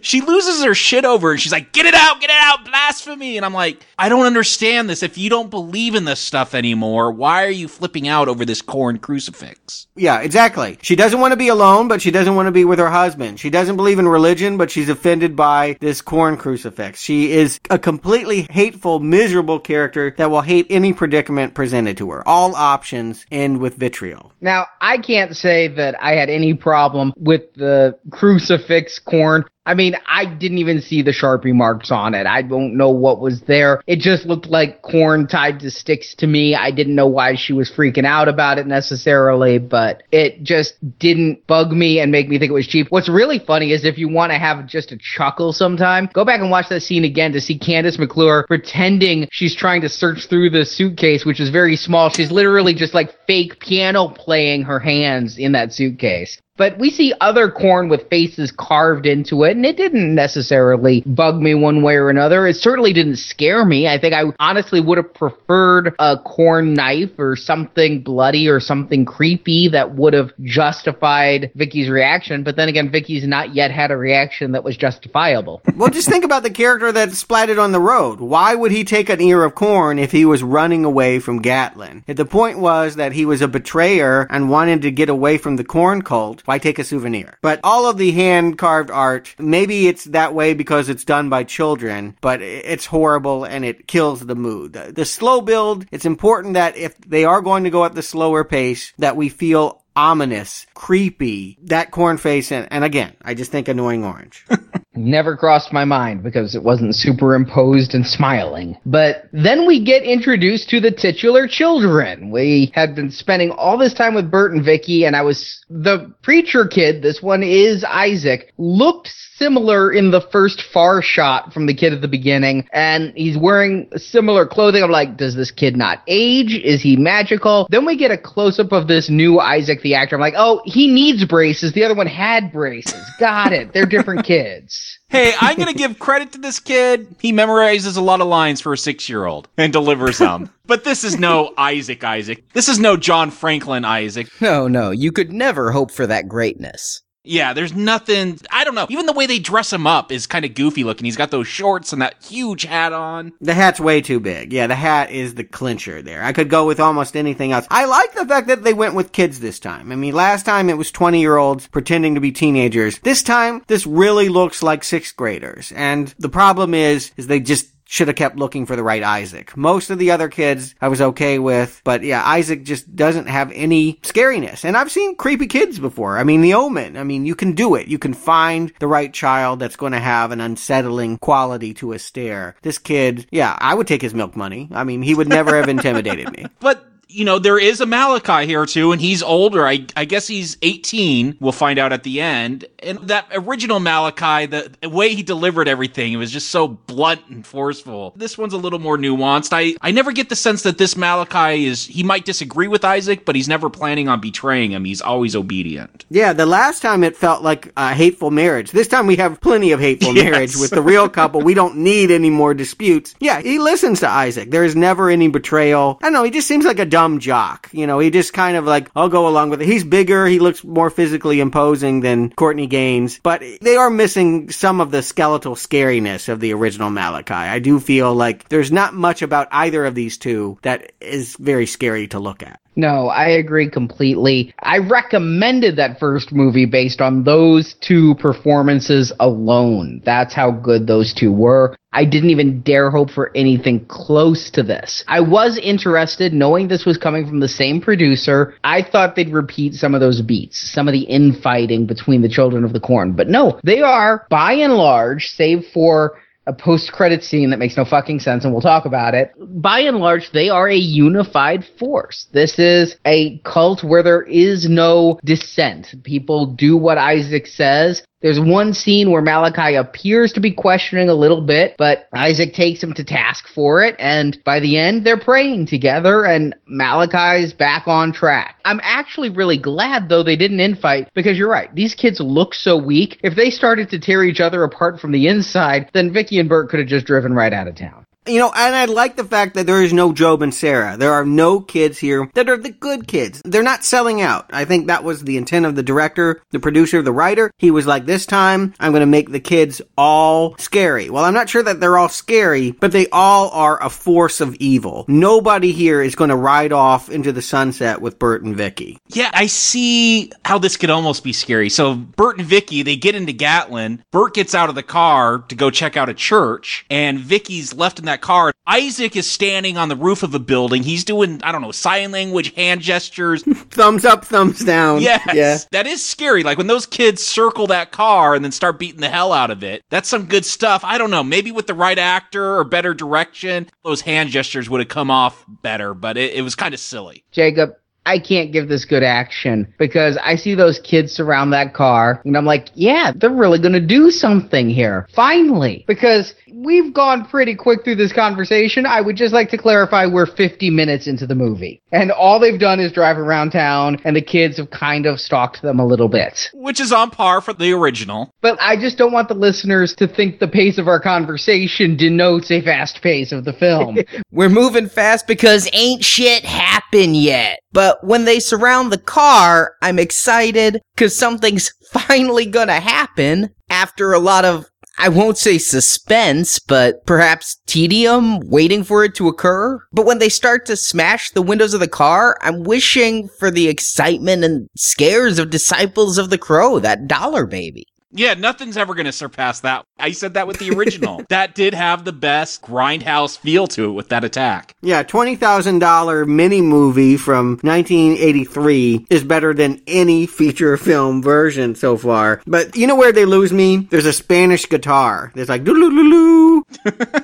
she 0.01 0.21
loses 0.21 0.63
her 0.63 0.73
shit 0.73 1.05
over 1.05 1.31
and 1.31 1.39
she's 1.39 1.51
like, 1.51 1.71
"Get 1.71 1.85
it 1.85 1.93
out, 1.93 2.21
get 2.21 2.29
it 2.29 2.35
out, 2.39 2.65
blasphemy." 2.65 3.37
And 3.37 3.45
I'm 3.45 3.53
like, 3.53 3.85
"I 3.97 4.09
don't 4.09 4.25
understand 4.25 4.89
this. 4.89 5.03
If 5.03 5.17
you 5.17 5.29
don't 5.29 5.49
believe 5.49 5.95
in 5.95 6.05
this 6.05 6.19
stuff 6.19 6.53
anymore, 6.53 7.11
why 7.11 7.45
are 7.45 7.51
you 7.51 7.67
flipping 7.67 8.07
out 8.07 8.27
over 8.27 8.45
this 8.45 8.61
corn 8.61 8.99
crucifix?" 8.99 9.87
Yeah, 9.95 10.21
exactly. 10.21 10.77
She 10.81 10.95
doesn't 10.95 11.19
want 11.19 11.31
to 11.31 11.37
be 11.37 11.47
alone, 11.49 11.87
but 11.87 12.01
she 12.01 12.11
doesn't 12.11 12.35
want 12.35 12.47
to 12.47 12.51
be 12.51 12.65
with 12.65 12.79
her 12.79 12.89
husband. 12.89 13.39
She 13.39 13.49
doesn't 13.49 13.75
believe 13.75 13.99
in 13.99 14.07
religion, 14.07 14.57
but 14.57 14.71
she's 14.71 14.89
offended 14.89 15.35
by 15.35 15.77
this 15.79 16.01
corn 16.01 16.37
crucifix. 16.37 17.01
She 17.01 17.31
is 17.31 17.59
a 17.69 17.79
completely 17.79 18.47
hateful, 18.49 18.99
miserable 18.99 19.59
character 19.59 20.13
that 20.17 20.29
will 20.29 20.41
hate 20.41 20.67
any 20.69 20.93
predicament 20.93 21.53
presented 21.53 21.97
to 21.97 22.11
her. 22.11 22.27
All 22.27 22.55
options 22.55 23.25
end 23.31 23.59
with 23.59 23.75
vitriol. 23.75 24.31
Now, 24.41 24.67
I 24.79 24.97
can't 24.97 25.35
say 25.35 25.67
that 25.67 26.01
I 26.01 26.13
had 26.13 26.29
any 26.29 26.53
problem 26.53 27.13
with 27.17 27.53
the 27.55 27.97
crucifix 28.11 28.99
corn. 28.99 29.45
I 29.63 29.76
mean, 29.76 29.95
I 30.08 30.26
didn't 30.26 30.58
even 30.58 30.82
see 30.82 31.04
the 31.04 31.12
Sharpie 31.12 31.54
marks 31.54 31.91
on 31.91 32.15
it. 32.15 32.26
I 32.26 32.41
don't 32.41 32.78
know 32.78 32.89
what 32.89 33.19
was 33.19 33.41
there. 33.41 33.84
It 33.86 34.00
just 34.00 34.26
looked 34.26 34.47
like 34.47 34.82
corn 34.82 35.28
tied 35.28 35.60
to 35.60 35.69
sticks 35.69 36.15
to 36.15 36.26
me. 36.26 36.56
I 36.56 36.71
didn't 36.71 36.95
know 36.95 37.06
why 37.06 37.36
she 37.36 37.54
was 37.54 37.69
freaking 37.69 38.06
out 38.06 38.28
about 38.28 38.58
it 38.58 38.65
necessarily, 38.65 39.60
but 39.60 40.02
it 40.12 40.41
just 40.41 40.74
didn't 40.97 41.45
bug 41.45 41.71
me 41.71 42.00
and 42.00 42.12
make 42.12 42.28
me 42.28 42.39
think 42.39 42.50
it 42.50 42.54
was 42.54 42.65
cheap. 42.65 42.88
What's 42.89 43.08
really 43.08 43.38
funny 43.38 43.71
is 43.71 43.86
if 43.86 44.00
you 44.00 44.10
want 44.10 44.32
to 44.32 44.39
have 44.39 44.65
just 44.65 44.91
a 44.91 44.97
chuckle 44.97 45.54
sometime, 45.54 46.10
go 46.12 46.26
back 46.26 46.39
and 46.41 46.50
watch 46.50 46.69
that 46.69 46.82
scene 46.82 47.04
again 47.04 47.32
to 47.34 47.41
see 47.41 47.60
Kandyse 47.60 48.00
McClure 48.00 48.45
pretending 48.47 49.28
she's 49.32 49.56
trying 49.56 49.82
to 49.82 49.89
search 49.89 50.28
through 50.28 50.50
the 50.50 50.65
suitcase, 50.65 51.24
which 51.24 51.39
is 51.39 51.50
very 51.50 51.76
small. 51.76 52.10
She's 52.10 52.32
literally 52.32 52.74
just 52.74 52.95
like 52.95 53.15
fake 53.28 53.60
piano 53.60 54.08
playing 54.10 54.63
her 54.63 54.80
hands 54.80 55.38
in 55.38 55.52
that 55.52 55.71
suitcase. 55.71 56.41
But 56.62 56.78
we 56.78 56.91
see 56.91 57.12
other 57.21 57.50
corn 57.50 57.89
with 57.89 58.08
faces 58.12 58.52
carved 58.52 59.08
into 59.08 59.45
it, 59.45 59.56
and 59.56 59.65
it 59.65 59.78
didn't 59.78 60.13
necessarily 60.13 61.02
bug 61.08 61.41
me 61.41 61.56
one 61.56 61.82
way 61.82 61.95
or 61.95 62.12
another. 62.12 62.45
It 62.45 62.56
certainly 62.56 62.93
didn't 62.93 63.15
scare 63.15 63.65
me. 63.65 63.88
I 63.88 63.97
think 63.97 64.13
I 64.13 64.26
honestly 64.38 64.80
would 64.80 65.00
have 65.00 65.12
preferred 65.12 65.95
a 65.97 66.19
corn 66.19 66.76
knife 66.76 67.17
or 67.17 67.36
something 67.36 68.04
bloody 68.04 68.47
or 68.47 68.60
something 68.60 69.06
creepy 69.06 69.69
that 69.69 69.95
would 69.95 70.13
have 70.13 70.34
justified 70.43 71.50
Vicky's 71.56 71.89
reaction. 71.89 72.43
But 72.43 72.58
then 72.58 72.69
again, 72.69 72.91
Vicky's 72.91 73.26
not 73.26 73.56
yet 73.56 73.71
had 73.71 73.89
a 73.89 73.97
reaction 73.97 74.52
that 74.52 74.63
was 74.63 74.78
justifiable. 74.78 75.63
well, 75.76 75.89
just 75.89 76.10
think 76.10 76.24
about 76.24 76.43
the 76.43 76.52
character 76.52 76.91
that 76.91 77.10
splatted 77.10 77.60
on 77.60 77.71
the 77.71 77.80
road. 77.80 78.19
Why 78.19 78.54
would 78.54 78.71
he 78.71 78.84
take 78.84 79.10
an 79.10 79.19
ear 79.19 79.43
of 79.43 79.56
corn 79.56 79.97
if 79.97 80.12
he 80.12 80.26
was 80.26 80.43
running 80.43 80.86
away 80.86 81.17
from 81.17 81.41
Gatlin? 81.41 82.04
If 82.06 82.17
the 82.17 82.26
point 82.26 82.60
was 82.60 82.97
that 82.97 83.13
he 83.13 83.26
was 83.26 83.41
a 83.41 83.47
betrayer 83.47 84.28
and 84.30 84.52
wanted 84.52 84.84
to 84.84 84.91
get 84.91 85.10
away 85.10 85.39
from 85.39 85.56
the 85.56 85.63
corn 85.63 86.04
cult, 86.04 86.43
why 86.51 86.57
take 86.57 86.79
a 86.79 86.83
souvenir? 86.83 87.37
But 87.41 87.61
all 87.63 87.85
of 87.89 87.97
the 87.97 88.11
hand 88.11 88.57
carved 88.57 88.91
art, 88.91 89.33
maybe 89.39 89.87
it's 89.87 90.03
that 90.05 90.33
way 90.33 90.53
because 90.53 90.89
it's 90.89 91.05
done 91.05 91.29
by 91.29 91.45
children, 91.45 92.17
but 92.19 92.41
it's 92.41 92.85
horrible 92.85 93.45
and 93.45 93.63
it 93.63 93.87
kills 93.87 94.19
the 94.19 94.35
mood. 94.35 94.73
The, 94.73 94.91
the 94.91 95.05
slow 95.05 95.39
build, 95.39 95.85
it's 95.91 96.03
important 96.03 96.55
that 96.55 96.75
if 96.75 96.97
they 96.97 97.23
are 97.23 97.39
going 97.39 97.63
to 97.63 97.69
go 97.69 97.85
at 97.85 97.95
the 97.95 98.01
slower 98.01 98.43
pace, 98.43 98.91
that 98.97 99.15
we 99.15 99.29
feel 99.29 99.80
ominous, 99.95 100.65
creepy, 100.73 101.58
that 101.63 101.91
corn 101.91 102.17
face, 102.17 102.51
and, 102.51 102.67
and 102.71 102.84
again, 102.84 103.15
I 103.21 103.34
just 103.34 103.51
think 103.51 103.67
annoying 103.67 104.04
orange. 104.04 104.45
Never 104.95 105.38
crossed 105.38 105.71
my 105.71 105.86
mind 105.86 106.21
because 106.21 106.54
it 106.54 106.63
wasn't 106.63 106.95
superimposed 106.95 107.95
and 107.95 108.06
smiling. 108.06 108.77
But 108.86 109.30
then 109.32 109.65
we 109.65 109.84
get 109.84 110.04
introduced 110.04 110.69
to 110.69 110.82
the 110.82 110.91
titular 110.91 111.47
children. 111.47 112.30
We 112.30 112.71
had 112.73 112.93
been 112.93 113.10
spending 113.10 113.51
all 113.51 113.77
this 113.77 113.93
time 113.93 114.13
with 114.13 114.30
Bert 114.30 114.51
and 114.51 114.63
Vicky, 114.63 115.06
and 115.06 115.15
I 115.15 115.21
was 115.21 115.63
the 115.69 116.13
preacher 116.21 116.67
kid. 116.67 117.01
This 117.01 117.21
one 117.21 117.41
is 117.41 117.86
Isaac. 117.86 118.54
Looked 118.58 119.13
similar 119.41 119.91
in 119.91 120.12
the 120.12 120.21
first 120.21 120.62
far 120.62 121.01
shot 121.01 121.51
from 121.51 121.65
the 121.65 121.73
kid 121.73 121.93
at 121.93 122.01
the 122.01 122.08
beginning, 122.08 122.67
and 122.73 123.12
he's 123.15 123.38
wearing 123.38 123.89
similar 123.97 124.45
clothing. 124.45 124.84
I'm 124.84 124.91
like, 124.91 125.17
does 125.17 125.34
this 125.34 125.49
kid 125.49 125.75
not 125.75 126.04
age? 126.06 126.54
Is 126.54 126.80
he 126.80 126.95
magical? 126.95 127.67
Then 127.71 127.84
we 127.84 127.97
get 127.97 128.12
a 128.12 128.17
close 128.17 128.60
up 128.60 128.71
of 128.71 128.88
this 128.88 129.10
new 129.10 129.39
Isaac 129.39 129.82
the 129.82 129.95
actor. 129.95 130.15
I'm 130.15 130.21
like, 130.21 130.36
oh, 130.38 130.62
he 130.65 130.88
needs 130.88 131.25
braces. 131.25 131.73
The 131.73 131.84
other 131.84 131.95
one 131.95 132.06
had 132.06 132.51
braces. 132.51 133.04
Got 133.19 133.51
it. 133.51 133.73
They're 133.73 133.88
different 133.88 134.25
kids. 134.25 134.99
Hey, 135.10 135.34
I'm 135.41 135.56
going 135.58 135.67
to 135.67 135.73
give 135.73 135.97
credit 135.97 136.34
to 136.34 136.38
this 136.38 136.60
kid. 136.60 137.15
He 137.19 137.34
memorizes 137.34 137.97
a 137.97 138.01
lot 138.01 138.21
of 138.21 138.27
lines 138.27 138.62
for 138.62 138.73
a 138.73 138.77
six 138.77 139.10
year 139.10 139.25
old 139.25 139.49
and 139.58 139.73
delivers 139.73 140.19
them. 140.19 140.54
but 140.67 140.84
this 140.84 141.04
is 141.04 141.17
no 141.17 141.51
Isaac 141.58 142.04
Isaac. 142.04 142.47
This 142.54 142.69
is 142.69 142.80
no 142.80 142.95
John 142.95 143.32
Franklin 143.32 143.86
Isaac. 143.86 144.27
No, 144.39 144.67
no, 144.67 144.91
you 144.91 145.12
could 145.12 145.34
never 145.34 145.71
hope 145.71 145.89
for 145.91 146.06
that 146.06 146.27
greatness. 146.27 147.01
Yeah, 147.23 147.53
there's 147.53 147.73
nothing. 147.73 148.39
I 148.49 148.63
don't 148.63 148.73
know. 148.73 148.88
Even 148.89 149.05
the 149.05 149.13
way 149.13 149.27
they 149.27 149.38
dress 149.38 149.71
him 149.71 149.86
up 149.86 150.12
is 150.12 150.25
kind 150.25 150.43
of 150.43 150.55
goofy 150.55 150.84
looking. 150.84 151.05
He's 151.05 151.17
got 151.17 151.29
those 151.29 151.47
shorts 151.47 151.93
and 151.93 152.01
that 152.01 152.15
huge 152.23 152.63
hat 152.63 152.93
on. 152.93 153.34
The 153.39 153.53
hat's 153.53 153.79
way 153.79 154.01
too 154.01 154.19
big. 154.19 154.51
Yeah, 154.51 154.67
the 154.67 154.75
hat 154.75 155.12
is 155.12 155.36
the 155.36 155.43
clincher 155.43 156.01
there. 156.01 156.23
I 156.23 156.34
could 156.34 156.49
go 156.49 156.65
with 156.65 156.79
almost 156.79 157.15
anything 157.15 157.51
else. 157.51 157.67
I 157.69 157.86
like 157.86 158.13
the 158.13 158.25
fact 158.25 158.47
that 158.47 158.63
they 158.63 158.73
went 158.73 158.95
with 158.95 159.12
kids 159.12 159.39
this 159.39 159.60
time. 159.60 159.91
I 159.91 159.95
mean, 159.95 160.15
last 160.15 160.45
time 160.45 160.69
it 160.69 160.77
was 160.77 160.91
20 160.91 161.19
year 161.19 161.38
olds 161.38 161.67
pretending 161.67 162.15
to 162.15 162.21
be 162.21 162.31
teenagers. 162.31 162.97
This 162.99 163.21
time, 163.21 163.63
this 163.67 163.86
really 163.86 164.29
looks 164.29 164.63
like 164.63 164.84
sixth 164.84 165.15
graders. 165.15 165.71
And 165.75 166.13
the 166.17 166.29
problem 166.29 166.73
is, 166.73 167.12
is 167.17 167.27
they 167.27 167.39
just 167.39 167.67
should 167.91 168.08
have 168.08 168.15
kept 168.15 168.38
looking 168.38 168.65
for 168.65 168.77
the 168.77 168.84
right 168.84 169.04
Isaac. 169.04 169.56
Most 169.58 169.89
of 169.89 169.99
the 169.99 170.12
other 170.12 170.30
kids 170.30 170.73
I 170.80 170.88
was 170.88 171.01
okay 171.01 171.39
with, 171.39 171.82
but 171.84 172.04
yeah, 172.04 172.23
Isaac 172.25 172.63
just 172.63 172.95
doesn't 172.95 173.27
have 173.27 173.51
any 173.51 173.95
scariness. 173.95 174.63
And 174.63 174.77
I've 174.77 174.89
seen 174.89 175.17
creepy 175.17 175.47
kids 175.47 175.77
before. 175.77 176.17
I 176.17 176.23
mean, 176.23 176.39
The 176.39 176.54
Omen. 176.54 176.95
I 176.95 177.04
mean, 177.04 177.25
you 177.25 177.36
can 177.36 177.51
do 177.51 177.75
it. 177.75 177.88
You 177.88 177.99
can 177.99 178.13
find 178.13 178.71
the 178.80 178.88
right 178.88 179.13
child 179.13 179.60
that's 179.60 179.75
going 179.75 179.91
to 179.91 179.99
have 179.99 180.32
an 180.32 180.39
unsettling 180.39 181.17
quality 181.17 181.73
to 181.75 181.91
a 181.91 181.99
stare. 181.99 182.56
This 182.62 182.77
kid, 182.77 183.27
yeah, 183.30 183.58
I 183.60 183.75
would 183.75 183.88
take 183.88 184.01
his 184.01 184.13
milk 184.13 184.38
money. 184.38 184.69
I 184.71 184.86
mean, 184.86 185.01
he 185.01 185.13
would 185.13 185.27
never 185.27 185.58
have 185.58 185.67
intimidated 185.67 186.32
me. 186.32 186.45
But 186.62 186.90
you 187.12 187.26
know, 187.26 187.39
there 187.39 187.60
is 187.60 187.82
a 187.82 187.86
Malachi 187.86 188.45
here 188.45 188.65
too, 188.65 188.91
and 188.91 189.02
he's 189.02 189.21
older. 189.21 189.67
I, 189.67 189.86
I 189.95 190.06
guess 190.06 190.28
he's 190.28 190.58
18. 190.62 191.38
We'll 191.39 191.52
find 191.52 191.78
out 191.78 191.93
at 191.93 192.04
the 192.04 192.21
end. 192.21 192.65
And 192.80 193.00
that 193.10 193.28
original 193.32 193.80
Malachi, 193.80 194.47
the, 194.47 194.71
the 194.82 194.89
way 194.89 195.13
he 195.13 195.24
delivered 195.24 195.67
everything, 195.67 196.13
it 196.13 196.17
was 196.17 196.32
just 196.32 196.50
so 196.50 196.67
blunt 196.67 197.21
and 197.30 197.45
forceful. 197.45 198.13
This 198.15 198.38
one's 198.38 198.54
a 198.54 198.58
little 198.58 198.80
more 198.80 198.97
nuanced. 198.97 199.50
I, 199.52 199.76
I 199.82 199.91
never 199.91 200.12
get 200.12 200.30
the 200.30 200.36
sense 200.36 200.63
that 200.63 200.78
this 200.78 200.95
Malachi 200.95 201.65
is, 201.65 201.86
he 201.86 202.04
might 202.04 202.26
disagree 202.26 202.67
with 202.67 202.84
Isaac, 202.86 203.26
but 203.26 203.36
he's 203.36 203.47
never 203.47 203.69
planning 203.69 204.08
on 204.08 204.19
betraying 204.19 204.71
him. 204.71 204.86
He's 204.86 205.02
always 205.02 205.36
obedient. 205.36 206.06
Yeah, 206.10 206.34
the 206.34 206.45
last 206.45 206.82
time 206.82 207.04
it 207.04 207.15
felt 207.15 207.43
like 207.43 207.71
a 207.78 207.93
hateful 207.93 208.32
marriage. 208.32 208.71
This 208.71 208.88
time 208.88 209.08
we 209.08 209.17
have 209.17 209.41
plenty 209.41 209.71
of 209.71 209.80
hateful 209.80 210.15
yes. 210.15 210.24
marriage 210.24 210.56
with 210.56 210.71
the 210.71 210.82
real 210.82 211.10
couple. 211.10 211.41
We 211.41 211.54
don't 211.54 211.78
need 211.78 212.10
any 212.12 212.30
more 212.30 212.54
disputes. 212.54 213.13
Yeah, 213.19 213.41
he 213.41 213.60
listens 213.60 214.00
to 214.00 214.10
Isaac. 214.10 214.52
There 214.52 214.63
is 214.63 214.76
never 214.76 215.10
any 215.10 215.28
betrayal. 215.28 216.00
I 216.02 216.06
don't 216.06 216.13
know, 216.13 216.24
he 216.24 216.32
just 216.32 216.47
seems 216.47 216.65
like 216.65 216.80
a 216.80 216.86
dumb 216.86 217.00
jock. 217.19 217.69
You 217.71 217.87
know, 217.87 217.99
he 217.99 218.09
just 218.09 218.33
kind 218.33 218.57
of 218.57 218.65
like, 218.65 218.89
I'll 218.95 219.09
go 219.09 219.27
along 219.27 219.49
with 219.49 219.61
it. 219.61 219.67
He's 219.67 219.83
bigger. 219.83 220.25
He 220.25 220.39
looks 220.39 220.63
more 220.63 220.89
physically 220.89 221.39
imposing 221.39 222.01
than 222.01 222.31
Courtney 222.31 222.67
Gaines, 222.67 223.19
but 223.19 223.43
they 223.61 223.75
are 223.75 223.89
missing 223.89 224.49
some 224.51 224.81
of 224.81 224.91
the 224.91 225.01
skeletal 225.01 225.55
scariness 225.55 226.29
of 226.29 226.39
the 226.39 226.53
original 226.53 226.89
Malachi. 226.89 227.33
I 227.33 227.59
do 227.59 227.79
feel 227.79 228.13
like 228.13 228.49
there's 228.49 228.71
not 228.71 228.93
much 228.93 229.21
about 229.21 229.47
either 229.51 229.85
of 229.85 229.95
these 229.95 230.17
two 230.17 230.57
that 230.61 230.91
is 231.01 231.35
very 231.37 231.65
scary 231.65 232.07
to 232.09 232.19
look 232.19 232.43
at. 232.43 232.59
No, 232.75 233.10
I 233.10 233.27
agree 233.29 233.69
completely. 233.69 234.53
I 234.60 234.77
recommended 234.77 235.75
that 235.75 235.99
first 235.99 236.31
movie 236.31 236.65
based 236.65 237.01
on 237.01 237.23
those 237.23 237.73
two 237.81 238.15
performances 238.15 239.12
alone. 239.19 240.01
That's 240.05 240.34
how 240.34 240.51
good 240.51 240.88
those 240.88 241.13
two 241.13 241.34
were. 241.34 241.75
I 241.93 242.05
didn't 242.05 242.29
even 242.29 242.62
dare 242.62 242.89
hope 242.89 243.12
for 243.12 243.31
anything 243.36 243.86
close 243.88 244.49
to 244.51 244.63
this. 244.63 245.03
I 245.10 245.19
was 245.19 245.57
interested, 245.57 246.31
knowing 246.34 246.69
this 246.69 246.86
was 246.86 246.97
coming 246.97 247.27
from 247.27 247.41
the 247.41 247.49
same 247.49 247.81
producer. 247.81 248.53
I 248.63 248.81
thought 248.81 249.15
they'd 249.15 249.34
repeat 249.34 249.73
some 249.73 249.93
of 249.93 249.99
those 249.99 250.21
beats, 250.21 250.57
some 250.57 250.88
of 250.88 250.93
the 250.93 251.01
infighting 251.01 251.86
between 251.88 252.21
the 252.21 252.29
Children 252.29 252.63
of 252.63 252.71
the 252.71 252.79
Corn. 252.79 253.12
But 253.12 253.27
no, 253.27 253.60
they 253.65 253.81
are, 253.81 254.25
by 254.29 254.53
and 254.53 254.75
large, 254.75 255.27
save 255.31 255.65
for 255.73 256.17
a 256.47 256.54
post-credit 256.54 257.23
scene 257.23 257.51
that 257.51 257.60
makes 257.60 257.77
no 257.77 257.86
fucking 257.86 258.19
sense 258.19 258.43
and 258.43 258.54
we'll 258.54 258.62
talk 258.62 258.86
about 258.86 259.13
it. 259.13 259.32
By 259.62 259.82
and 259.82 259.97
large, 259.97 260.32
they 260.32 260.49
are 260.49 260.67
a 260.67 260.75
unified 260.75 261.65
force. 261.77 262.27
This 262.32 262.58
is 262.58 262.95
a 263.06 263.38
cult 263.39 263.84
where 263.84 264.04
there 264.04 264.23
is 264.23 264.67
no 264.67 265.19
dissent. 265.23 265.93
People 266.04 266.47
do 266.47 266.75
what 266.77 266.97
Isaac 266.97 267.47
says 267.47 268.04
there's 268.21 268.39
one 268.39 268.73
scene 268.73 269.12
where 269.12 269.21
Malachi 269.21 269.75
appears 269.75 270.34
to 270.34 270.39
be 270.39 270.51
questioning 270.51 271.10
a 271.10 271.13
little 271.13 271.41
bit, 271.41 271.75
but 271.77 272.07
Isaac 272.13 272.53
takes 272.53 272.81
him 272.81 272.93
to 272.93 273.03
task 273.03 273.47
for 273.47 273.84
it, 273.84 273.95
and 273.99 274.41
by 274.43 274.60
the 274.60 274.77
end, 274.77 275.05
they're 275.05 275.19
praying 275.19 275.67
together, 275.67 276.25
and 276.25 276.55
Malachi's 276.67 277.53
back 277.53 277.88
on 277.88 278.12
track. 278.13 278.60
I'm 278.65 278.79
actually 278.84 279.29
really 279.29 279.57
glad, 279.57 280.10
though, 280.10 280.23
they 280.23 280.36
didn't 280.36 280.60
infight, 280.60 281.07
because 281.13 281.38
you're 281.38 281.49
right, 281.49 281.73
these 281.75 281.95
kids 281.95 282.19
look 282.19 282.53
so 282.53 282.77
weak. 282.77 283.19
If 283.23 283.36
they 283.36 283.49
started 283.49 283.89
to 283.89 283.99
tear 283.99 284.23
each 284.23 284.39
other 284.39 284.63
apart 284.63 284.99
from 284.99 285.12
the 285.12 285.27
inside, 285.27 285.89
then 285.93 286.13
Vicky 286.13 286.39
and 286.39 286.47
Bert 286.47 286.69
could 286.69 286.79
have 286.79 286.89
just 286.89 287.05
driven 287.05 287.34
right 287.34 287.53
out 287.53 287.67
of 287.67 287.75
town. 287.75 288.05
You 288.27 288.38
know, 288.38 288.51
and 288.55 288.75
I 288.75 288.86
like 288.86 289.15
the 289.15 289.23
fact 289.23 289.55
that 289.55 289.65
there 289.65 289.81
is 289.81 289.93
no 289.93 290.13
Job 290.13 290.43
and 290.43 290.53
Sarah. 290.53 290.95
There 290.95 291.12
are 291.12 291.25
no 291.25 291.60
kids 291.60 291.97
here 291.97 292.29
that 292.36 292.49
are 292.49 292.57
the 292.57 292.69
good 292.69 293.07
kids. 293.07 293.41
They're 293.43 293.63
not 293.63 293.84
selling 293.84 294.21
out. 294.21 294.47
I 294.53 294.63
think 294.63 294.86
that 294.88 295.03
was 295.03 295.23
the 295.23 295.38
intent 295.38 295.65
of 295.65 295.75
the 295.75 295.81
director, 295.81 296.39
the 296.51 296.60
producer, 296.60 297.01
the 297.01 297.12
writer. 297.12 297.51
He 297.57 297.71
was 297.71 297.88
like, 297.88 298.05
this 298.05 298.27
time 298.27 298.75
I'm 298.79 298.91
going 298.91 299.01
to 299.01 299.07
make 299.07 299.31
the 299.31 299.39
kids 299.39 299.81
all 299.97 300.55
scary. 300.57 301.10
Well, 301.10 301.23
I'm 301.23 301.34
not 301.34 301.49
sure 301.49 301.63
that 301.63 301.79
they're 301.79 301.97
all 301.97 302.10
scary, 302.10 302.71
but 302.71 302.91
they 302.91 303.07
all 303.07 303.49
are 303.49 303.84
a 303.84 303.89
force 303.89 304.39
of 304.39 304.53
evil. 304.57 305.03
Nobody 305.07 305.71
here 305.71 306.03
is 306.03 306.13
going 306.13 306.29
to 306.29 306.36
ride 306.36 306.73
off 306.73 307.10
into 307.10 307.31
the 307.31 307.41
sunset 307.41 308.01
with 308.01 308.19
Bert 308.19 308.43
and 308.43 308.55
Vicky. 308.55 308.99
Yeah, 309.07 309.31
I 309.34 309.47
see 309.47 310.31
how 310.45 310.60
this 310.60 310.77
could 310.77 310.91
almost 310.91 311.23
be 311.23 311.34
scary. 311.34 311.69
So 311.69 311.95
Bert 311.95 312.38
and 312.38 312.47
Vicky, 312.47 312.84
they 312.84 312.97
get 312.97 313.15
into 313.15 313.34
Gatlin. 313.34 314.03
Bert 314.12 314.36
gets 314.36 314.53
out 314.53 314.69
of 314.69 314.75
the 314.75 314.84
car 314.84 315.39
to 315.47 315.55
go 315.55 315.71
check 315.71 315.97
out 315.97 316.07
a 316.07 316.13
church, 316.13 316.86
and 316.88 317.17
Vicky's 317.17 317.73
left 317.73 317.97
in 317.97 318.05
that 318.05 318.11
that 318.12 318.21
car. 318.21 318.52
Isaac 318.67 319.15
is 319.15 319.30
standing 319.30 319.78
on 319.78 319.89
the 319.89 319.95
roof 319.95 320.21
of 320.24 320.36
a 320.36 320.39
building. 320.39 320.84
He's 320.84 321.04
doing, 321.04 321.41
I 321.43 321.52
don't 321.52 321.62
know, 321.62 321.71
sign 321.71 322.12
language, 322.12 322.54
hand 322.56 322.82
gestures. 322.82 323.43
thumbs 323.71 324.06
up, 324.06 324.26
thumbs 324.26 324.60
down. 324.60 325.02
Yes. 325.02 325.28
Yeah. 325.34 325.58
That 325.71 325.88
is 325.88 326.06
scary. 326.06 326.43
Like 326.43 326.58
when 326.58 326.67
those 326.67 326.86
kids 326.86 327.24
circle 327.24 327.67
that 327.67 327.91
car 327.91 328.36
and 328.36 328.43
then 328.43 328.52
start 328.52 328.78
beating 328.80 329.02
the 329.02 329.10
hell 329.10 329.34
out 329.34 329.50
of 329.50 329.63
it. 329.63 329.82
That's 329.89 330.10
some 330.10 330.26
good 330.26 330.45
stuff. 330.45 330.84
I 330.84 330.97
don't 330.97 331.12
know. 331.12 331.24
Maybe 331.24 331.52
with 331.52 331.67
the 331.67 331.74
right 331.74 331.97
actor 331.97 332.58
or 332.58 332.63
better 332.63 332.93
direction, 332.93 333.67
those 333.84 334.02
hand 334.02 334.30
gestures 334.30 334.69
would 334.69 334.82
have 334.82 334.89
come 334.89 335.10
off 335.10 335.45
better, 335.47 335.93
but 335.93 336.17
it, 336.17 336.34
it 336.34 336.41
was 336.41 336.56
kind 336.56 336.74
of 336.74 336.80
silly. 336.80 337.24
Jacob, 337.32 337.76
I 338.05 338.19
can't 338.19 338.51
give 338.51 338.67
this 338.67 338.85
good 338.85 339.03
action 339.03 339.73
because 339.77 340.17
I 340.23 340.35
see 340.35 340.55
those 340.55 340.79
kids 340.79 341.11
surround 341.11 341.53
that 341.53 341.73
car 341.73 342.21
and 342.25 342.35
I'm 342.35 342.45
like, 342.45 342.69
yeah, 342.73 343.11
they're 343.15 343.29
really 343.29 343.59
going 343.59 343.73
to 343.73 343.79
do 343.79 344.11
something 344.11 344.69
here. 344.69 345.07
Finally. 345.13 345.85
Because 345.87 346.33
we've 346.53 346.93
gone 346.93 347.25
pretty 347.25 347.55
quick 347.55 347.83
through 347.83 347.95
this 347.95 348.13
conversation. 348.13 348.85
I 348.85 349.01
would 349.01 349.15
just 349.15 349.33
like 349.33 349.49
to 349.49 349.57
clarify 349.57 350.05
we're 350.05 350.25
50 350.25 350.69
minutes 350.69 351.07
into 351.07 351.25
the 351.25 351.35
movie. 351.35 351.81
And 351.91 352.11
all 352.11 352.39
they've 352.39 352.59
done 352.59 352.79
is 352.79 352.91
drive 352.91 353.17
around 353.17 353.51
town, 353.51 353.99
and 354.03 354.15
the 354.15 354.21
kids 354.21 354.57
have 354.57 354.69
kind 354.69 355.05
of 355.05 355.19
stalked 355.19 355.61
them 355.61 355.79
a 355.79 355.85
little 355.85 356.07
bit. 356.07 356.49
Which 356.53 356.79
is 356.79 356.91
on 356.91 357.11
par 357.11 357.41
for 357.41 357.53
the 357.53 357.71
original. 357.73 358.33
But 358.41 358.57
I 358.61 358.77
just 358.77 358.97
don't 358.97 359.11
want 359.11 359.27
the 359.27 359.33
listeners 359.33 359.93
to 359.95 360.07
think 360.07 360.39
the 360.39 360.47
pace 360.47 360.77
of 360.77 360.87
our 360.87 360.99
conversation 360.99 361.97
denotes 361.97 362.51
a 362.51 362.61
fast 362.61 363.01
pace 363.01 363.31
of 363.31 363.45
the 363.45 363.53
film. 363.53 363.97
we're 364.31 364.49
moving 364.49 364.87
fast 364.87 365.27
because 365.27 365.69
ain't 365.73 366.03
shit 366.03 366.43
happened 366.45 367.15
yet. 367.15 367.59
But 367.73 367.90
when 368.01 368.25
they 368.25 368.39
surround 368.39 368.91
the 368.91 368.97
car, 368.97 369.75
I'm 369.82 369.99
excited 369.99 370.82
because 370.95 371.17
something's 371.17 371.71
finally 371.91 372.45
gonna 372.45 372.80
happen 372.80 373.49
after 373.69 374.13
a 374.13 374.19
lot 374.19 374.45
of 374.45 374.65
I 374.97 375.10
won't 375.10 375.38
say 375.38 375.58
suspense, 375.58 376.60
but 376.60 377.06
perhaps 377.08 377.60
tedium 377.65 378.39
waiting 378.41 378.84
for 378.84 379.04
it 379.04 379.15
to 379.15 379.27
occur. 379.27 379.80
But 379.91 380.06
when 380.06 380.19
they 380.19 380.30
start 380.30 380.65
to 380.67 380.75
smash 380.75 381.32
the 381.32 381.41
windows 381.41 381.73
of 381.73 381.80
the 381.80 381.88
car, 381.88 382.38
I'm 382.41 382.63
wishing 382.63 383.27
for 383.39 383.49
the 383.49 383.67
excitement 383.67 384.43
and 384.43 384.67
scares 384.75 385.39
of 385.39 385.49
Disciples 385.49 386.19
of 386.19 386.30
the 386.30 386.38
Crow, 386.38 386.77
that 386.80 387.08
dollar 387.08 387.47
baby. 387.47 387.86
Yeah, 388.13 388.34
nothing's 388.34 388.78
ever 388.78 388.93
going 388.93 389.06
to 389.06 389.12
surpass 389.12 389.62
that. 389.62 389.86
I 389.97 390.12
said 390.12 390.34
that 390.34 390.47
with 390.47 390.60
the 390.60 390.71
original. 390.71 391.24
that 391.30 391.56
did 391.56 391.74
have 391.74 392.04
the 392.04 392.12
best 392.12 392.62
grindhouse 392.62 393.38
feel 393.38 393.67
to 393.67 393.86
it 393.86 393.91
with 393.93 394.10
that 394.10 394.24
attack. 394.24 394.76
Yeah, 394.82 395.04
$20,000 395.04 396.28
mini 396.28 396.62
movie 396.62 397.17
from 397.17 397.52
1983 397.62 399.08
is 399.10 399.24
better 399.24 399.54
than 399.54 399.82
any 399.88 400.26
feature 400.26 400.76
film 400.78 401.21
version 401.24 401.76
so 401.76 401.97
far. 401.97 402.41
But 402.45 402.76
you 402.76 402.88
know 402.88 402.95
where 402.95 403.12
they 403.12 403.26
lose 403.26 403.54
me? 403.54 403.88
There's 403.89 404.06
a 404.06 404.13
Spanish 404.13 404.67
guitar. 404.67 405.32
There's 405.36 405.50
like 405.50 405.63
doo 405.63 405.74
doo 405.74 405.89
doo 405.89 406.10
doo. 406.12 406.65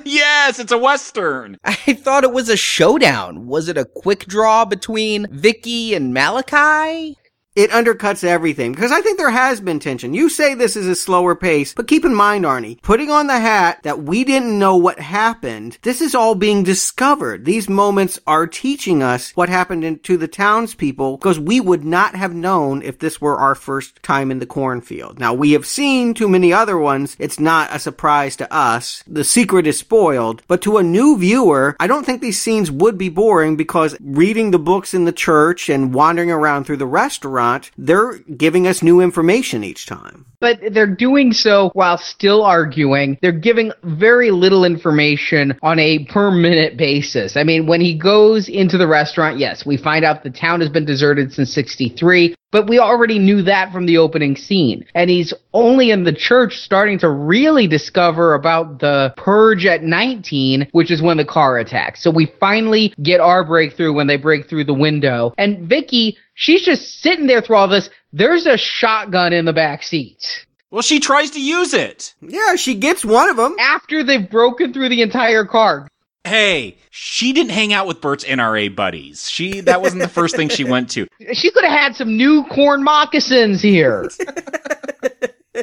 yes, 0.04 0.58
it's 0.58 0.72
a 0.72 0.78
western. 0.78 1.58
I 1.64 1.74
thought 1.74 2.24
it 2.24 2.32
was 2.32 2.48
a 2.48 2.56
showdown. 2.56 3.46
Was 3.46 3.68
it 3.68 3.76
a 3.76 3.84
quick 3.84 4.26
draw 4.26 4.64
between 4.64 5.26
Vicky 5.30 5.94
and 5.94 6.14
Malachi? 6.14 7.16
It 7.58 7.70
undercuts 7.72 8.22
everything 8.22 8.70
because 8.70 8.92
I 8.92 9.00
think 9.00 9.18
there 9.18 9.30
has 9.30 9.60
been 9.60 9.80
tension. 9.80 10.14
You 10.14 10.28
say 10.28 10.54
this 10.54 10.76
is 10.76 10.86
a 10.86 10.94
slower 10.94 11.34
pace, 11.34 11.74
but 11.74 11.88
keep 11.88 12.04
in 12.04 12.14
mind, 12.14 12.44
Arnie, 12.44 12.80
putting 12.82 13.10
on 13.10 13.26
the 13.26 13.40
hat 13.40 13.82
that 13.82 14.04
we 14.04 14.22
didn't 14.22 14.60
know 14.60 14.76
what 14.76 15.00
happened, 15.00 15.76
this 15.82 16.00
is 16.00 16.14
all 16.14 16.36
being 16.36 16.62
discovered. 16.62 17.44
These 17.44 17.68
moments 17.68 18.20
are 18.28 18.46
teaching 18.46 19.02
us 19.02 19.32
what 19.32 19.48
happened 19.48 19.82
in, 19.82 19.98
to 20.00 20.16
the 20.16 20.28
townspeople 20.28 21.16
because 21.16 21.40
we 21.40 21.58
would 21.58 21.84
not 21.84 22.14
have 22.14 22.32
known 22.32 22.80
if 22.82 23.00
this 23.00 23.20
were 23.20 23.36
our 23.36 23.56
first 23.56 24.00
time 24.04 24.30
in 24.30 24.38
the 24.38 24.46
cornfield. 24.46 25.18
Now, 25.18 25.34
we 25.34 25.50
have 25.52 25.66
seen 25.66 26.14
too 26.14 26.28
many 26.28 26.52
other 26.52 26.78
ones. 26.78 27.16
It's 27.18 27.40
not 27.40 27.74
a 27.74 27.80
surprise 27.80 28.36
to 28.36 28.54
us. 28.54 29.02
The 29.08 29.24
secret 29.24 29.66
is 29.66 29.76
spoiled, 29.76 30.44
but 30.46 30.62
to 30.62 30.76
a 30.76 30.84
new 30.84 31.18
viewer, 31.18 31.74
I 31.80 31.88
don't 31.88 32.06
think 32.06 32.22
these 32.22 32.40
scenes 32.40 32.70
would 32.70 32.96
be 32.96 33.08
boring 33.08 33.56
because 33.56 33.96
reading 34.00 34.52
the 34.52 34.60
books 34.60 34.94
in 34.94 35.06
the 35.06 35.12
church 35.12 35.68
and 35.68 35.92
wandering 35.92 36.30
around 36.30 36.62
through 36.62 36.76
the 36.76 36.86
restaurant 36.86 37.47
not, 37.48 37.70
they're 37.76 38.18
giving 38.18 38.66
us 38.66 38.82
new 38.82 39.00
information 39.00 39.64
each 39.64 39.86
time. 39.86 40.26
But 40.40 40.60
they're 40.72 40.86
doing 40.86 41.32
so 41.32 41.70
while 41.72 41.98
still 41.98 42.44
arguing. 42.44 43.18
They're 43.22 43.32
giving 43.32 43.72
very 43.82 44.30
little 44.30 44.64
information 44.64 45.58
on 45.62 45.78
a 45.78 46.04
per 46.06 46.30
minute 46.30 46.76
basis. 46.76 47.36
I 47.36 47.42
mean, 47.42 47.66
when 47.66 47.80
he 47.80 47.98
goes 47.98 48.48
into 48.48 48.78
the 48.78 48.86
restaurant, 48.86 49.38
yes, 49.38 49.66
we 49.66 49.76
find 49.76 50.04
out 50.04 50.22
the 50.22 50.30
town 50.30 50.60
has 50.60 50.70
been 50.70 50.84
deserted 50.84 51.32
since 51.32 51.52
63. 51.52 52.34
But 52.50 52.66
we 52.66 52.78
already 52.78 53.18
knew 53.18 53.42
that 53.42 53.72
from 53.72 53.84
the 53.84 53.98
opening 53.98 54.34
scene. 54.34 54.86
And 54.94 55.10
he's 55.10 55.34
only 55.52 55.90
in 55.90 56.04
the 56.04 56.14
church 56.14 56.56
starting 56.56 56.98
to 57.00 57.10
really 57.10 57.66
discover 57.66 58.32
about 58.32 58.78
the 58.78 59.12
purge 59.18 59.66
at 59.66 59.82
19, 59.82 60.68
which 60.72 60.90
is 60.90 61.02
when 61.02 61.18
the 61.18 61.26
car 61.26 61.58
attacks. 61.58 62.02
So 62.02 62.10
we 62.10 62.32
finally 62.40 62.94
get 63.02 63.20
our 63.20 63.44
breakthrough 63.44 63.92
when 63.92 64.06
they 64.06 64.16
break 64.16 64.48
through 64.48 64.64
the 64.64 64.72
window. 64.72 65.34
And 65.36 65.68
Vicky, 65.68 66.16
she's 66.38 66.62
just 66.62 67.02
sitting 67.02 67.26
there 67.26 67.42
through 67.42 67.56
all 67.56 67.68
this. 67.68 67.90
There's 68.12 68.46
a 68.46 68.56
shotgun 68.56 69.34
in 69.34 69.44
the 69.44 69.52
back 69.52 69.82
seat. 69.82 70.46
Well, 70.70 70.82
she 70.82 71.00
tries 71.00 71.30
to 71.32 71.40
use 71.42 71.74
it. 71.74 72.14
Yeah, 72.20 72.54
she 72.54 72.74
gets 72.74 73.04
one 73.04 73.28
of 73.28 73.36
them. 73.36 73.56
After 73.58 74.02
they've 74.02 74.28
broken 74.28 74.72
through 74.72 74.88
the 74.88 75.02
entire 75.02 75.44
car. 75.44 75.88
Hey, 76.24 76.76
she 76.90 77.32
didn't 77.32 77.52
hang 77.52 77.72
out 77.72 77.86
with 77.86 78.00
Bert's 78.00 78.24
NRA 78.24 78.74
buddies. 78.74 79.30
She 79.30 79.60
that 79.62 79.80
wasn't 79.80 80.02
the 80.02 80.08
first 80.08 80.36
thing 80.36 80.48
she 80.48 80.64
went 80.64 80.90
to. 80.90 81.06
She 81.32 81.50
could 81.50 81.64
have 81.64 81.78
had 81.78 81.96
some 81.96 82.16
new 82.16 82.44
corn 82.44 82.82
moccasins 82.82 83.60
here. 83.60 84.08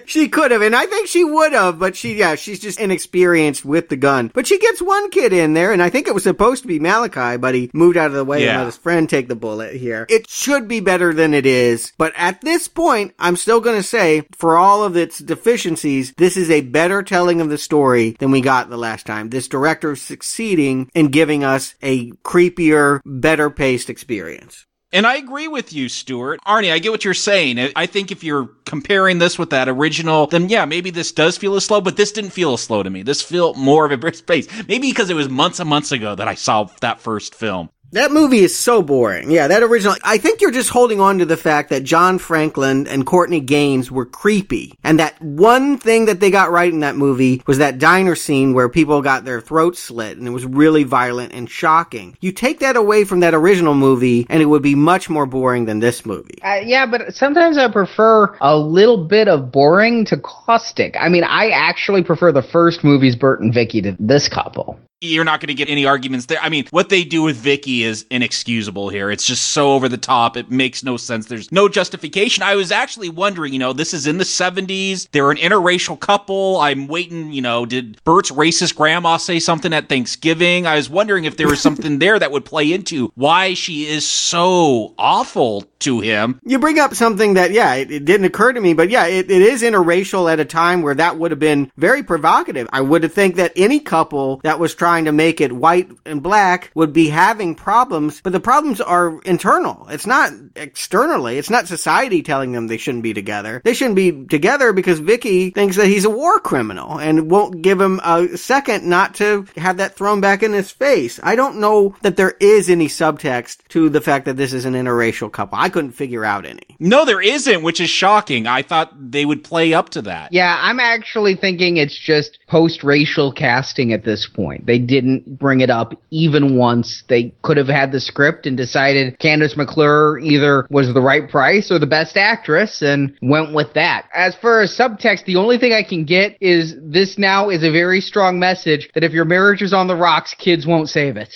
she 0.09 0.29
could 0.29 0.51
have, 0.51 0.61
and 0.61 0.75
I 0.75 0.85
think 0.85 1.07
she 1.07 1.23
would 1.23 1.53
have, 1.53 1.79
but 1.79 1.95
she, 1.95 2.15
yeah, 2.15 2.35
she's 2.35 2.59
just 2.59 2.79
inexperienced 2.79 3.65
with 3.65 3.89
the 3.89 3.95
gun. 3.95 4.31
But 4.33 4.47
she 4.47 4.59
gets 4.59 4.81
one 4.81 5.09
kid 5.09 5.33
in 5.33 5.53
there, 5.53 5.71
and 5.71 5.81
I 5.81 5.89
think 5.89 6.07
it 6.07 6.13
was 6.13 6.23
supposed 6.23 6.61
to 6.63 6.67
be 6.67 6.79
Malachi, 6.79 7.37
but 7.37 7.55
he 7.55 7.69
moved 7.73 7.97
out 7.97 8.07
of 8.07 8.13
the 8.13 8.25
way 8.25 8.43
yeah. 8.43 8.51
and 8.51 8.57
let 8.59 8.65
his 8.65 8.77
friend 8.77 9.09
take 9.09 9.27
the 9.27 9.35
bullet 9.35 9.75
here. 9.75 10.05
It 10.09 10.29
should 10.29 10.67
be 10.67 10.79
better 10.79 11.13
than 11.13 11.33
it 11.33 11.45
is, 11.45 11.93
but 11.97 12.13
at 12.15 12.41
this 12.41 12.67
point, 12.67 13.13
I'm 13.19 13.35
still 13.35 13.61
gonna 13.61 13.83
say, 13.83 14.23
for 14.33 14.57
all 14.57 14.83
of 14.83 14.97
its 14.97 15.19
deficiencies, 15.19 16.13
this 16.17 16.37
is 16.37 16.49
a 16.49 16.61
better 16.61 17.03
telling 17.03 17.41
of 17.41 17.49
the 17.49 17.57
story 17.57 18.15
than 18.19 18.31
we 18.31 18.41
got 18.41 18.69
the 18.69 18.77
last 18.77 19.05
time. 19.05 19.29
This 19.29 19.47
director 19.47 19.93
is 19.93 20.01
succeeding 20.01 20.89
in 20.93 21.07
giving 21.07 21.43
us 21.43 21.75
a 21.81 22.11
creepier, 22.23 23.01
better 23.05 23.49
paced 23.49 23.89
experience. 23.89 24.65
And 24.95 25.05
I 25.05 25.17
agree 25.17 25.49
with 25.49 25.73
you, 25.73 25.89
Stuart. 25.89 26.39
Arnie, 26.47 26.71
I 26.71 26.79
get 26.79 26.89
what 26.89 27.03
you're 27.03 27.13
saying. 27.13 27.59
I 27.75 27.85
think 27.85 28.13
if 28.13 28.23
you're 28.23 28.45
comparing 28.63 29.19
this 29.19 29.37
with 29.37 29.49
that 29.49 29.67
original, 29.67 30.25
then 30.25 30.47
yeah, 30.47 30.63
maybe 30.63 30.89
this 30.89 31.11
does 31.11 31.37
feel 31.37 31.55
as 31.55 31.65
slow, 31.65 31.81
but 31.81 31.97
this 31.97 32.13
didn't 32.13 32.29
feel 32.29 32.53
as 32.53 32.61
slow 32.61 32.81
to 32.81 32.89
me. 32.89 33.03
This 33.03 33.21
felt 33.21 33.57
more 33.57 33.85
of 33.85 33.91
a 33.91 33.97
brisk 33.97 34.25
pace. 34.25 34.47
Maybe 34.69 34.89
because 34.89 35.09
it 35.09 35.15
was 35.15 35.27
months 35.27 35.59
and 35.59 35.69
months 35.69 35.91
ago 35.91 36.15
that 36.15 36.29
I 36.29 36.35
saw 36.35 36.69
that 36.79 37.01
first 37.01 37.35
film. 37.35 37.71
That 37.91 38.11
movie 38.11 38.39
is 38.39 38.57
so 38.57 38.81
boring. 38.81 39.31
Yeah, 39.31 39.47
that 39.47 39.63
original. 39.63 39.95
I 40.03 40.17
think 40.17 40.41
you're 40.41 40.51
just 40.51 40.69
holding 40.69 40.99
on 40.99 41.19
to 41.19 41.25
the 41.25 41.37
fact 41.37 41.69
that 41.69 41.83
John 41.83 42.17
Franklin 42.17 42.87
and 42.87 43.05
Courtney 43.05 43.39
Gaines 43.39 43.89
were 43.89 44.05
creepy. 44.05 44.73
And 44.83 44.99
that 44.99 45.21
one 45.21 45.77
thing 45.77 46.05
that 46.05 46.19
they 46.19 46.29
got 46.29 46.51
right 46.51 46.71
in 46.71 46.81
that 46.81 46.97
movie 46.97 47.41
was 47.47 47.59
that 47.59 47.79
diner 47.79 48.15
scene 48.15 48.53
where 48.53 48.67
people 48.67 49.01
got 49.01 49.23
their 49.23 49.39
throats 49.39 49.79
slit 49.79 50.17
and 50.17 50.27
it 50.27 50.31
was 50.31 50.45
really 50.45 50.83
violent 50.83 51.33
and 51.33 51.49
shocking. 51.49 52.17
You 52.19 52.31
take 52.31 52.59
that 52.59 52.75
away 52.75 53.05
from 53.05 53.21
that 53.21 53.33
original 53.33 53.75
movie 53.75 54.25
and 54.29 54.41
it 54.41 54.45
would 54.45 54.63
be 54.63 54.75
much 54.75 55.09
more 55.09 55.25
boring 55.25 55.65
than 55.65 55.79
this 55.79 56.05
movie. 56.05 56.41
Uh, 56.41 56.61
yeah, 56.65 56.85
but 56.85 57.13
sometimes 57.13 57.57
I 57.57 57.71
prefer 57.71 58.35
a 58.41 58.57
little 58.57 59.05
bit 59.05 59.27
of 59.27 59.51
boring 59.51 60.05
to 60.05 60.17
caustic. 60.17 60.95
I 60.99 61.07
mean, 61.09 61.23
I 61.23 61.49
actually 61.49 62.03
prefer 62.03 62.31
the 62.31 62.43
first 62.43 62.83
movie's 62.83 63.15
Bert 63.15 63.39
and 63.41 63.53
Vicky 63.53 63.81
to 63.83 63.95
this 63.99 64.27
couple 64.27 64.79
you're 65.05 65.23
not 65.23 65.39
going 65.39 65.47
to 65.47 65.53
get 65.53 65.69
any 65.69 65.85
arguments 65.85 66.25
there. 66.27 66.39
I 66.41 66.49
mean, 66.49 66.67
what 66.71 66.89
they 66.89 67.03
do 67.03 67.23
with 67.23 67.35
Vicky 67.37 67.83
is 67.83 68.05
inexcusable 68.09 68.89
here. 68.89 69.11
It's 69.11 69.25
just 69.25 69.49
so 69.49 69.73
over 69.73 69.89
the 69.89 69.97
top. 69.97 70.37
It 70.37 70.51
makes 70.51 70.83
no 70.83 70.97
sense. 70.97 71.25
There's 71.25 71.51
no 71.51 71.69
justification. 71.69 72.43
I 72.43 72.55
was 72.55 72.71
actually 72.71 73.09
wondering, 73.09 73.53
you 73.53 73.59
know, 73.59 73.73
this 73.73 73.93
is 73.93 74.07
in 74.07 74.17
the 74.17 74.23
70s. 74.23 75.07
They're 75.11 75.31
an 75.31 75.37
interracial 75.37 75.99
couple. 75.99 76.57
I'm 76.57 76.87
waiting, 76.87 77.31
you 77.31 77.41
know, 77.41 77.65
did 77.65 78.03
Bert's 78.03 78.31
racist 78.31 78.75
grandma 78.75 79.17
say 79.17 79.39
something 79.39 79.73
at 79.73 79.89
Thanksgiving? 79.89 80.67
I 80.67 80.75
was 80.75 80.89
wondering 80.89 81.25
if 81.25 81.37
there 81.37 81.47
was 81.47 81.61
something 81.61 81.99
there 81.99 82.19
that 82.19 82.31
would 82.31 82.45
play 82.45 82.71
into 82.71 83.11
why 83.15 83.53
she 83.53 83.87
is 83.87 84.07
so 84.07 84.93
awful 84.97 85.63
to 85.85 86.01
him. 86.01 86.39
You 86.43 86.59
bring 86.59 86.79
up 86.79 86.93
something 86.93 87.35
that, 87.35 87.51
yeah, 87.51 87.75
it, 87.75 87.91
it 87.91 88.05
didn't 88.05 88.25
occur 88.25 88.53
to 88.53 88.61
me, 88.61 88.73
but 88.73 88.89
yeah, 88.89 89.05
it, 89.05 89.31
it 89.31 89.41
is 89.41 89.63
interracial 89.63 90.31
at 90.31 90.39
a 90.39 90.45
time 90.45 90.81
where 90.81 90.95
that 90.95 91.17
would 91.17 91.31
have 91.31 91.39
been 91.39 91.71
very 91.77 92.03
provocative. 92.03 92.67
I 92.71 92.81
would 92.81 93.03
have 93.03 93.13
think 93.13 93.35
that 93.35 93.53
any 93.55 93.79
couple 93.79 94.41
that 94.43 94.59
was 94.59 94.75
trying 94.75 95.05
to 95.05 95.11
make 95.11 95.41
it 95.41 95.51
white 95.51 95.89
and 96.05 96.21
black 96.21 96.71
would 96.75 96.91
be 96.91 97.07
having 97.09 97.55
problems, 97.55 98.21
but 98.21 98.33
the 98.33 98.39
problems 98.39 98.81
are 98.81 99.21
internal. 99.21 99.87
It's 99.89 100.05
not 100.05 100.33
externally. 100.55 101.37
It's 101.37 101.49
not 101.49 101.67
society 101.67 102.21
telling 102.21 102.51
them 102.51 102.67
they 102.67 102.77
shouldn't 102.77 103.03
be 103.03 103.13
together. 103.13 103.61
They 103.63 103.73
shouldn't 103.73 103.95
be 103.95 104.25
together 104.25 104.73
because 104.73 104.99
Vicky 104.99 105.51
thinks 105.51 105.77
that 105.77 105.87
he's 105.87 106.05
a 106.05 106.09
war 106.09 106.39
criminal 106.39 106.99
and 106.99 107.31
won't 107.31 107.61
give 107.61 107.79
him 107.79 108.01
a 108.03 108.37
second 108.37 108.85
not 108.85 109.15
to 109.15 109.45
have 109.55 109.77
that 109.77 109.95
thrown 109.95 110.19
back 110.19 110.43
in 110.43 110.51
his 110.51 110.71
face. 110.71 111.19
I 111.23 111.35
don't 111.35 111.59
know 111.59 111.95
that 112.01 112.17
there 112.17 112.35
is 112.39 112.69
any 112.69 112.87
subtext 112.87 113.59
to 113.69 113.89
the 113.89 114.01
fact 114.01 114.25
that 114.25 114.35
this 114.35 114.51
is 114.51 114.65
an 114.65 114.73
interracial 114.73 115.31
couple. 115.31 115.57
I 115.57 115.69
couldn't 115.75 115.91
figure 115.91 116.23
out 116.23 116.45
any. 116.45 116.63
No, 116.79 117.03
there 117.03 117.19
isn't, 117.19 117.61
which 117.61 117.81
is 117.81 117.89
shocking. 117.89 118.47
I 118.47 118.61
thought 118.61 118.93
they 119.11 119.25
would 119.25 119.43
play 119.43 119.73
up 119.73 119.89
to 119.89 120.01
that. 120.03 120.31
Yeah, 120.31 120.57
I'm 120.61 120.79
actually 120.79 121.35
thinking 121.35 121.75
it's 121.75 121.99
just 121.99 122.39
post 122.47 122.81
racial 122.81 123.33
casting 123.33 123.91
at 123.91 124.05
this 124.05 124.25
point. 124.25 124.67
They 124.67 124.79
didn't 124.79 125.37
bring 125.37 125.59
it 125.59 125.69
up 125.69 125.93
even 126.11 126.55
once. 126.55 127.03
They 127.09 127.33
could 127.41 127.57
have 127.57 127.67
had 127.67 127.91
the 127.91 127.99
script 127.99 128.45
and 128.45 128.55
decided 128.55 129.19
Kandyse 129.19 129.57
McClure 129.57 130.17
either 130.19 130.65
was 130.69 130.93
the 130.93 131.01
right 131.01 131.29
price 131.29 131.69
or 131.69 131.77
the 131.77 131.85
best 131.85 132.15
actress 132.15 132.81
and 132.81 133.13
went 133.21 133.53
with 133.53 133.73
that. 133.73 134.07
As 134.13 134.33
for 134.35 134.63
subtext, 134.63 135.25
the 135.25 135.35
only 135.35 135.57
thing 135.57 135.73
I 135.73 135.83
can 135.83 136.05
get 136.05 136.37
is 136.39 136.73
this 136.81 137.17
now 137.17 137.49
is 137.49 137.65
a 137.65 137.71
very 137.71 137.99
strong 137.99 138.39
message 138.39 138.89
that 138.93 139.03
if 139.03 139.11
your 139.11 139.25
marriage 139.25 139.61
is 139.61 139.73
on 139.73 139.87
the 139.87 139.95
rocks, 139.97 140.33
kids 140.35 140.65
won't 140.65 140.87
save 140.87 141.17
it. 141.17 141.35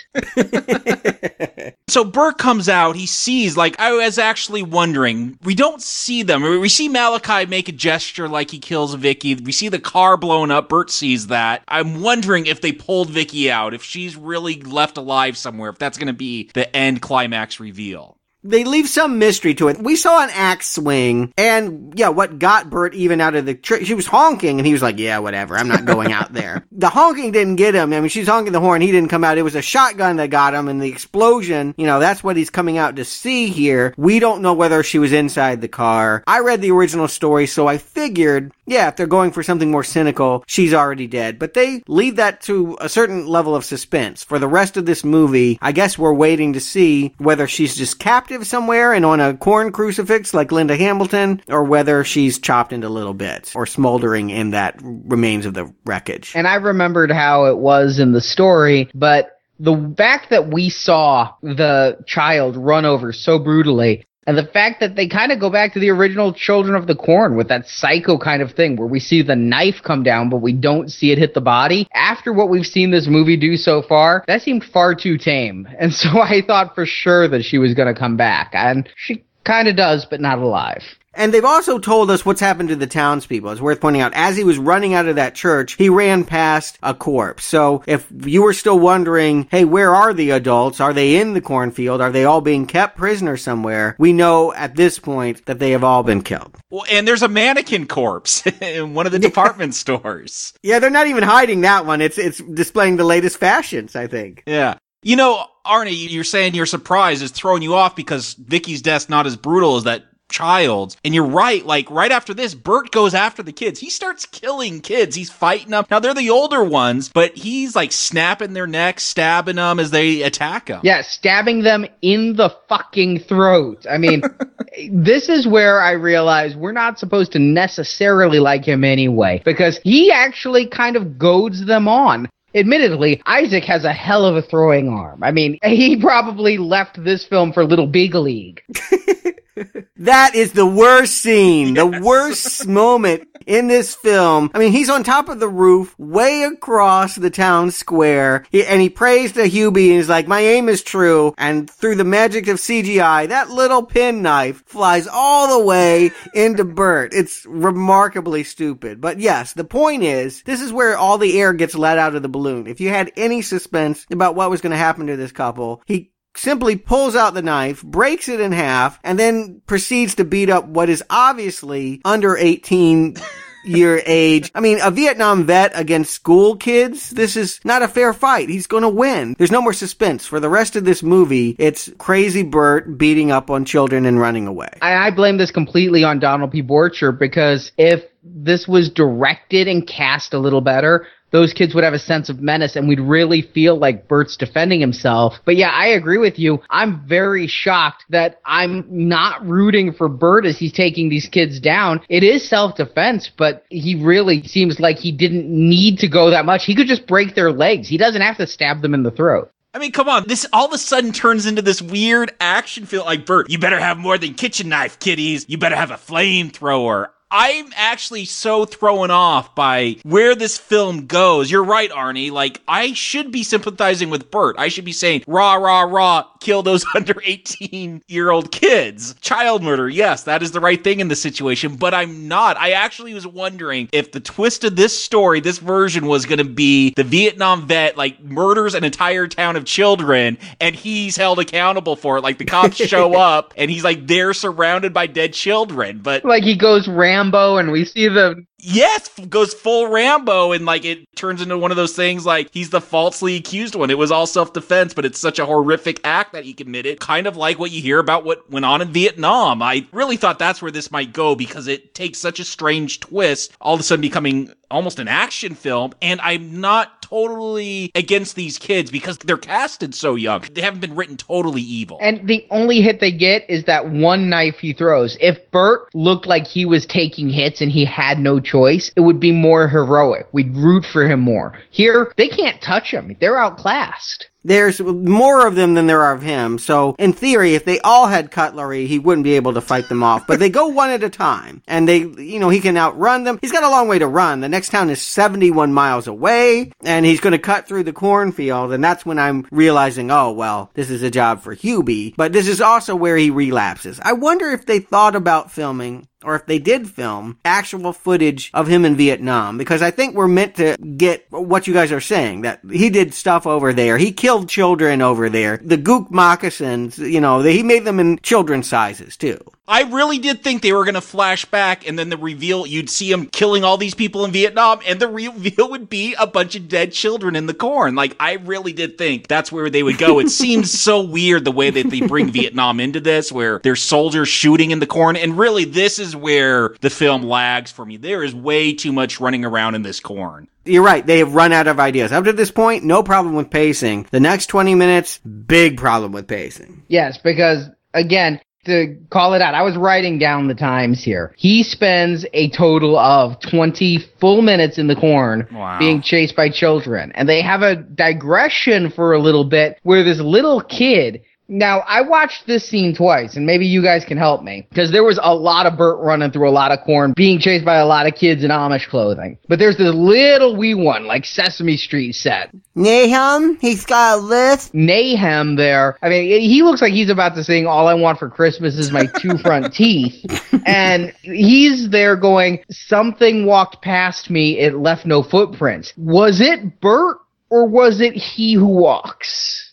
so 1.92 2.04
Bert 2.04 2.38
comes 2.38 2.70
out, 2.70 2.96
he 2.96 3.06
sees, 3.06 3.58
like, 3.58 3.80
I 3.80 3.92
was 3.94 4.18
actually 4.18 4.64
wondering. 4.64 5.38
We 5.44 5.56
don't 5.56 5.82
see 5.82 6.24
them. 6.24 6.44
We 6.44 6.70
see 6.70 6.90
Malachi 6.90 7.46
make 7.46 7.70
a 7.70 7.74
gesture 7.74 8.28
like 8.28 8.52
he 8.52 8.60
kills 8.60 8.94
Vicky. 8.96 9.36
We 9.36 9.52
see 9.52 9.70
the 9.70 9.80
car 9.80 10.18
blown 10.18 10.52
up. 10.52 10.70
Bert 10.70 10.92
sees 10.92 11.28
that. 11.28 11.64
I'm 11.68 12.02
wondering 12.02 12.46
if 12.46 12.62
they 12.62 12.72
pulled 12.72 13.10
Vicky 13.10 13.52
out, 13.52 13.74
if 13.74 13.84
she's 13.84 14.16
really 14.16 14.62
left 14.62 14.98
alive 14.98 15.38
somewhere, 15.38 15.70
if 15.70 15.80
that's 15.80 15.98
going 15.98 16.08
to 16.08 16.14
be 16.14 16.50
the 16.54 16.76
end 16.76 17.02
climax 17.02 17.60
reveal 17.60 18.19
they 18.44 18.64
leave 18.64 18.88
some 18.88 19.20
mystery 19.20 19.54
to 19.56 19.68
it. 19.68 19.78
We 19.78 19.96
saw 19.96 20.24
an 20.24 20.30
axe 20.32 20.70
swing, 20.70 21.34
and 21.38 21.94
yeah, 21.96 22.10
what 22.10 22.40
got 22.40 22.70
Bert 22.70 22.94
even 22.96 23.20
out 23.20 23.36
of 23.36 23.46
the 23.46 23.54
tree? 23.54 23.84
She 23.84 23.94
was 23.94 24.08
honking, 24.08 24.60
and 24.60 24.66
he 24.66 24.74
was 24.74 24.82
like, 24.82 24.98
"Yeah, 24.98 25.20
whatever, 25.20 25.58
I'm 25.58 25.68
not 25.68 25.86
going 25.86 26.14
out 26.14 26.32
there." 26.32 26.66
the 26.72 26.90
honking 26.90 27.32
didn't 27.32 27.58
get 27.58 27.76
him. 27.76 27.92
I 27.92 28.00
mean, 28.00 28.10
she's 28.10 28.28
honking 28.28 28.54
the 28.54 28.60
horn, 28.60 28.82
he 28.82 28.92
didn't 28.92 29.10
come 29.10 29.24
out. 29.24 29.38
It 29.38 29.44
was 29.44 29.56
a 29.56 29.62
shotgun 29.62 30.18
that 30.18 30.30
got 30.30 30.54
him, 30.54 30.68
and 30.68 30.82
the 30.82 30.90
explosion. 30.90 31.74
You 31.78 31.86
know, 31.86 32.00
that's 32.00 32.24
what 32.24 32.38
he's 32.38 32.50
coming 32.50 32.78
out 32.78 32.96
to 32.96 33.06
see 33.06 33.48
here. 33.48 33.94
We 33.98 34.20
don't 34.20 34.42
know 34.42 34.54
whether 34.54 34.84
she 34.84 35.00
was 35.00 35.12
inside 35.12 35.60
the 35.60 35.68
car. 35.68 36.24
I 36.26 36.40
read 36.40 36.62
the 36.62 36.72
original 36.72 37.08
story, 37.08 37.46
so 37.46 37.68
I 37.68 37.78
figured, 37.78 38.54
yeah, 38.66 38.88
if 38.88 38.96
they're 38.96 39.08
going 39.08 39.32
for 39.32 39.44
something 39.44 39.70
more 39.70 39.84
cynical, 39.84 40.44
she's 40.48 40.74
already 40.74 41.08
dead. 41.08 41.40
But 41.40 41.54
they 41.54 41.84
leave 41.88 42.16
that 42.18 42.42
to 42.42 42.78
a 42.80 42.88
certain 42.88 43.28
level 43.28 43.56
of 43.56 43.66
suspense 43.66 44.24
for 44.24 44.40
the 44.40 44.48
rest 44.48 44.78
of 44.78 44.86
this 44.86 45.04
movie. 45.04 45.58
I 45.62 45.74
guess 45.74 45.98
we're 45.98 46.14
waiting 46.14 46.54
to 46.54 46.62
see 46.62 47.14
whether 47.18 47.48
she's 47.48 47.76
just 47.76 48.00
captured 48.00 48.29
somewhere 48.44 48.94
and 48.94 49.06
on 49.06 49.20
a 49.20 49.36
corn 49.36 49.72
crucifix 49.72 50.34
like 50.34 50.52
Linda 50.52 50.76
Hamilton, 50.76 51.42
or 51.48 51.64
whether 51.64 52.04
she's 52.04 52.40
chopped 52.40 52.74
into 52.74 52.90
little 52.90 53.14
bits 53.14 53.56
or 53.56 53.66
smoldering 53.66 54.30
in 54.30 54.52
that 54.52 54.80
remains 54.82 55.46
of 55.46 55.54
the 55.54 55.74
wreckage. 55.86 56.34
And 56.36 56.48
I 56.48 56.56
remembered 56.56 57.12
how 57.12 57.46
it 57.46 57.58
was 57.58 58.00
in 58.00 58.12
the 58.12 58.22
story, 58.22 58.90
but 58.94 59.40
the 59.60 59.94
fact 59.98 60.30
that 60.30 60.48
we 60.48 60.70
saw 60.70 61.34
the 61.42 61.98
child 62.08 62.56
run 62.56 62.86
over 62.86 63.12
so 63.12 63.40
brutally 63.40 64.06
and 64.30 64.38
the 64.38 64.46
fact 64.46 64.80
that 64.82 64.96
they 64.96 65.08
kind 65.08 65.32
of 65.32 65.40
go 65.40 65.50
back 65.50 65.74
to 65.74 65.80
the 65.80 65.90
original 65.90 66.32
Children 66.32 66.76
of 66.76 66.86
the 66.86 66.96
Corn 66.96 67.36
with 67.36 67.48
that 67.48 67.68
psycho 67.68 68.16
kind 68.20 68.44
of 68.44 68.52
thing 68.52 68.76
where 68.76 68.88
we 68.88 69.00
see 69.00 69.24
the 69.24 69.36
knife 69.36 69.82
come 69.84 70.04
down, 70.04 70.30
but 70.30 70.38
we 70.38 70.54
don't 70.54 70.92
see 70.92 71.12
it 71.12 71.18
hit 71.18 71.34
the 71.34 71.42
body. 71.42 71.88
After 71.96 72.32
what 72.32 72.48
we've 72.48 72.64
seen 72.64 72.92
this 72.92 73.08
movie 73.08 73.38
do 73.38 73.58
so 73.58 73.82
far, 73.82 74.24
that 74.28 74.44
seemed 74.44 74.66
far 74.66 74.94
too 74.94 75.18
tame. 75.18 75.68
And 75.80 75.92
so 75.92 76.20
I 76.20 76.42
thought 76.46 76.76
for 76.76 76.86
sure 76.86 77.28
that 77.30 77.44
she 77.44 77.58
was 77.58 77.74
going 77.74 77.92
to 77.92 78.00
come 78.00 78.18
back. 78.18 78.52
And 78.54 78.88
she 78.96 79.24
kind 79.46 79.68
of 79.68 79.76
does, 79.76 80.06
but 80.06 80.22
not 80.22 80.38
alive. 80.38 80.84
And 81.20 81.34
they've 81.34 81.44
also 81.44 81.80
told 81.80 82.10
us 82.10 82.26
what's 82.26 82.40
happened 82.40 82.70
to 82.70 82.78
the 82.78 82.88
townspeople. 82.88 83.52
It's 83.52 83.60
worth 83.60 83.82
pointing 83.82 84.02
out. 84.02 84.14
As 84.16 84.38
he 84.38 84.46
was 84.46 84.58
running 84.58 84.94
out 84.94 85.08
of 85.08 85.18
that 85.18 85.36
church, 85.36 85.74
he 85.74 85.90
ran 85.90 86.24
past 86.24 86.80
a 86.82 86.94
corpse. 86.94 87.46
So 87.46 87.84
if 87.86 88.08
you 88.26 88.42
were 88.42 88.54
still 88.54 88.80
wondering, 88.80 89.50
hey, 89.52 89.66
where 89.66 89.94
are 89.94 90.14
the 90.14 90.32
adults? 90.32 90.80
Are 90.80 90.94
they 90.94 91.18
in 91.18 91.34
the 91.34 91.42
cornfield? 91.42 92.00
Are 92.00 92.10
they 92.10 92.24
all 92.24 92.40
being 92.40 92.66
kept 92.66 92.98
prisoner 92.98 93.36
somewhere? 93.36 93.98
We 94.00 94.14
know 94.14 94.54
at 94.54 94.78
this 94.78 94.98
point 94.98 95.46
that 95.46 95.60
they 95.60 95.72
have 95.72 95.84
all 95.84 96.04
been 96.04 96.22
killed. 96.22 96.56
Well, 96.70 96.86
and 96.90 97.06
there's 97.06 97.22
a 97.22 97.28
mannequin 97.28 97.88
corpse 97.88 98.48
in 98.62 98.94
one 98.94 99.06
of 99.06 99.12
the 99.12 99.20
department 99.20 99.76
stores. 99.76 100.54
Yeah, 100.64 100.80
they're 100.80 100.90
not 100.90 101.08
even 101.08 101.24
hiding 101.24 101.62
that 101.62 101.86
one. 101.86 102.00
It's 102.00 102.18
it's 102.18 102.38
displaying 102.38 102.96
the 102.96 103.04
latest 103.04 103.38
fashions, 103.38 103.94
I 103.94 104.08
think. 104.08 104.44
Yeah. 104.48 104.78
You 105.02 105.16
know, 105.16 105.46
Arnie, 105.66 106.10
you're 106.10 106.24
saying 106.24 106.56
you're 106.56 106.66
surprised 106.66 107.22
is 107.22 107.32
throwing 107.32 107.62
you 107.62 107.74
off 107.76 107.96
because 107.96 108.34
Vicky's 108.34 108.82
death's 108.82 109.08
not 109.08 109.28
as 109.28 109.38
brutal 109.38 109.78
as 109.78 109.84
that 109.84 110.06
child. 110.30 110.96
And 111.04 111.14
you're 111.14 111.26
right, 111.26 111.66
like 111.66 111.90
right 111.92 112.12
after 112.12 112.34
this, 112.34 112.54
Bert 112.56 112.92
goes 112.92 113.14
after 113.14 113.44
the 113.44 113.52
kids. 113.52 113.80
He 113.80 113.90
starts 113.90 114.26
killing 114.26 114.82
kids. 114.82 115.16
He's 115.16 115.30
fighting 115.30 115.72
them. 115.72 115.86
Now 115.90 116.00
they're 116.00 116.14
the 116.14 116.30
older 116.30 116.64
ones, 116.64 117.10
but 117.10 117.36
he's 117.36 117.76
like 117.76 117.92
snapping 117.92 118.54
their 118.54 118.68
necks, 118.68 119.04
stabbing 119.04 119.58
them 119.58 119.80
as 119.80 119.92
they 119.92 120.22
attack 120.22 120.68
him. 120.68 120.82
Yeah, 120.84 121.02
stabbing 121.02 121.64
them 121.64 121.86
in 122.02 122.36
the 122.36 122.56
fucking 122.68 123.20
throat. 123.20 123.86
I 123.90 123.98
mean, 123.98 124.22
this 124.92 125.30
is 125.30 125.48
where 125.48 125.82
I 125.82 125.92
realize 125.92 126.56
we're 126.56 126.72
not 126.72 127.00
supposed 127.00 127.32
to 127.34 127.40
necessarily 127.40 128.40
like 128.40 128.66
him 128.66 128.84
anyway, 128.84 129.42
because 129.44 129.80
he 129.84 130.12
actually 130.12 130.68
kind 130.68 130.96
of 130.96 131.18
goads 131.18 131.66
them 131.66 131.88
on. 131.88 132.30
Admittedly, 132.56 133.22
Isaac 133.28 133.64
has 133.66 133.86
a 133.86 133.94
hell 133.94 134.26
of 134.26 134.36
a 134.36 134.42
throwing 134.42 134.90
arm. 134.90 135.24
I 135.24 135.32
mean, 135.32 135.60
he 135.64 135.98
probably 136.02 136.58
left 136.58 137.04
this 137.04 137.24
film 137.24 137.54
for 137.54 137.64
Little 137.64 137.86
Big 137.86 138.16
League. 138.16 138.64
that 139.98 140.36
is 140.36 140.54
the 140.54 140.66
worst 140.66 141.18
scene, 141.18 141.74
the 141.74 141.86
worst 141.86 142.68
moment 142.68 143.28
in 143.46 143.68
this 143.68 143.96
film. 143.96 144.52
I 144.54 144.60
mean, 144.60 144.72
he's 144.72 144.90
on 144.90 145.04
top 145.04 145.30
of 145.30 145.40
the 145.40 145.48
roof, 145.48 145.98
way 145.98 146.44
across 146.44 147.16
the 147.16 147.30
town 147.30 147.72
square, 147.72 148.46
and 148.54 148.82
he 148.82 148.90
prays 148.90 149.34
to 149.34 149.42
Hubie 149.42 149.88
and 149.88 149.98
he's 149.98 150.10
like, 150.10 150.28
my 150.28 150.40
aim 150.40 150.70
is 150.70 150.84
true. 150.84 151.34
And 151.38 151.70
through 151.70 151.96
the 151.96 152.04
magic 152.04 152.48
of 152.48 152.58
CGI, 152.58 153.30
that 153.30 153.50
little 153.50 153.84
pin 153.84 154.22
knife 154.22 154.64
flies 154.66 155.08
all 155.08 155.60
the 155.60 155.66
way 155.66 156.12
into 156.34 156.64
Bert. 156.64 157.14
It's 157.14 157.46
remarkably 157.46 158.44
stupid. 158.44 159.02
But 159.02 159.20
yes, 159.20 159.54
the 159.54 159.64
point 159.64 160.04
is, 160.04 160.44
this 160.44 160.62
is 160.62 160.74
where 160.74 160.98
all 160.98 161.18
the 161.18 161.40
air 161.40 161.54
gets 161.54 161.76
let 161.76 161.98
out 161.98 162.16
of 162.16 162.22
the 162.22 162.30
balloon. 162.30 162.68
If 162.68 162.80
you 162.80 162.90
had 162.90 163.12
any 163.18 163.42
suspense 163.42 164.06
about 164.12 164.36
what 164.36 164.50
was 164.50 164.62
going 164.62 164.72
to 164.72 164.78
happen 164.78 165.08
to 165.08 165.18
this 165.18 165.32
couple, 165.32 165.82
he 165.86 166.12
simply 166.36 166.76
pulls 166.76 167.16
out 167.16 167.34
the 167.34 167.42
knife, 167.42 167.84
breaks 167.84 168.30
it 168.30 168.40
in 168.40 168.52
half, 168.52 169.00
and 169.04 169.20
then 169.20 169.62
proceeds 169.68 170.16
to 170.16 170.26
beat 170.26 170.50
up 170.50 170.66
what 170.66 170.90
is 170.90 171.04
obviously 171.10 172.02
under 172.06 172.38
18 172.38 173.16
year 173.64 174.02
age. 174.06 174.52
I 174.56 174.60
mean, 174.60 174.80
a 174.82 174.92
Vietnam 174.92 175.46
vet 175.46 175.72
against 175.76 176.14
school 176.14 176.56
kids, 176.56 177.10
this 177.10 177.36
is 177.36 177.60
not 177.64 177.82
a 177.82 177.88
fair 177.88 178.14
fight. 178.14 178.50
He's 178.50 178.68
going 178.68 178.84
to 178.84 178.90
win. 178.90 179.36
There's 179.38 179.52
no 179.52 179.62
more 179.62 179.74
suspense. 179.74 180.26
For 180.26 180.40
the 180.40 180.50
rest 180.50 180.76
of 180.76 180.86
this 180.86 181.04
movie, 181.04 181.56
it's 181.60 181.90
crazy 181.98 182.44
Bert 182.44 182.98
beating 182.98 183.32
up 183.32 183.50
on 183.50 183.66
children 183.66 184.06
and 184.06 184.20
running 184.20 184.48
away. 184.48 184.70
I, 184.82 185.08
I 185.08 185.12
blame 185.12 185.38
this 185.38 185.52
completely 185.52 186.04
on 186.04 186.20
Donald 186.20 186.52
P. 186.52 186.64
Borchers 186.64 187.18
because 187.18 187.72
if 187.78 188.04
this 188.24 188.68
was 188.68 188.90
directed 188.90 189.68
and 189.68 189.88
cast 189.88 190.34
a 190.34 190.40
little 190.40 190.62
better, 190.62 191.08
those 191.32 191.54
kids 191.54 191.76
would 191.76 191.84
have 191.84 191.94
a 191.94 192.00
sense 192.00 192.30
of 192.30 192.42
menace 192.42 192.76
and 192.76 192.88
we'd 192.88 193.00
really 193.00 193.42
feel 193.42 193.78
like 193.78 194.08
Bert's 194.08 194.38
defending 194.38 194.80
himself. 194.80 195.36
But 195.46 195.56
yeah, 195.56 195.70
I 195.70 195.88
agree 195.88 196.18
with 196.18 196.40
you. 196.40 196.62
I'm 196.70 197.08
very 197.08 197.48
shocked 197.48 198.06
that 198.10 198.40
I'm 198.46 198.86
not 198.90 199.46
rooting 199.46 199.94
for 199.94 200.08
Bert 200.08 200.46
as 200.46 200.58
he's 200.58 200.74
taking 200.74 201.10
these 201.10 201.28
kids 201.28 201.60
down. 201.60 202.02
It 202.10 202.24
is 202.24 202.48
self 202.48 202.76
defense, 202.76 203.30
but 203.36 203.66
he 203.70 203.96
really 203.96 204.44
seems 204.44 204.80
like 204.80 204.98
he 204.98 205.12
didn't 205.12 205.48
need 205.50 206.00
to 206.00 206.08
go 206.08 206.30
that 206.30 206.46
much. 206.46 206.66
He 206.66 206.76
could 206.76 206.88
just 206.88 207.08
break 207.08 207.36
their 207.36 207.52
legs. 207.52 207.88
He 207.88 207.98
doesn't 207.98 208.22
have 208.22 208.38
to 208.38 208.48
stab 208.48 208.82
them 208.82 208.94
in 208.94 209.04
the 209.04 209.12
throat. 209.12 209.52
I 209.72 209.78
mean, 209.78 209.92
come 209.92 210.10
on. 210.10 210.24
This 210.28 210.48
all 210.52 210.66
of 210.66 210.74
a 210.74 210.80
sudden 210.80 211.12
turns 211.12 211.46
into 211.46 211.62
this 211.62 211.82
weird 211.82 212.32
action 212.40 212.88
film. 212.88 213.06
Like, 213.06 213.26
Bert, 213.26 213.52
you 213.52 213.60
better 213.60 213.80
have 213.80 213.98
more 213.98 214.18
than 214.18 214.34
kitchen 214.34 214.70
knife, 214.70 214.98
kiddies. 215.00 215.46
You 215.48 215.60
better 215.60 215.76
have 215.76 215.92
a 215.92 215.96
flamethrower. 215.96 217.10
I'm 217.32 217.72
actually 217.76 218.26
so 218.26 218.66
thrown 218.66 219.12
off 219.12 219.54
by 219.54 219.98
where 220.04 220.34
this 220.34 220.58
film 220.58 221.06
goes. 221.06 221.52
You're 221.52 221.64
right, 221.64 221.92
Arnie. 221.92 222.32
Like, 222.32 222.60
I 222.68 222.94
should 222.94 223.32
be 223.32 223.44
sympathizing 223.44 224.10
with 224.10 224.32
Bert. 224.32 224.56
I 224.58 224.70
should 224.70 224.86
be 224.86 224.94
saying, 224.94 225.26
rah, 225.28 225.54
rah, 225.54 225.82
rah, 225.82 226.26
kill 226.40 226.64
those 226.64 226.84
under 226.96 227.22
18 227.24 228.02
year 228.08 228.32
old 228.32 228.52
kids. 228.52 229.14
Child 229.22 229.62
murder. 229.62 229.88
Yes, 229.88 230.24
that 230.24 230.42
is 230.42 230.52
the 230.54 230.60
right 230.60 230.84
thing 230.84 231.02
in 231.02 231.08
this 231.08 231.22
situation, 231.22 231.76
but 231.76 231.94
I'm 231.94 232.28
not. 232.28 232.58
I 232.58 232.72
actually 232.72 233.14
was 233.14 233.28
wondering 233.28 233.90
if 233.92 234.12
the 234.12 234.20
twist 234.20 234.64
of 234.64 234.76
this 234.76 235.00
story, 235.00 235.40
this 235.40 235.60
version 235.60 236.08
was 236.08 236.26
going 236.26 236.40
to 236.40 236.44
be 236.44 236.94
the 236.96 237.04
Vietnam 237.04 237.68
vet, 237.68 237.96
like, 237.96 238.20
murders 238.24 238.74
an 238.74 238.84
entire 238.84 239.28
town 239.28 239.56
of 239.56 239.66
children 239.66 240.40
and 240.60 240.76
he's 240.76 241.16
held 241.16 241.38
accountable 241.38 241.96
for 241.96 242.18
it. 242.18 242.22
Like, 242.22 242.40
the 242.40 242.46
cops 242.46 242.78
show 242.78 243.14
up 243.20 243.54
and 243.56 243.70
he's 243.70 243.84
like, 243.84 244.08
they're 244.08 244.34
surrounded 244.34 244.96
by 244.96 245.06
dead 245.06 245.34
children, 245.34 246.00
but. 246.00 246.26
Like, 246.26 246.44
he 246.44 246.58
goes 246.58 246.88
ram 246.88 247.19
Rambo 247.20 247.58
and 247.58 247.72
we 247.72 247.86
see 247.86 248.08
the 248.08 248.46
yes 248.60 249.10
goes 249.30 249.54
full 249.54 249.88
Rambo 249.88 250.52
and 250.52 250.66
like 250.66 250.86
it 250.86 251.08
turns 251.16 251.42
into 251.42 251.58
one 251.58 251.72
of 251.72 251.78
those 251.78 251.94
things 251.94 252.26
like 252.26 252.50
he's 252.54 252.70
the 252.70 252.82
falsely 252.82 253.36
accused 253.36 253.76
one. 253.76 253.90
It 253.90 253.98
was 253.98 254.12
all 254.12 254.26
self 254.26 254.54
defense, 254.54 254.94
but 254.94 255.06
it's 255.06 255.20
such 255.20 255.40
a 255.40 255.46
horrific 255.46 256.00
act 256.04 256.34
that 256.34 256.46
he 256.46 256.54
committed, 256.54 257.00
kind 257.00 257.28
of 257.28 257.38
like 257.38 257.60
what 257.60 257.72
you 257.72 257.82
hear 257.82 258.00
about 258.00 258.26
what 258.26 258.50
went 258.50 258.66
on 258.66 258.82
in 258.82 258.92
Vietnam. 258.92 259.62
I 259.62 259.86
really 259.92 260.18
thought 260.18 260.40
that's 260.40 260.62
where 260.62 260.72
this 260.72 260.92
might 260.92 261.14
go 261.14 261.36
because 261.36 261.68
it 261.68 261.94
takes 261.94 262.20
such 262.20 262.40
a 262.40 262.46
strange 262.46 263.00
twist, 263.00 263.54
all 263.62 263.74
of 263.74 263.80
a 263.80 263.84
sudden 263.84 264.02
becoming 264.02 264.54
almost 264.72 265.00
an 265.00 265.08
action 265.08 265.56
film, 265.56 265.94
and 266.02 266.22
I'm 266.22 266.62
not 266.62 267.02
totally 267.02 267.92
against 267.96 268.36
these 268.36 268.58
kids 268.58 268.92
because 268.92 269.18
they're 269.18 269.38
casted 269.38 269.96
so 269.96 270.16
young. 270.16 270.44
They 270.52 270.62
haven't 270.62 270.80
been 270.80 270.96
written 270.96 271.18
totally 271.18 271.62
evil. 271.62 271.98
And 272.02 272.28
the 272.28 272.46
only 272.52 272.82
hit 272.82 273.00
they 273.00 273.12
get 273.12 273.50
is 273.50 273.64
that 273.66 273.90
one 273.90 274.30
knife 274.30 274.60
he 274.60 274.74
throws. 274.74 275.18
If 275.20 275.40
Bert 275.52 275.90
looked 275.94 276.28
like 276.28 276.46
he 276.46 276.66
was 276.66 276.86
taking 276.86 277.30
hits 277.30 277.62
and 277.62 277.72
he 277.72 277.84
had 277.84 278.20
no 278.20 278.40
choice, 278.50 278.92
it 278.96 279.02
would 279.02 279.20
be 279.20 279.32
more 279.32 279.68
heroic. 279.68 280.28
We'd 280.32 280.56
root 280.56 280.86
for 280.86 281.08
him 281.08 281.20
more. 281.20 281.60
Here, 281.70 282.12
they 282.18 282.28
can't 282.28 282.62
touch 282.62 282.92
him. 282.92 283.16
They're 283.20 283.38
outclassed. 283.38 284.30
There's 284.44 284.80
more 284.80 285.46
of 285.46 285.56
them 285.56 285.74
than 285.74 285.88
there 285.88 286.02
are 286.02 286.14
of 286.14 286.22
him. 286.22 286.60
So, 286.60 286.96
in 286.98 287.12
theory, 287.12 287.56
if 287.56 287.66
they 287.66 287.80
all 287.80 288.08
had 288.08 288.32
cutlery, 288.32 288.88
he 288.88 288.98
wouldn't 288.98 289.26
be 289.26 289.36
able 289.36 289.54
to 289.54 289.62
fight 289.62 289.90
them 289.90 290.02
off. 290.02 290.28
But 290.28 290.40
they 290.40 290.50
go 290.50 290.68
one 290.80 290.92
at 290.92 291.04
a 291.04 291.10
time. 291.10 291.62
And 291.68 291.88
they, 291.88 292.00
you 292.00 292.40
know, 292.40 292.50
he 292.50 292.62
can 292.62 292.78
outrun 292.78 293.26
them. 293.26 293.38
He's 293.42 293.52
got 293.52 293.64
a 293.64 293.70
long 293.70 293.88
way 293.88 294.00
to 294.00 294.08
run. 294.08 294.40
The 294.40 294.50
next 294.50 294.70
town 294.70 294.90
is 294.90 295.02
71 295.02 295.74
miles 295.74 296.08
away. 296.08 296.72
And 296.84 297.06
he's 297.06 297.20
going 297.20 297.34
to 297.34 297.40
cut 297.40 297.68
through 297.68 297.84
the 297.84 297.94
cornfield. 297.94 298.72
And 298.72 298.84
that's 298.84 299.06
when 299.06 299.20
I'm 299.20 299.46
realizing, 299.52 300.10
oh, 300.10 300.32
well, 300.32 300.72
this 300.74 300.90
is 300.90 301.04
a 301.04 301.12
job 301.12 301.42
for 301.42 301.56
Hubie. 301.56 302.16
But 302.16 302.32
this 302.32 302.48
is 302.48 302.62
also 302.62 302.96
where 302.96 303.18
he 303.18 303.30
relapses. 303.30 304.00
I 304.02 304.14
wonder 304.14 304.50
if 304.52 304.66
they 304.66 304.80
thought 304.80 305.16
about 305.16 305.52
filming 305.52 306.08
or 306.24 306.36
if 306.36 306.46
they 306.46 306.60
did 306.60 306.90
film 306.90 307.38
actual 307.46 307.94
footage 307.94 308.52
of 308.54 308.68
him 308.68 308.86
in 308.86 308.96
Vietnam, 308.96 309.58
because 309.58 309.82
I 309.82 309.92
think 309.92 310.16
we're 310.16 310.28
meant 310.28 310.56
to 310.56 310.76
get 310.78 311.26
what 311.30 311.68
you 311.68 311.74
guys 311.74 311.92
are 311.92 312.02
saying, 312.02 312.42
that 312.42 312.60
he 312.70 312.90
did 312.90 313.14
stuff 313.14 313.48
over 313.48 313.74
there. 313.74 313.98
He 313.98 314.12
killed 314.12 314.50
children 314.50 315.02
over 315.02 315.30
there. 315.30 315.60
The 315.64 315.78
gook 315.78 316.12
moccasins, 316.12 316.98
you 316.98 317.22
know, 317.22 317.42
he 317.42 317.64
made 317.64 317.86
them 317.86 318.00
in 318.00 318.20
children's 318.20 318.68
sizes 318.70 319.18
too. 319.18 319.40
I 319.70 319.84
really 319.84 320.18
did 320.18 320.42
think 320.42 320.64
they 320.64 320.74
were 320.74 320.84
going 320.84 320.96
to 320.96 321.02
flash 321.02 321.46
back 321.46 321.88
and 321.88 321.98
then 321.98 322.10
the 322.10 322.18
reveal, 322.18 322.66
you'd 322.66 322.90
see 322.90 323.12
him 323.12 323.28
killing 323.28 323.64
all 323.64 323.78
these 323.78 323.94
people 323.94 324.26
in 324.26 324.32
Vietnam 324.32 324.80
and 324.86 325.00
the 325.00 325.08
reveal 325.08 325.70
would 325.70 325.90
be 325.90 326.16
a 326.16 326.26
bunch 326.26 326.56
of 326.56 326.68
dead 326.68 326.92
children 326.92 327.36
in 327.36 327.46
the 327.46 327.54
corn. 327.54 327.94
Like, 327.94 328.16
I 328.20 328.34
really 328.34 328.74
did 328.74 328.98
think 328.98 329.28
that's 329.28 329.52
where 329.52 329.70
they 329.70 329.84
would 329.84 330.00
go. 330.00 330.18
It 330.18 330.30
seems 330.32 330.72
so 330.72 331.02
weird 331.02 331.46
the 331.46 331.52
way 331.52 331.70
that 331.70 331.92
they 331.92 332.02
bring 332.02 332.32
Vietnam 332.32 332.80
into 332.80 333.00
this, 333.00 333.32
where 333.32 333.60
there's 333.60 333.82
soldiers 333.82 334.28
shooting 334.28 334.72
in 334.72 334.80
the 334.80 334.88
corn. 334.88 335.16
And 335.16 335.38
really, 335.38 335.66
this 335.66 336.00
is 336.00 336.16
where 336.16 336.76
the 336.82 336.90
film 336.90 337.22
lags 337.22 337.72
for 337.72 337.86
me. 337.86 337.98
There 337.98 338.24
is 338.24 338.34
way 338.34 338.74
too 338.74 338.92
much 338.92 339.20
running 339.20 339.46
around 339.46 339.76
in 339.76 339.84
this 339.84 340.00
corn. 340.00 340.48
You're 340.66 340.84
right. 340.84 341.06
They 341.06 341.20
have 341.20 341.36
run 341.36 341.52
out 341.54 341.68
of 341.68 341.80
ideas. 341.80 342.12
Up 342.12 342.26
to 342.26 342.34
this 342.34 342.52
point, 342.52 342.84
no 342.84 343.04
problem 343.04 343.36
with 343.36 343.52
pacing. 343.52 344.08
The 344.10 344.20
next 344.20 344.48
20 344.48 344.74
minutes, 344.74 345.20
big 345.20 345.78
problem 345.78 346.12
with 346.12 346.28
pacing. 346.28 346.84
Yes, 346.88 347.20
because 347.20 347.70
again, 347.94 348.40
to 348.66 348.96
call 349.10 349.34
it 349.34 349.42
out, 349.42 349.54
I 349.54 349.62
was 349.62 349.78
writing 349.78 350.20
down 350.20 350.48
the 350.48 350.56
times 350.56 351.04
here. 351.04 351.34
He 351.38 351.64
spends 351.64 352.26
a 352.34 352.50
total 352.50 352.98
of 352.98 353.40
20 353.40 354.00
full 354.20 354.42
minutes 354.42 354.78
in 354.78 354.88
the 354.88 354.96
corn 354.96 355.48
Wow. 355.52 355.80
being 355.80 356.02
chased 356.02 356.36
by 356.36 356.50
children. 356.50 357.12
And 357.16 357.28
they 357.30 357.42
have 357.42 357.62
a 357.62 357.76
digression 357.76 358.90
for 358.90 359.14
a 359.14 359.20
little 359.20 359.46
bit 359.46 359.80
where 359.84 360.04
this 360.04 360.20
little 360.20 360.62
kid. 360.62 361.22
Now, 361.52 361.80
I 361.80 362.02
watched 362.02 362.46
this 362.46 362.70
scene 362.70 362.94
twice, 362.94 363.36
and 363.36 363.46
maybe 363.46 363.66
you 363.66 363.82
guys 363.82 364.06
can 364.06 364.20
help 364.20 364.44
me. 364.44 364.68
Because 364.70 364.92
there 364.92 365.04
was 365.04 365.20
a 365.22 365.34
lot 365.34 365.66
of 365.66 365.78
Bert 365.78 365.98
running 366.00 366.30
through 366.30 366.48
a 366.48 366.52
lot 366.52 366.72
of 366.72 366.82
corn, 366.86 367.14
being 367.16 367.40
chased 367.40 367.66
by 367.66 367.78
a 367.78 367.88
lot 367.88 368.06
of 368.06 368.14
kids 368.14 368.44
in 368.44 368.52
Amish 368.52 368.88
clothing. 368.88 369.40
But 369.48 369.58
there's 369.58 369.76
this 369.76 369.94
little 369.94 370.56
wee 370.56 370.76
one, 370.76 371.06
like 371.06 371.26
Sesame 371.26 371.76
Street 371.76 372.14
set. 372.14 372.52
Nahum, 372.76 373.58
he's 373.60 373.84
got 373.84 374.20
a 374.20 374.22
list. 374.22 374.76
Nahum 374.76 375.56
there. 375.56 375.98
I 376.04 376.10
mean, 376.10 376.42
he 376.42 376.62
looks 376.62 376.84
like 376.84 376.94
he's 376.94 377.10
about 377.10 377.34
to 377.36 377.44
sing 377.44 377.66
All 377.66 377.88
I 377.88 377.96
Want 377.96 378.20
for 378.20 378.30
Christmas 378.30 378.78
is 378.78 378.92
My 378.92 379.08
Two 379.18 379.38
Front 379.40 379.74
Teeth. 379.74 380.24
And 380.68 381.14
he's 381.24 381.90
there 381.90 382.16
going, 382.16 382.64
Something 382.70 383.48
walked 383.48 383.82
past 383.82 384.30
me, 384.30 384.60
it 384.60 384.76
left 384.76 385.08
no 385.08 385.24
footprints. 385.24 385.94
Was 385.98 386.42
it 386.42 386.80
Bert 386.80 387.18
or 387.50 387.68
was 387.68 388.02
it 388.02 388.14
he 388.14 388.54
who 388.54 388.68
walks? 388.68 389.69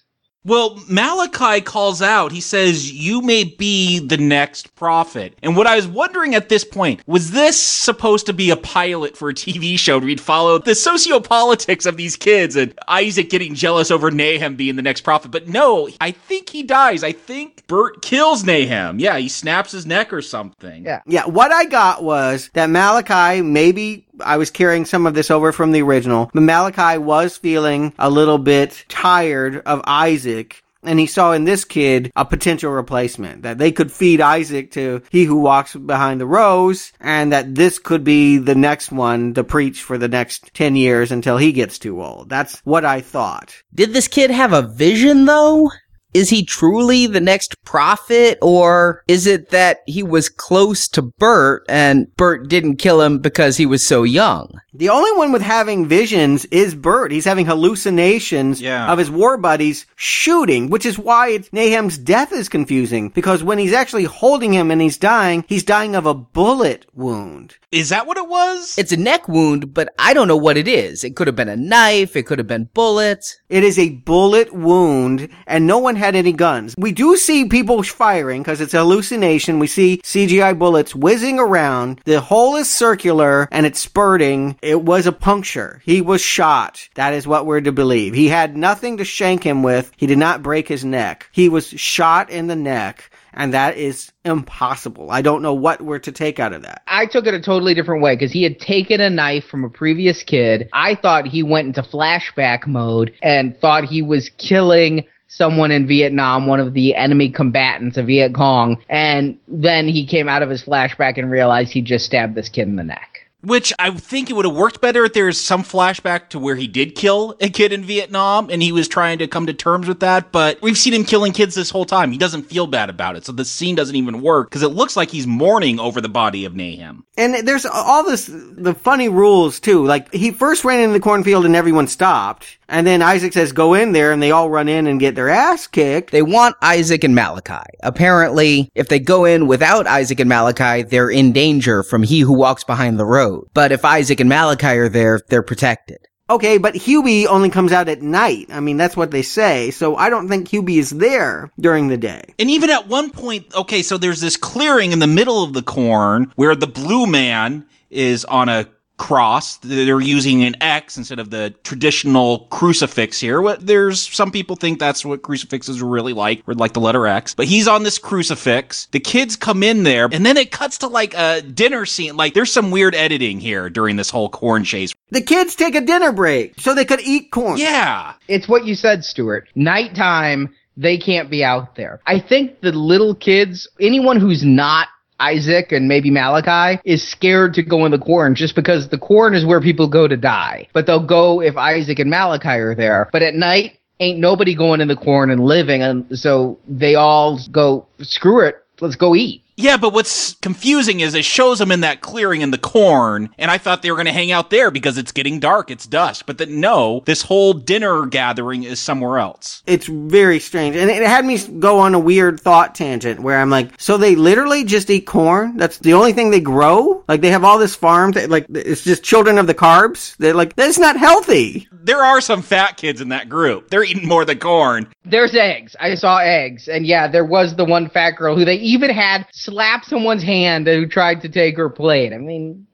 Well, 0.46 0.80
Malachi 0.88 1.60
calls 1.60 2.00
out. 2.00 2.30
He 2.30 2.40
says, 2.40 2.92
You 2.92 3.20
may 3.20 3.42
be 3.42 3.98
the 3.98 4.16
next 4.16 4.76
prophet. 4.76 5.36
And 5.42 5.56
what 5.56 5.66
I 5.66 5.74
was 5.74 5.88
wondering 5.88 6.36
at 6.36 6.48
this 6.48 6.64
point 6.64 7.02
was 7.04 7.32
this 7.32 7.60
supposed 7.60 8.26
to 8.26 8.32
be 8.32 8.50
a 8.50 8.56
pilot 8.56 9.16
for 9.16 9.28
a 9.28 9.34
TV 9.34 9.76
show 9.76 9.98
where 9.98 10.06
we'd 10.06 10.20
follow 10.20 10.58
the 10.58 10.70
sociopolitics 10.70 11.84
of 11.84 11.96
these 11.96 12.14
kids 12.14 12.54
and 12.54 12.78
Isaac 12.86 13.28
getting 13.28 13.56
jealous 13.56 13.90
over 13.90 14.12
Nahum 14.12 14.54
being 14.54 14.76
the 14.76 14.82
next 14.82 15.00
prophet? 15.00 15.32
But 15.32 15.48
no, 15.48 15.88
I 16.00 16.12
think 16.12 16.50
he 16.50 16.62
dies. 16.62 17.02
I 17.02 17.10
think 17.10 17.66
Bert 17.66 18.00
kills 18.00 18.44
Nahum. 18.44 19.00
Yeah, 19.00 19.18
he 19.18 19.28
snaps 19.28 19.72
his 19.72 19.84
neck 19.84 20.12
or 20.12 20.22
something. 20.22 20.84
Yeah. 20.84 21.02
Yeah, 21.06 21.26
what 21.26 21.50
I 21.50 21.64
got 21.64 22.04
was 22.04 22.50
that 22.52 22.70
Malachi, 22.70 23.42
maybe 23.42 24.05
I 24.24 24.36
was 24.36 24.50
carrying 24.50 24.84
some 24.84 25.06
of 25.06 25.14
this 25.14 25.30
over 25.30 25.52
from 25.52 25.72
the 25.72 25.82
original, 25.82 26.30
but 26.32 26.42
Malachi 26.42 26.98
was 26.98 27.36
feeling 27.36 27.94
a 27.98 28.10
little 28.10 28.38
bit 28.38 28.84
tired 28.88 29.62
of 29.66 29.82
Isaac. 29.84 30.62
And 30.82 31.00
he 31.00 31.06
saw 31.06 31.32
in 31.32 31.44
this 31.44 31.64
kid 31.64 32.12
a 32.14 32.24
potential 32.24 32.70
replacement 32.70 33.42
that 33.42 33.58
they 33.58 33.72
could 33.72 33.90
feed 33.90 34.20
Isaac 34.20 34.70
to 34.72 35.02
he 35.10 35.24
who 35.24 35.36
walks 35.36 35.74
behind 35.74 36.20
the 36.20 36.26
rows 36.26 36.92
and 37.00 37.32
that 37.32 37.56
this 37.56 37.80
could 37.80 38.04
be 38.04 38.38
the 38.38 38.54
next 38.54 38.92
one 38.92 39.34
to 39.34 39.42
preach 39.42 39.82
for 39.82 39.98
the 39.98 40.06
next 40.06 40.54
10 40.54 40.76
years 40.76 41.10
until 41.10 41.38
he 41.38 41.50
gets 41.50 41.80
too 41.80 42.00
old. 42.00 42.28
That's 42.28 42.60
what 42.60 42.84
I 42.84 43.00
thought. 43.00 43.52
Did 43.74 43.94
this 43.94 44.06
kid 44.06 44.30
have 44.30 44.52
a 44.52 44.62
vision 44.62 45.24
though? 45.24 45.70
Is 46.16 46.30
he 46.30 46.46
truly 46.46 47.06
the 47.06 47.20
next 47.20 47.62
prophet 47.66 48.38
or 48.40 49.02
is 49.06 49.26
it 49.26 49.50
that 49.50 49.80
he 49.86 50.02
was 50.02 50.30
close 50.30 50.88
to 50.88 51.02
Bert 51.02 51.62
and 51.68 52.06
Bert 52.16 52.48
didn't 52.48 52.76
kill 52.76 53.02
him 53.02 53.18
because 53.18 53.58
he 53.58 53.66
was 53.66 53.86
so 53.86 54.02
young? 54.02 54.50
The 54.72 54.88
only 54.88 55.12
one 55.12 55.30
with 55.30 55.42
having 55.42 55.86
visions 55.86 56.46
is 56.46 56.74
Bert. 56.74 57.12
He's 57.12 57.26
having 57.26 57.44
hallucinations 57.44 58.62
Yeah. 58.62 58.90
of 58.90 58.98
his 58.98 59.10
war 59.10 59.36
buddies 59.36 59.84
shooting, 59.96 60.70
which 60.70 60.86
is 60.86 60.98
why 60.98 61.28
it's, 61.28 61.50
Nahum's 61.52 61.98
death 61.98 62.32
is 62.32 62.48
confusing. 62.48 63.10
Because 63.10 63.42
when 63.44 63.58
he's 63.58 63.72
actually 63.74 64.04
holding 64.04 64.54
him 64.54 64.70
and 64.70 64.80
he's 64.80 64.96
dying, 64.96 65.44
he's 65.48 65.64
dying 65.64 65.94
of 65.94 66.06
a 66.06 66.14
bullet 66.14 66.86
wound. 66.94 67.56
Is 67.72 67.90
that 67.90 68.06
what 68.06 68.16
it 68.16 68.28
was? 68.28 68.74
It's 68.78 68.92
a 68.92 68.96
neck 68.96 69.28
wound, 69.28 69.74
but 69.74 69.92
I 69.98 70.14
don't 70.14 70.28
know 70.28 70.36
what 70.36 70.56
it 70.56 70.66
is. 70.68 71.04
It 71.04 71.14
could 71.16 71.26
have 71.26 71.36
been 71.36 71.48
a 71.50 71.56
knife, 71.56 72.16
it 72.16 72.24
could 72.24 72.38
have 72.38 72.46
been 72.48 72.70
bullets. 72.72 73.38
It 73.48 73.62
is 73.62 73.78
a 73.78 73.90
bullet 73.90 74.52
wound, 74.52 75.28
and 75.46 75.66
no 75.66 75.78
one 75.78 75.94
had 75.94 76.16
any 76.16 76.32
guns. 76.32 76.74
We 76.76 76.90
do 76.90 77.16
see 77.16 77.44
people 77.44 77.80
firing 77.84 78.42
because 78.42 78.60
it's 78.60 78.74
a 78.74 78.78
hallucination. 78.78 79.60
We 79.60 79.68
see 79.68 80.00
CGI 80.02 80.58
bullets 80.58 80.96
whizzing 80.96 81.38
around. 81.38 82.00
The 82.04 82.20
hole 82.20 82.56
is 82.56 82.68
circular 82.68 83.48
and 83.52 83.64
it's 83.64 83.78
spurting. 83.78 84.58
It 84.62 84.82
was 84.82 85.06
a 85.06 85.12
puncture. 85.12 85.80
He 85.84 86.00
was 86.00 86.20
shot. 86.20 86.88
That 86.94 87.14
is 87.14 87.26
what 87.26 87.46
we're 87.46 87.60
to 87.60 87.72
believe. 87.72 88.14
He 88.14 88.28
had 88.28 88.56
nothing 88.56 88.96
to 88.96 89.04
shank 89.04 89.44
him 89.44 89.62
with. 89.62 89.92
He 89.96 90.06
did 90.06 90.18
not 90.18 90.42
break 90.42 90.66
his 90.66 90.84
neck. 90.84 91.28
He 91.30 91.48
was 91.48 91.68
shot 91.68 92.30
in 92.30 92.48
the 92.48 92.56
neck. 92.56 93.10
And 93.36 93.52
that 93.52 93.76
is 93.76 94.12
impossible. 94.24 95.10
I 95.10 95.20
don't 95.22 95.42
know 95.42 95.54
what 95.54 95.82
we're 95.82 95.98
to 96.00 96.12
take 96.12 96.40
out 96.40 96.52
of 96.52 96.62
that. 96.62 96.82
I 96.86 97.06
took 97.06 97.26
it 97.26 97.34
a 97.34 97.40
totally 97.40 97.74
different 97.74 98.02
way 98.02 98.16
because 98.16 98.32
he 98.32 98.42
had 98.42 98.58
taken 98.58 99.00
a 99.00 99.10
knife 99.10 99.44
from 99.44 99.64
a 99.64 99.70
previous 99.70 100.22
kid. 100.22 100.68
I 100.72 100.94
thought 100.94 101.26
he 101.26 101.42
went 101.42 101.68
into 101.68 101.82
flashback 101.82 102.66
mode 102.66 103.14
and 103.22 103.56
thought 103.58 103.84
he 103.84 104.00
was 104.02 104.30
killing 104.38 105.06
someone 105.28 105.70
in 105.70 105.86
Vietnam, 105.86 106.46
one 106.46 106.60
of 106.60 106.72
the 106.72 106.94
enemy 106.94 107.30
combatants 107.30 107.96
of 107.96 108.06
Viet 108.06 108.34
Cong, 108.34 108.82
and 108.88 109.38
then 109.48 109.88
he 109.88 110.06
came 110.06 110.28
out 110.28 110.42
of 110.42 110.48
his 110.48 110.62
flashback 110.62 111.18
and 111.18 111.30
realized 111.30 111.72
he 111.72 111.82
just 111.82 112.06
stabbed 112.06 112.34
this 112.34 112.48
kid 112.48 112.68
in 112.68 112.76
the 112.76 112.84
neck. 112.84 113.15
Which 113.46 113.72
I 113.78 113.90
think 113.90 114.28
it 114.28 114.32
would 114.32 114.44
have 114.44 114.56
worked 114.56 114.80
better 114.80 115.04
if 115.04 115.12
there's 115.12 115.38
some 115.38 115.62
flashback 115.62 116.30
to 116.30 116.40
where 116.40 116.56
he 116.56 116.66
did 116.66 116.96
kill 116.96 117.36
a 117.40 117.48
kid 117.48 117.72
in 117.72 117.84
Vietnam 117.84 118.50
and 118.50 118.60
he 118.60 118.72
was 118.72 118.88
trying 118.88 119.18
to 119.18 119.28
come 119.28 119.46
to 119.46 119.54
terms 119.54 119.86
with 119.86 120.00
that. 120.00 120.32
But 120.32 120.60
we've 120.62 120.76
seen 120.76 120.92
him 120.92 121.04
killing 121.04 121.32
kids 121.32 121.54
this 121.54 121.70
whole 121.70 121.84
time. 121.84 122.10
He 122.10 122.18
doesn't 122.18 122.42
feel 122.42 122.66
bad 122.66 122.90
about 122.90 123.14
it. 123.14 123.24
So 123.24 123.30
the 123.30 123.44
scene 123.44 123.76
doesn't 123.76 123.94
even 123.94 124.20
work 124.20 124.50
because 124.50 124.64
it 124.64 124.70
looks 124.70 124.96
like 124.96 125.10
he's 125.10 125.28
mourning 125.28 125.78
over 125.78 126.00
the 126.00 126.08
body 126.08 126.44
of 126.44 126.56
Nahum. 126.56 127.04
And 127.16 127.46
there's 127.46 127.64
all 127.64 128.02
this, 128.02 128.28
the 128.28 128.74
funny 128.74 129.08
rules 129.08 129.60
too. 129.60 129.86
Like, 129.86 130.12
he 130.12 130.32
first 130.32 130.64
ran 130.64 130.80
into 130.80 130.94
the 130.94 131.00
cornfield 131.00 131.46
and 131.46 131.54
everyone 131.54 131.86
stopped. 131.86 132.58
And 132.68 132.84
then 132.84 133.00
Isaac 133.00 133.32
says, 133.32 133.52
go 133.52 133.74
in 133.74 133.92
there, 133.92 134.10
and 134.10 134.20
they 134.20 134.32
all 134.32 134.50
run 134.50 134.68
in 134.68 134.88
and 134.88 134.98
get 134.98 135.14
their 135.14 135.28
ass 135.28 135.68
kicked. 135.68 136.10
They 136.10 136.22
want 136.22 136.56
Isaac 136.60 137.04
and 137.04 137.14
Malachi. 137.14 137.64
Apparently, 137.84 138.72
if 138.74 138.88
they 138.88 138.98
go 138.98 139.24
in 139.24 139.46
without 139.46 139.86
Isaac 139.86 140.18
and 140.18 140.28
Malachi, 140.28 140.82
they're 140.82 141.08
in 141.08 141.30
danger 141.32 141.84
from 141.84 142.02
he 142.02 142.20
who 142.20 142.32
walks 142.32 142.64
behind 142.64 142.98
the 142.98 143.04
road. 143.04 143.35
But 143.54 143.72
if 143.72 143.84
Isaac 143.84 144.20
and 144.20 144.28
Malachi 144.28 144.66
are 144.66 144.88
there, 144.88 145.20
they're 145.28 145.42
protected. 145.42 145.98
Okay, 146.28 146.58
but 146.58 146.74
Hubie 146.74 147.26
only 147.26 147.50
comes 147.50 147.70
out 147.70 147.88
at 147.88 148.02
night. 148.02 148.48
I 148.50 148.58
mean, 148.58 148.76
that's 148.76 148.96
what 148.96 149.12
they 149.12 149.22
say. 149.22 149.70
So 149.70 149.94
I 149.94 150.10
don't 150.10 150.28
think 150.28 150.48
Hubie 150.48 150.78
is 150.78 150.90
there 150.90 151.52
during 151.60 151.86
the 151.86 151.96
day. 151.96 152.34
And 152.40 152.50
even 152.50 152.68
at 152.68 152.88
one 152.88 153.10
point, 153.10 153.54
okay, 153.54 153.82
so 153.82 153.96
there's 153.96 154.20
this 154.20 154.36
clearing 154.36 154.90
in 154.90 154.98
the 154.98 155.06
middle 155.06 155.44
of 155.44 155.52
the 155.52 155.62
corn 155.62 156.32
where 156.34 156.56
the 156.56 156.66
blue 156.66 157.06
man 157.06 157.64
is 157.90 158.24
on 158.24 158.48
a 158.48 158.66
cross. 158.98 159.56
They're 159.58 160.00
using 160.00 160.44
an 160.44 160.56
X 160.62 160.96
instead 160.96 161.18
of 161.18 161.30
the 161.30 161.54
traditional 161.64 162.40
crucifix 162.50 163.20
here. 163.20 163.40
What 163.40 163.66
there's 163.66 164.00
some 164.00 164.30
people 164.30 164.56
think 164.56 164.78
that's 164.78 165.04
what 165.04 165.22
crucifixes 165.22 165.82
are 165.82 165.86
really 165.86 166.12
like, 166.12 166.42
or 166.46 166.54
like 166.54 166.72
the 166.72 166.80
letter 166.80 167.06
X. 167.06 167.34
But 167.34 167.46
he's 167.46 167.68
on 167.68 167.82
this 167.82 167.98
crucifix. 167.98 168.88
The 168.92 169.00
kids 169.00 169.36
come 169.36 169.62
in 169.62 169.82
there, 169.82 170.08
and 170.12 170.24
then 170.24 170.36
it 170.36 170.50
cuts 170.50 170.78
to 170.78 170.88
like 170.88 171.14
a 171.14 171.42
dinner 171.42 171.86
scene. 171.86 172.16
Like 172.16 172.34
there's 172.34 172.52
some 172.52 172.70
weird 172.70 172.94
editing 172.94 173.40
here 173.40 173.68
during 173.68 173.96
this 173.96 174.10
whole 174.10 174.28
corn 174.28 174.64
chase. 174.64 174.92
The 175.10 175.22
kids 175.22 175.54
take 175.54 175.74
a 175.74 175.80
dinner 175.80 176.12
break 176.12 176.60
so 176.60 176.74
they 176.74 176.84
could 176.84 177.00
eat 177.00 177.30
corn. 177.30 177.58
Yeah. 177.58 178.14
It's 178.28 178.48
what 178.48 178.64
you 178.64 178.74
said, 178.74 179.04
Stuart. 179.04 179.48
Nighttime, 179.54 180.54
they 180.76 180.98
can't 180.98 181.30
be 181.30 181.44
out 181.44 181.76
there. 181.76 182.00
I 182.06 182.18
think 182.18 182.60
the 182.60 182.72
little 182.72 183.14
kids, 183.14 183.68
anyone 183.80 184.18
who's 184.18 184.44
not 184.44 184.88
Isaac 185.20 185.72
and 185.72 185.88
maybe 185.88 186.10
Malachi 186.10 186.80
is 186.84 187.06
scared 187.06 187.54
to 187.54 187.62
go 187.62 187.84
in 187.84 187.92
the 187.92 187.98
corn 187.98 188.34
just 188.34 188.54
because 188.54 188.88
the 188.88 188.98
corn 188.98 189.34
is 189.34 189.44
where 189.44 189.60
people 189.60 189.88
go 189.88 190.06
to 190.08 190.16
die. 190.16 190.68
But 190.72 190.86
they'll 190.86 191.06
go 191.06 191.40
if 191.40 191.56
Isaac 191.56 191.98
and 191.98 192.10
Malachi 192.10 192.48
are 192.48 192.74
there. 192.74 193.08
But 193.12 193.22
at 193.22 193.34
night, 193.34 193.78
ain't 194.00 194.18
nobody 194.18 194.54
going 194.54 194.80
in 194.80 194.88
the 194.88 194.96
corn 194.96 195.30
and 195.30 195.44
living. 195.44 195.82
And 195.82 196.18
so 196.18 196.58
they 196.68 196.94
all 196.94 197.40
go, 197.50 197.86
screw 198.00 198.40
it, 198.40 198.56
let's 198.80 198.96
go 198.96 199.14
eat. 199.14 199.42
Yeah, 199.56 199.78
but 199.78 199.94
what's 199.94 200.34
confusing 200.34 201.00
is 201.00 201.14
it 201.14 201.24
shows 201.24 201.58
them 201.58 201.72
in 201.72 201.80
that 201.80 202.02
clearing 202.02 202.42
in 202.42 202.50
the 202.50 202.58
corn, 202.58 203.30
and 203.38 203.50
I 203.50 203.56
thought 203.56 203.80
they 203.80 203.90
were 203.90 203.96
going 203.96 204.06
to 204.06 204.12
hang 204.12 204.30
out 204.30 204.50
there 204.50 204.70
because 204.70 204.98
it's 204.98 205.12
getting 205.12 205.40
dark, 205.40 205.70
it's 205.70 205.86
dusk. 205.86 206.26
But 206.26 206.38
that 206.38 206.50
no, 206.50 207.02
this 207.06 207.22
whole 207.22 207.54
dinner 207.54 208.04
gathering 208.04 208.64
is 208.64 208.80
somewhere 208.80 209.18
else. 209.18 209.62
It's 209.66 209.86
very 209.86 210.40
strange. 210.40 210.76
And 210.76 210.90
it 210.90 211.02
had 211.06 211.24
me 211.24 211.38
go 211.58 211.78
on 211.78 211.94
a 211.94 211.98
weird 211.98 212.38
thought 212.38 212.74
tangent 212.74 213.20
where 213.20 213.38
I'm 213.38 213.48
like, 213.48 213.80
so 213.80 213.96
they 213.96 214.14
literally 214.14 214.64
just 214.64 214.90
eat 214.90 215.06
corn? 215.06 215.56
That's 215.56 215.78
the 215.78 215.94
only 215.94 216.12
thing 216.12 216.30
they 216.30 216.40
grow? 216.40 217.02
Like 217.08 217.22
they 217.22 217.30
have 217.30 217.44
all 217.44 217.58
this 217.58 217.74
farm, 217.74 218.12
that, 218.12 218.28
like 218.28 218.46
it's 218.50 218.84
just 218.84 219.02
children 219.02 219.38
of 219.38 219.46
the 219.46 219.54
carbs? 219.54 220.16
They're 220.18 220.34
like, 220.34 220.54
that's 220.54 220.78
not 220.78 220.98
healthy. 220.98 221.68
There 221.72 222.02
are 222.02 222.20
some 222.20 222.42
fat 222.42 222.76
kids 222.76 223.00
in 223.00 223.08
that 223.10 223.28
group. 223.28 223.70
They're 223.70 223.84
eating 223.84 224.08
more 224.08 224.24
than 224.24 224.38
corn. 224.38 224.92
There's 225.04 225.34
eggs. 225.34 225.76
I 225.78 225.94
saw 225.94 226.18
eggs. 226.18 226.68
And 226.68 226.84
yeah, 226.84 227.08
there 227.08 227.24
was 227.24 227.56
the 227.56 227.64
one 227.64 227.88
fat 227.88 228.16
girl 228.16 228.36
who 228.36 228.44
they 228.44 228.56
even 228.56 228.90
had 228.90 229.24
slap 229.46 229.84
someone's 229.84 230.22
hand 230.22 230.66
who 230.66 230.86
tried 230.86 231.22
to 231.22 231.28
take 231.28 231.56
her 231.56 231.70
plate. 231.70 232.12
I 232.12 232.18
mean, 232.18 232.66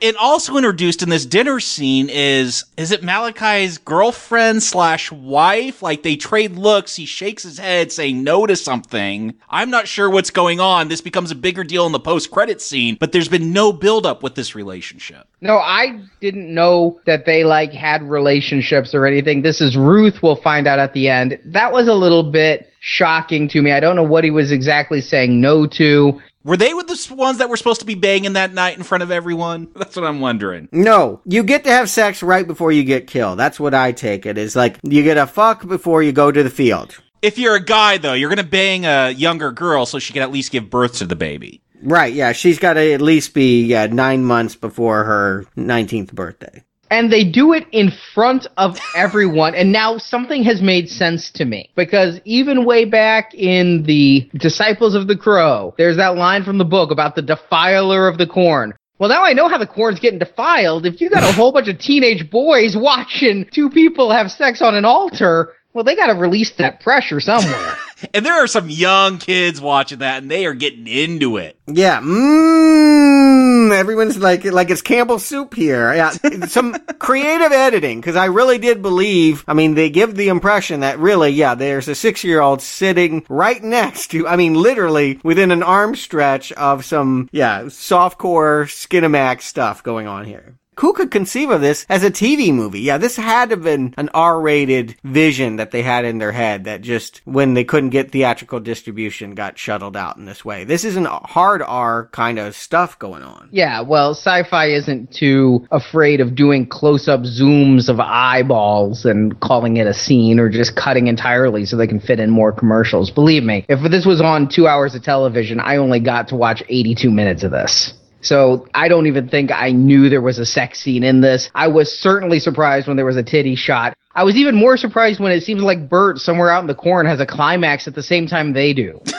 it 0.00 0.16
also 0.16 0.56
introduced 0.56 1.02
in 1.02 1.08
this 1.08 1.24
dinner 1.24 1.60
scene 1.60 2.08
is 2.10 2.64
is 2.76 2.90
it 2.90 3.02
Malachi's 3.02 3.78
girlfriend 3.78 4.62
slash 4.62 5.10
wife? 5.12 5.82
Like 5.82 6.02
they 6.02 6.16
trade 6.16 6.52
looks. 6.52 6.96
He 6.96 7.06
shakes 7.06 7.44
his 7.44 7.58
head, 7.58 7.92
saying 7.92 8.22
no 8.22 8.46
to 8.46 8.56
something. 8.56 9.34
I'm 9.48 9.70
not 9.70 9.88
sure 9.88 10.10
what's 10.10 10.30
going 10.30 10.60
on. 10.60 10.88
This 10.88 11.00
becomes 11.00 11.30
a 11.30 11.36
bigger 11.36 11.64
deal 11.64 11.86
in 11.86 11.92
the 11.92 12.00
post 12.00 12.30
credit 12.30 12.60
scene, 12.60 12.96
but 12.98 13.12
there's 13.12 13.28
been 13.28 13.52
no 13.52 13.72
build 13.72 14.04
up 14.04 14.22
with 14.22 14.34
this 14.34 14.54
relationship. 14.54 15.26
no, 15.40 15.58
I 15.58 16.02
didn't 16.20 16.52
know 16.52 17.00
that 17.06 17.24
they 17.24 17.44
like 17.44 17.72
had 17.72 18.02
relationships 18.02 18.94
or 18.94 19.06
anything. 19.06 19.42
This 19.42 19.60
is 19.60 19.76
Ruth, 19.76 20.22
we'll 20.22 20.36
find 20.36 20.66
out 20.66 20.78
at 20.78 20.92
the 20.92 21.08
end. 21.08 21.38
That 21.46 21.72
was 21.72 21.88
a 21.88 21.94
little 21.94 22.30
bit 22.30 22.70
shocking 22.80 23.46
to 23.48 23.62
me. 23.62 23.70
I 23.70 23.78
don't 23.78 23.94
know 23.94 24.02
what 24.02 24.24
he 24.24 24.30
was 24.30 24.50
exactly 24.50 25.00
saying 25.00 25.40
no 25.40 25.66
to. 25.66 26.20
Were 26.42 26.56
they 26.56 26.72
with 26.72 26.86
the 26.86 27.14
ones 27.14 27.38
that 27.38 27.50
were 27.50 27.56
supposed 27.56 27.80
to 27.80 27.86
be 27.86 27.94
banging 27.94 28.32
that 28.32 28.54
night 28.54 28.76
in 28.76 28.82
front 28.82 29.02
of 29.02 29.10
everyone? 29.10 29.68
That's 29.76 29.94
what 29.94 30.06
I'm 30.06 30.20
wondering. 30.20 30.68
No, 30.72 31.20
you 31.26 31.44
get 31.44 31.64
to 31.64 31.70
have 31.70 31.88
sex 31.90 32.22
right 32.22 32.46
before 32.46 32.72
you 32.72 32.82
get 32.82 33.06
killed. 33.06 33.38
That's 33.38 33.60
what 33.60 33.74
I 33.74 33.92
take 33.92 34.26
it. 34.26 34.38
Is 34.38 34.56
like 34.56 34.78
you 34.82 35.02
get 35.02 35.18
a 35.18 35.26
fuck 35.26 35.66
before 35.66 36.02
you 36.02 36.12
go 36.12 36.32
to 36.32 36.42
the 36.42 36.50
field. 36.50 36.98
If 37.22 37.38
you're 37.38 37.56
a 37.56 37.64
guy, 37.64 37.98
though, 37.98 38.14
you're 38.14 38.30
going 38.30 38.38
to 38.38 38.50
bang 38.50 38.86
a 38.86 39.10
younger 39.10 39.52
girl 39.52 39.84
so 39.84 39.98
she 39.98 40.14
can 40.14 40.22
at 40.22 40.32
least 40.32 40.50
give 40.50 40.70
birth 40.70 40.96
to 40.98 41.06
the 41.06 41.16
baby. 41.16 41.60
Right, 41.82 42.14
yeah. 42.14 42.32
She's 42.32 42.58
got 42.58 42.74
to 42.74 42.92
at 42.92 43.02
least 43.02 43.34
be 43.34 43.64
yeah, 43.66 43.86
nine 43.86 44.24
months 44.24 44.54
before 44.54 45.04
her 45.04 45.44
19th 45.56 46.12
birthday. 46.12 46.64
And 46.90 47.12
they 47.12 47.24
do 47.24 47.52
it 47.52 47.66
in 47.70 47.92
front 48.14 48.46
of 48.56 48.78
everyone. 48.96 49.54
and 49.54 49.72
now 49.72 49.96
something 49.96 50.42
has 50.44 50.60
made 50.60 50.90
sense 50.90 51.30
to 51.32 51.44
me. 51.44 51.70
Because 51.76 52.20
even 52.24 52.64
way 52.64 52.84
back 52.84 53.32
in 53.34 53.84
the 53.84 54.28
Disciples 54.34 54.94
of 54.94 55.06
the 55.06 55.16
Crow, 55.16 55.74
there's 55.78 55.96
that 55.96 56.16
line 56.16 56.42
from 56.44 56.58
the 56.58 56.64
book 56.64 56.90
about 56.90 57.14
the 57.14 57.22
defiler 57.22 58.08
of 58.08 58.18
the 58.18 58.26
corn. 58.26 58.74
Well, 58.98 59.08
now 59.08 59.24
I 59.24 59.32
know 59.32 59.48
how 59.48 59.56
the 59.56 59.66
corn's 59.66 59.98
getting 59.98 60.18
defiled. 60.18 60.84
If 60.84 61.00
you 61.00 61.08
got 61.08 61.22
a 61.22 61.32
whole 61.32 61.52
bunch 61.52 61.68
of 61.68 61.78
teenage 61.78 62.28
boys 62.30 62.76
watching 62.76 63.46
two 63.50 63.70
people 63.70 64.10
have 64.10 64.30
sex 64.30 64.60
on 64.60 64.74
an 64.74 64.84
altar, 64.84 65.54
well, 65.72 65.84
they 65.84 65.96
got 65.96 66.08
to 66.08 66.14
release 66.14 66.50
that 66.58 66.80
pressure 66.80 67.20
somewhere. 67.20 67.76
and 68.14 68.26
there 68.26 68.42
are 68.42 68.46
some 68.46 68.68
young 68.68 69.16
kids 69.18 69.58
watching 69.60 70.00
that, 70.00 70.22
and 70.22 70.30
they 70.30 70.44
are 70.44 70.52
getting 70.52 70.86
into 70.86 71.38
it. 71.38 71.56
Yeah, 71.66 72.00
mmm. 72.00 73.39
Mmm. 73.60 73.72
Everyone's 73.72 74.18
like, 74.18 74.44
like 74.44 74.70
it's 74.70 74.82
Campbell 74.82 75.18
soup 75.18 75.54
here. 75.54 75.94
Yeah, 75.94 76.10
some 76.46 76.76
creative 76.98 77.52
editing 77.52 78.00
because 78.00 78.16
I 78.16 78.26
really 78.26 78.58
did 78.58 78.82
believe. 78.82 79.44
I 79.48 79.54
mean, 79.54 79.74
they 79.74 79.90
give 79.90 80.14
the 80.14 80.28
impression 80.28 80.80
that 80.80 80.98
really, 80.98 81.30
yeah, 81.30 81.54
there's 81.54 81.88
a 81.88 81.94
six-year-old 81.94 82.60
sitting 82.62 83.24
right 83.28 83.62
next 83.62 84.08
to. 84.08 84.28
I 84.28 84.36
mean, 84.36 84.54
literally 84.54 85.18
within 85.22 85.50
an 85.50 85.62
arm 85.62 85.94
stretch 85.96 86.52
of 86.52 86.84
some, 86.84 87.28
yeah, 87.32 87.68
soft 87.68 88.10
softcore 88.10 88.66
Skinemax 88.66 89.42
stuff 89.42 89.82
going 89.82 90.06
on 90.06 90.24
here 90.24 90.56
who 90.80 90.92
could 90.94 91.10
conceive 91.10 91.50
of 91.50 91.60
this 91.60 91.84
as 91.88 92.02
a 92.02 92.10
TV 92.10 92.52
movie? 92.52 92.80
Yeah, 92.80 92.98
this 92.98 93.16
had 93.16 93.50
to 93.50 93.56
have 93.56 93.64
been 93.64 93.94
an 93.98 94.08
R-rated 94.14 94.96
vision 95.04 95.56
that 95.56 95.70
they 95.70 95.82
had 95.82 96.04
in 96.04 96.18
their 96.18 96.32
head 96.32 96.64
that 96.64 96.80
just, 96.80 97.20
when 97.24 97.54
they 97.54 97.64
couldn't 97.64 97.90
get 97.90 98.10
theatrical 98.10 98.60
distribution, 98.60 99.34
got 99.34 99.58
shuttled 99.58 99.96
out 99.96 100.16
in 100.16 100.24
this 100.24 100.44
way. 100.44 100.64
This 100.64 100.84
isn't 100.84 101.06
hard 101.06 101.60
R 101.62 102.08
kind 102.12 102.38
of 102.38 102.56
stuff 102.56 102.98
going 102.98 103.22
on. 103.22 103.50
Yeah, 103.52 103.82
well, 103.82 104.12
sci-fi 104.12 104.70
isn't 104.70 105.12
too 105.12 105.66
afraid 105.70 106.20
of 106.20 106.34
doing 106.34 106.66
close-up 106.66 107.20
zooms 107.20 107.88
of 107.88 108.00
eyeballs 108.00 109.04
and 109.04 109.38
calling 109.40 109.76
it 109.76 109.86
a 109.86 109.94
scene 109.94 110.40
or 110.40 110.48
just 110.48 110.76
cutting 110.76 111.08
entirely 111.08 111.66
so 111.66 111.76
they 111.76 111.86
can 111.86 112.00
fit 112.00 112.20
in 112.20 112.30
more 112.30 112.52
commercials. 112.52 113.10
Believe 113.10 113.42
me, 113.42 113.66
if 113.68 113.80
this 113.90 114.06
was 114.06 114.22
on 114.22 114.48
two 114.48 114.66
hours 114.66 114.94
of 114.94 115.02
television, 115.02 115.60
I 115.60 115.76
only 115.76 116.00
got 116.00 116.28
to 116.28 116.36
watch 116.36 116.62
82 116.68 117.10
minutes 117.10 117.42
of 117.42 117.50
this. 117.50 117.92
So 118.22 118.66
I 118.74 118.88
don't 118.88 119.06
even 119.06 119.28
think 119.28 119.50
I 119.50 119.70
knew 119.70 120.08
there 120.08 120.20
was 120.20 120.38
a 120.38 120.46
sex 120.46 120.80
scene 120.80 121.02
in 121.04 121.20
this. 121.20 121.50
I 121.54 121.68
was 121.68 121.92
certainly 121.92 122.40
surprised 122.40 122.86
when 122.86 122.96
there 122.96 123.06
was 123.06 123.16
a 123.16 123.22
titty 123.22 123.54
shot. 123.54 123.94
I 124.14 124.24
was 124.24 124.36
even 124.36 124.54
more 124.54 124.76
surprised 124.76 125.20
when 125.20 125.32
it 125.32 125.42
seems 125.42 125.62
like 125.62 125.88
Bert 125.88 126.18
somewhere 126.18 126.50
out 126.50 126.60
in 126.60 126.66
the 126.66 126.74
corn 126.74 127.06
has 127.06 127.20
a 127.20 127.26
climax 127.26 127.86
at 127.86 127.94
the 127.94 128.02
same 128.02 128.26
time 128.26 128.52
they 128.52 128.72
do. 128.72 129.00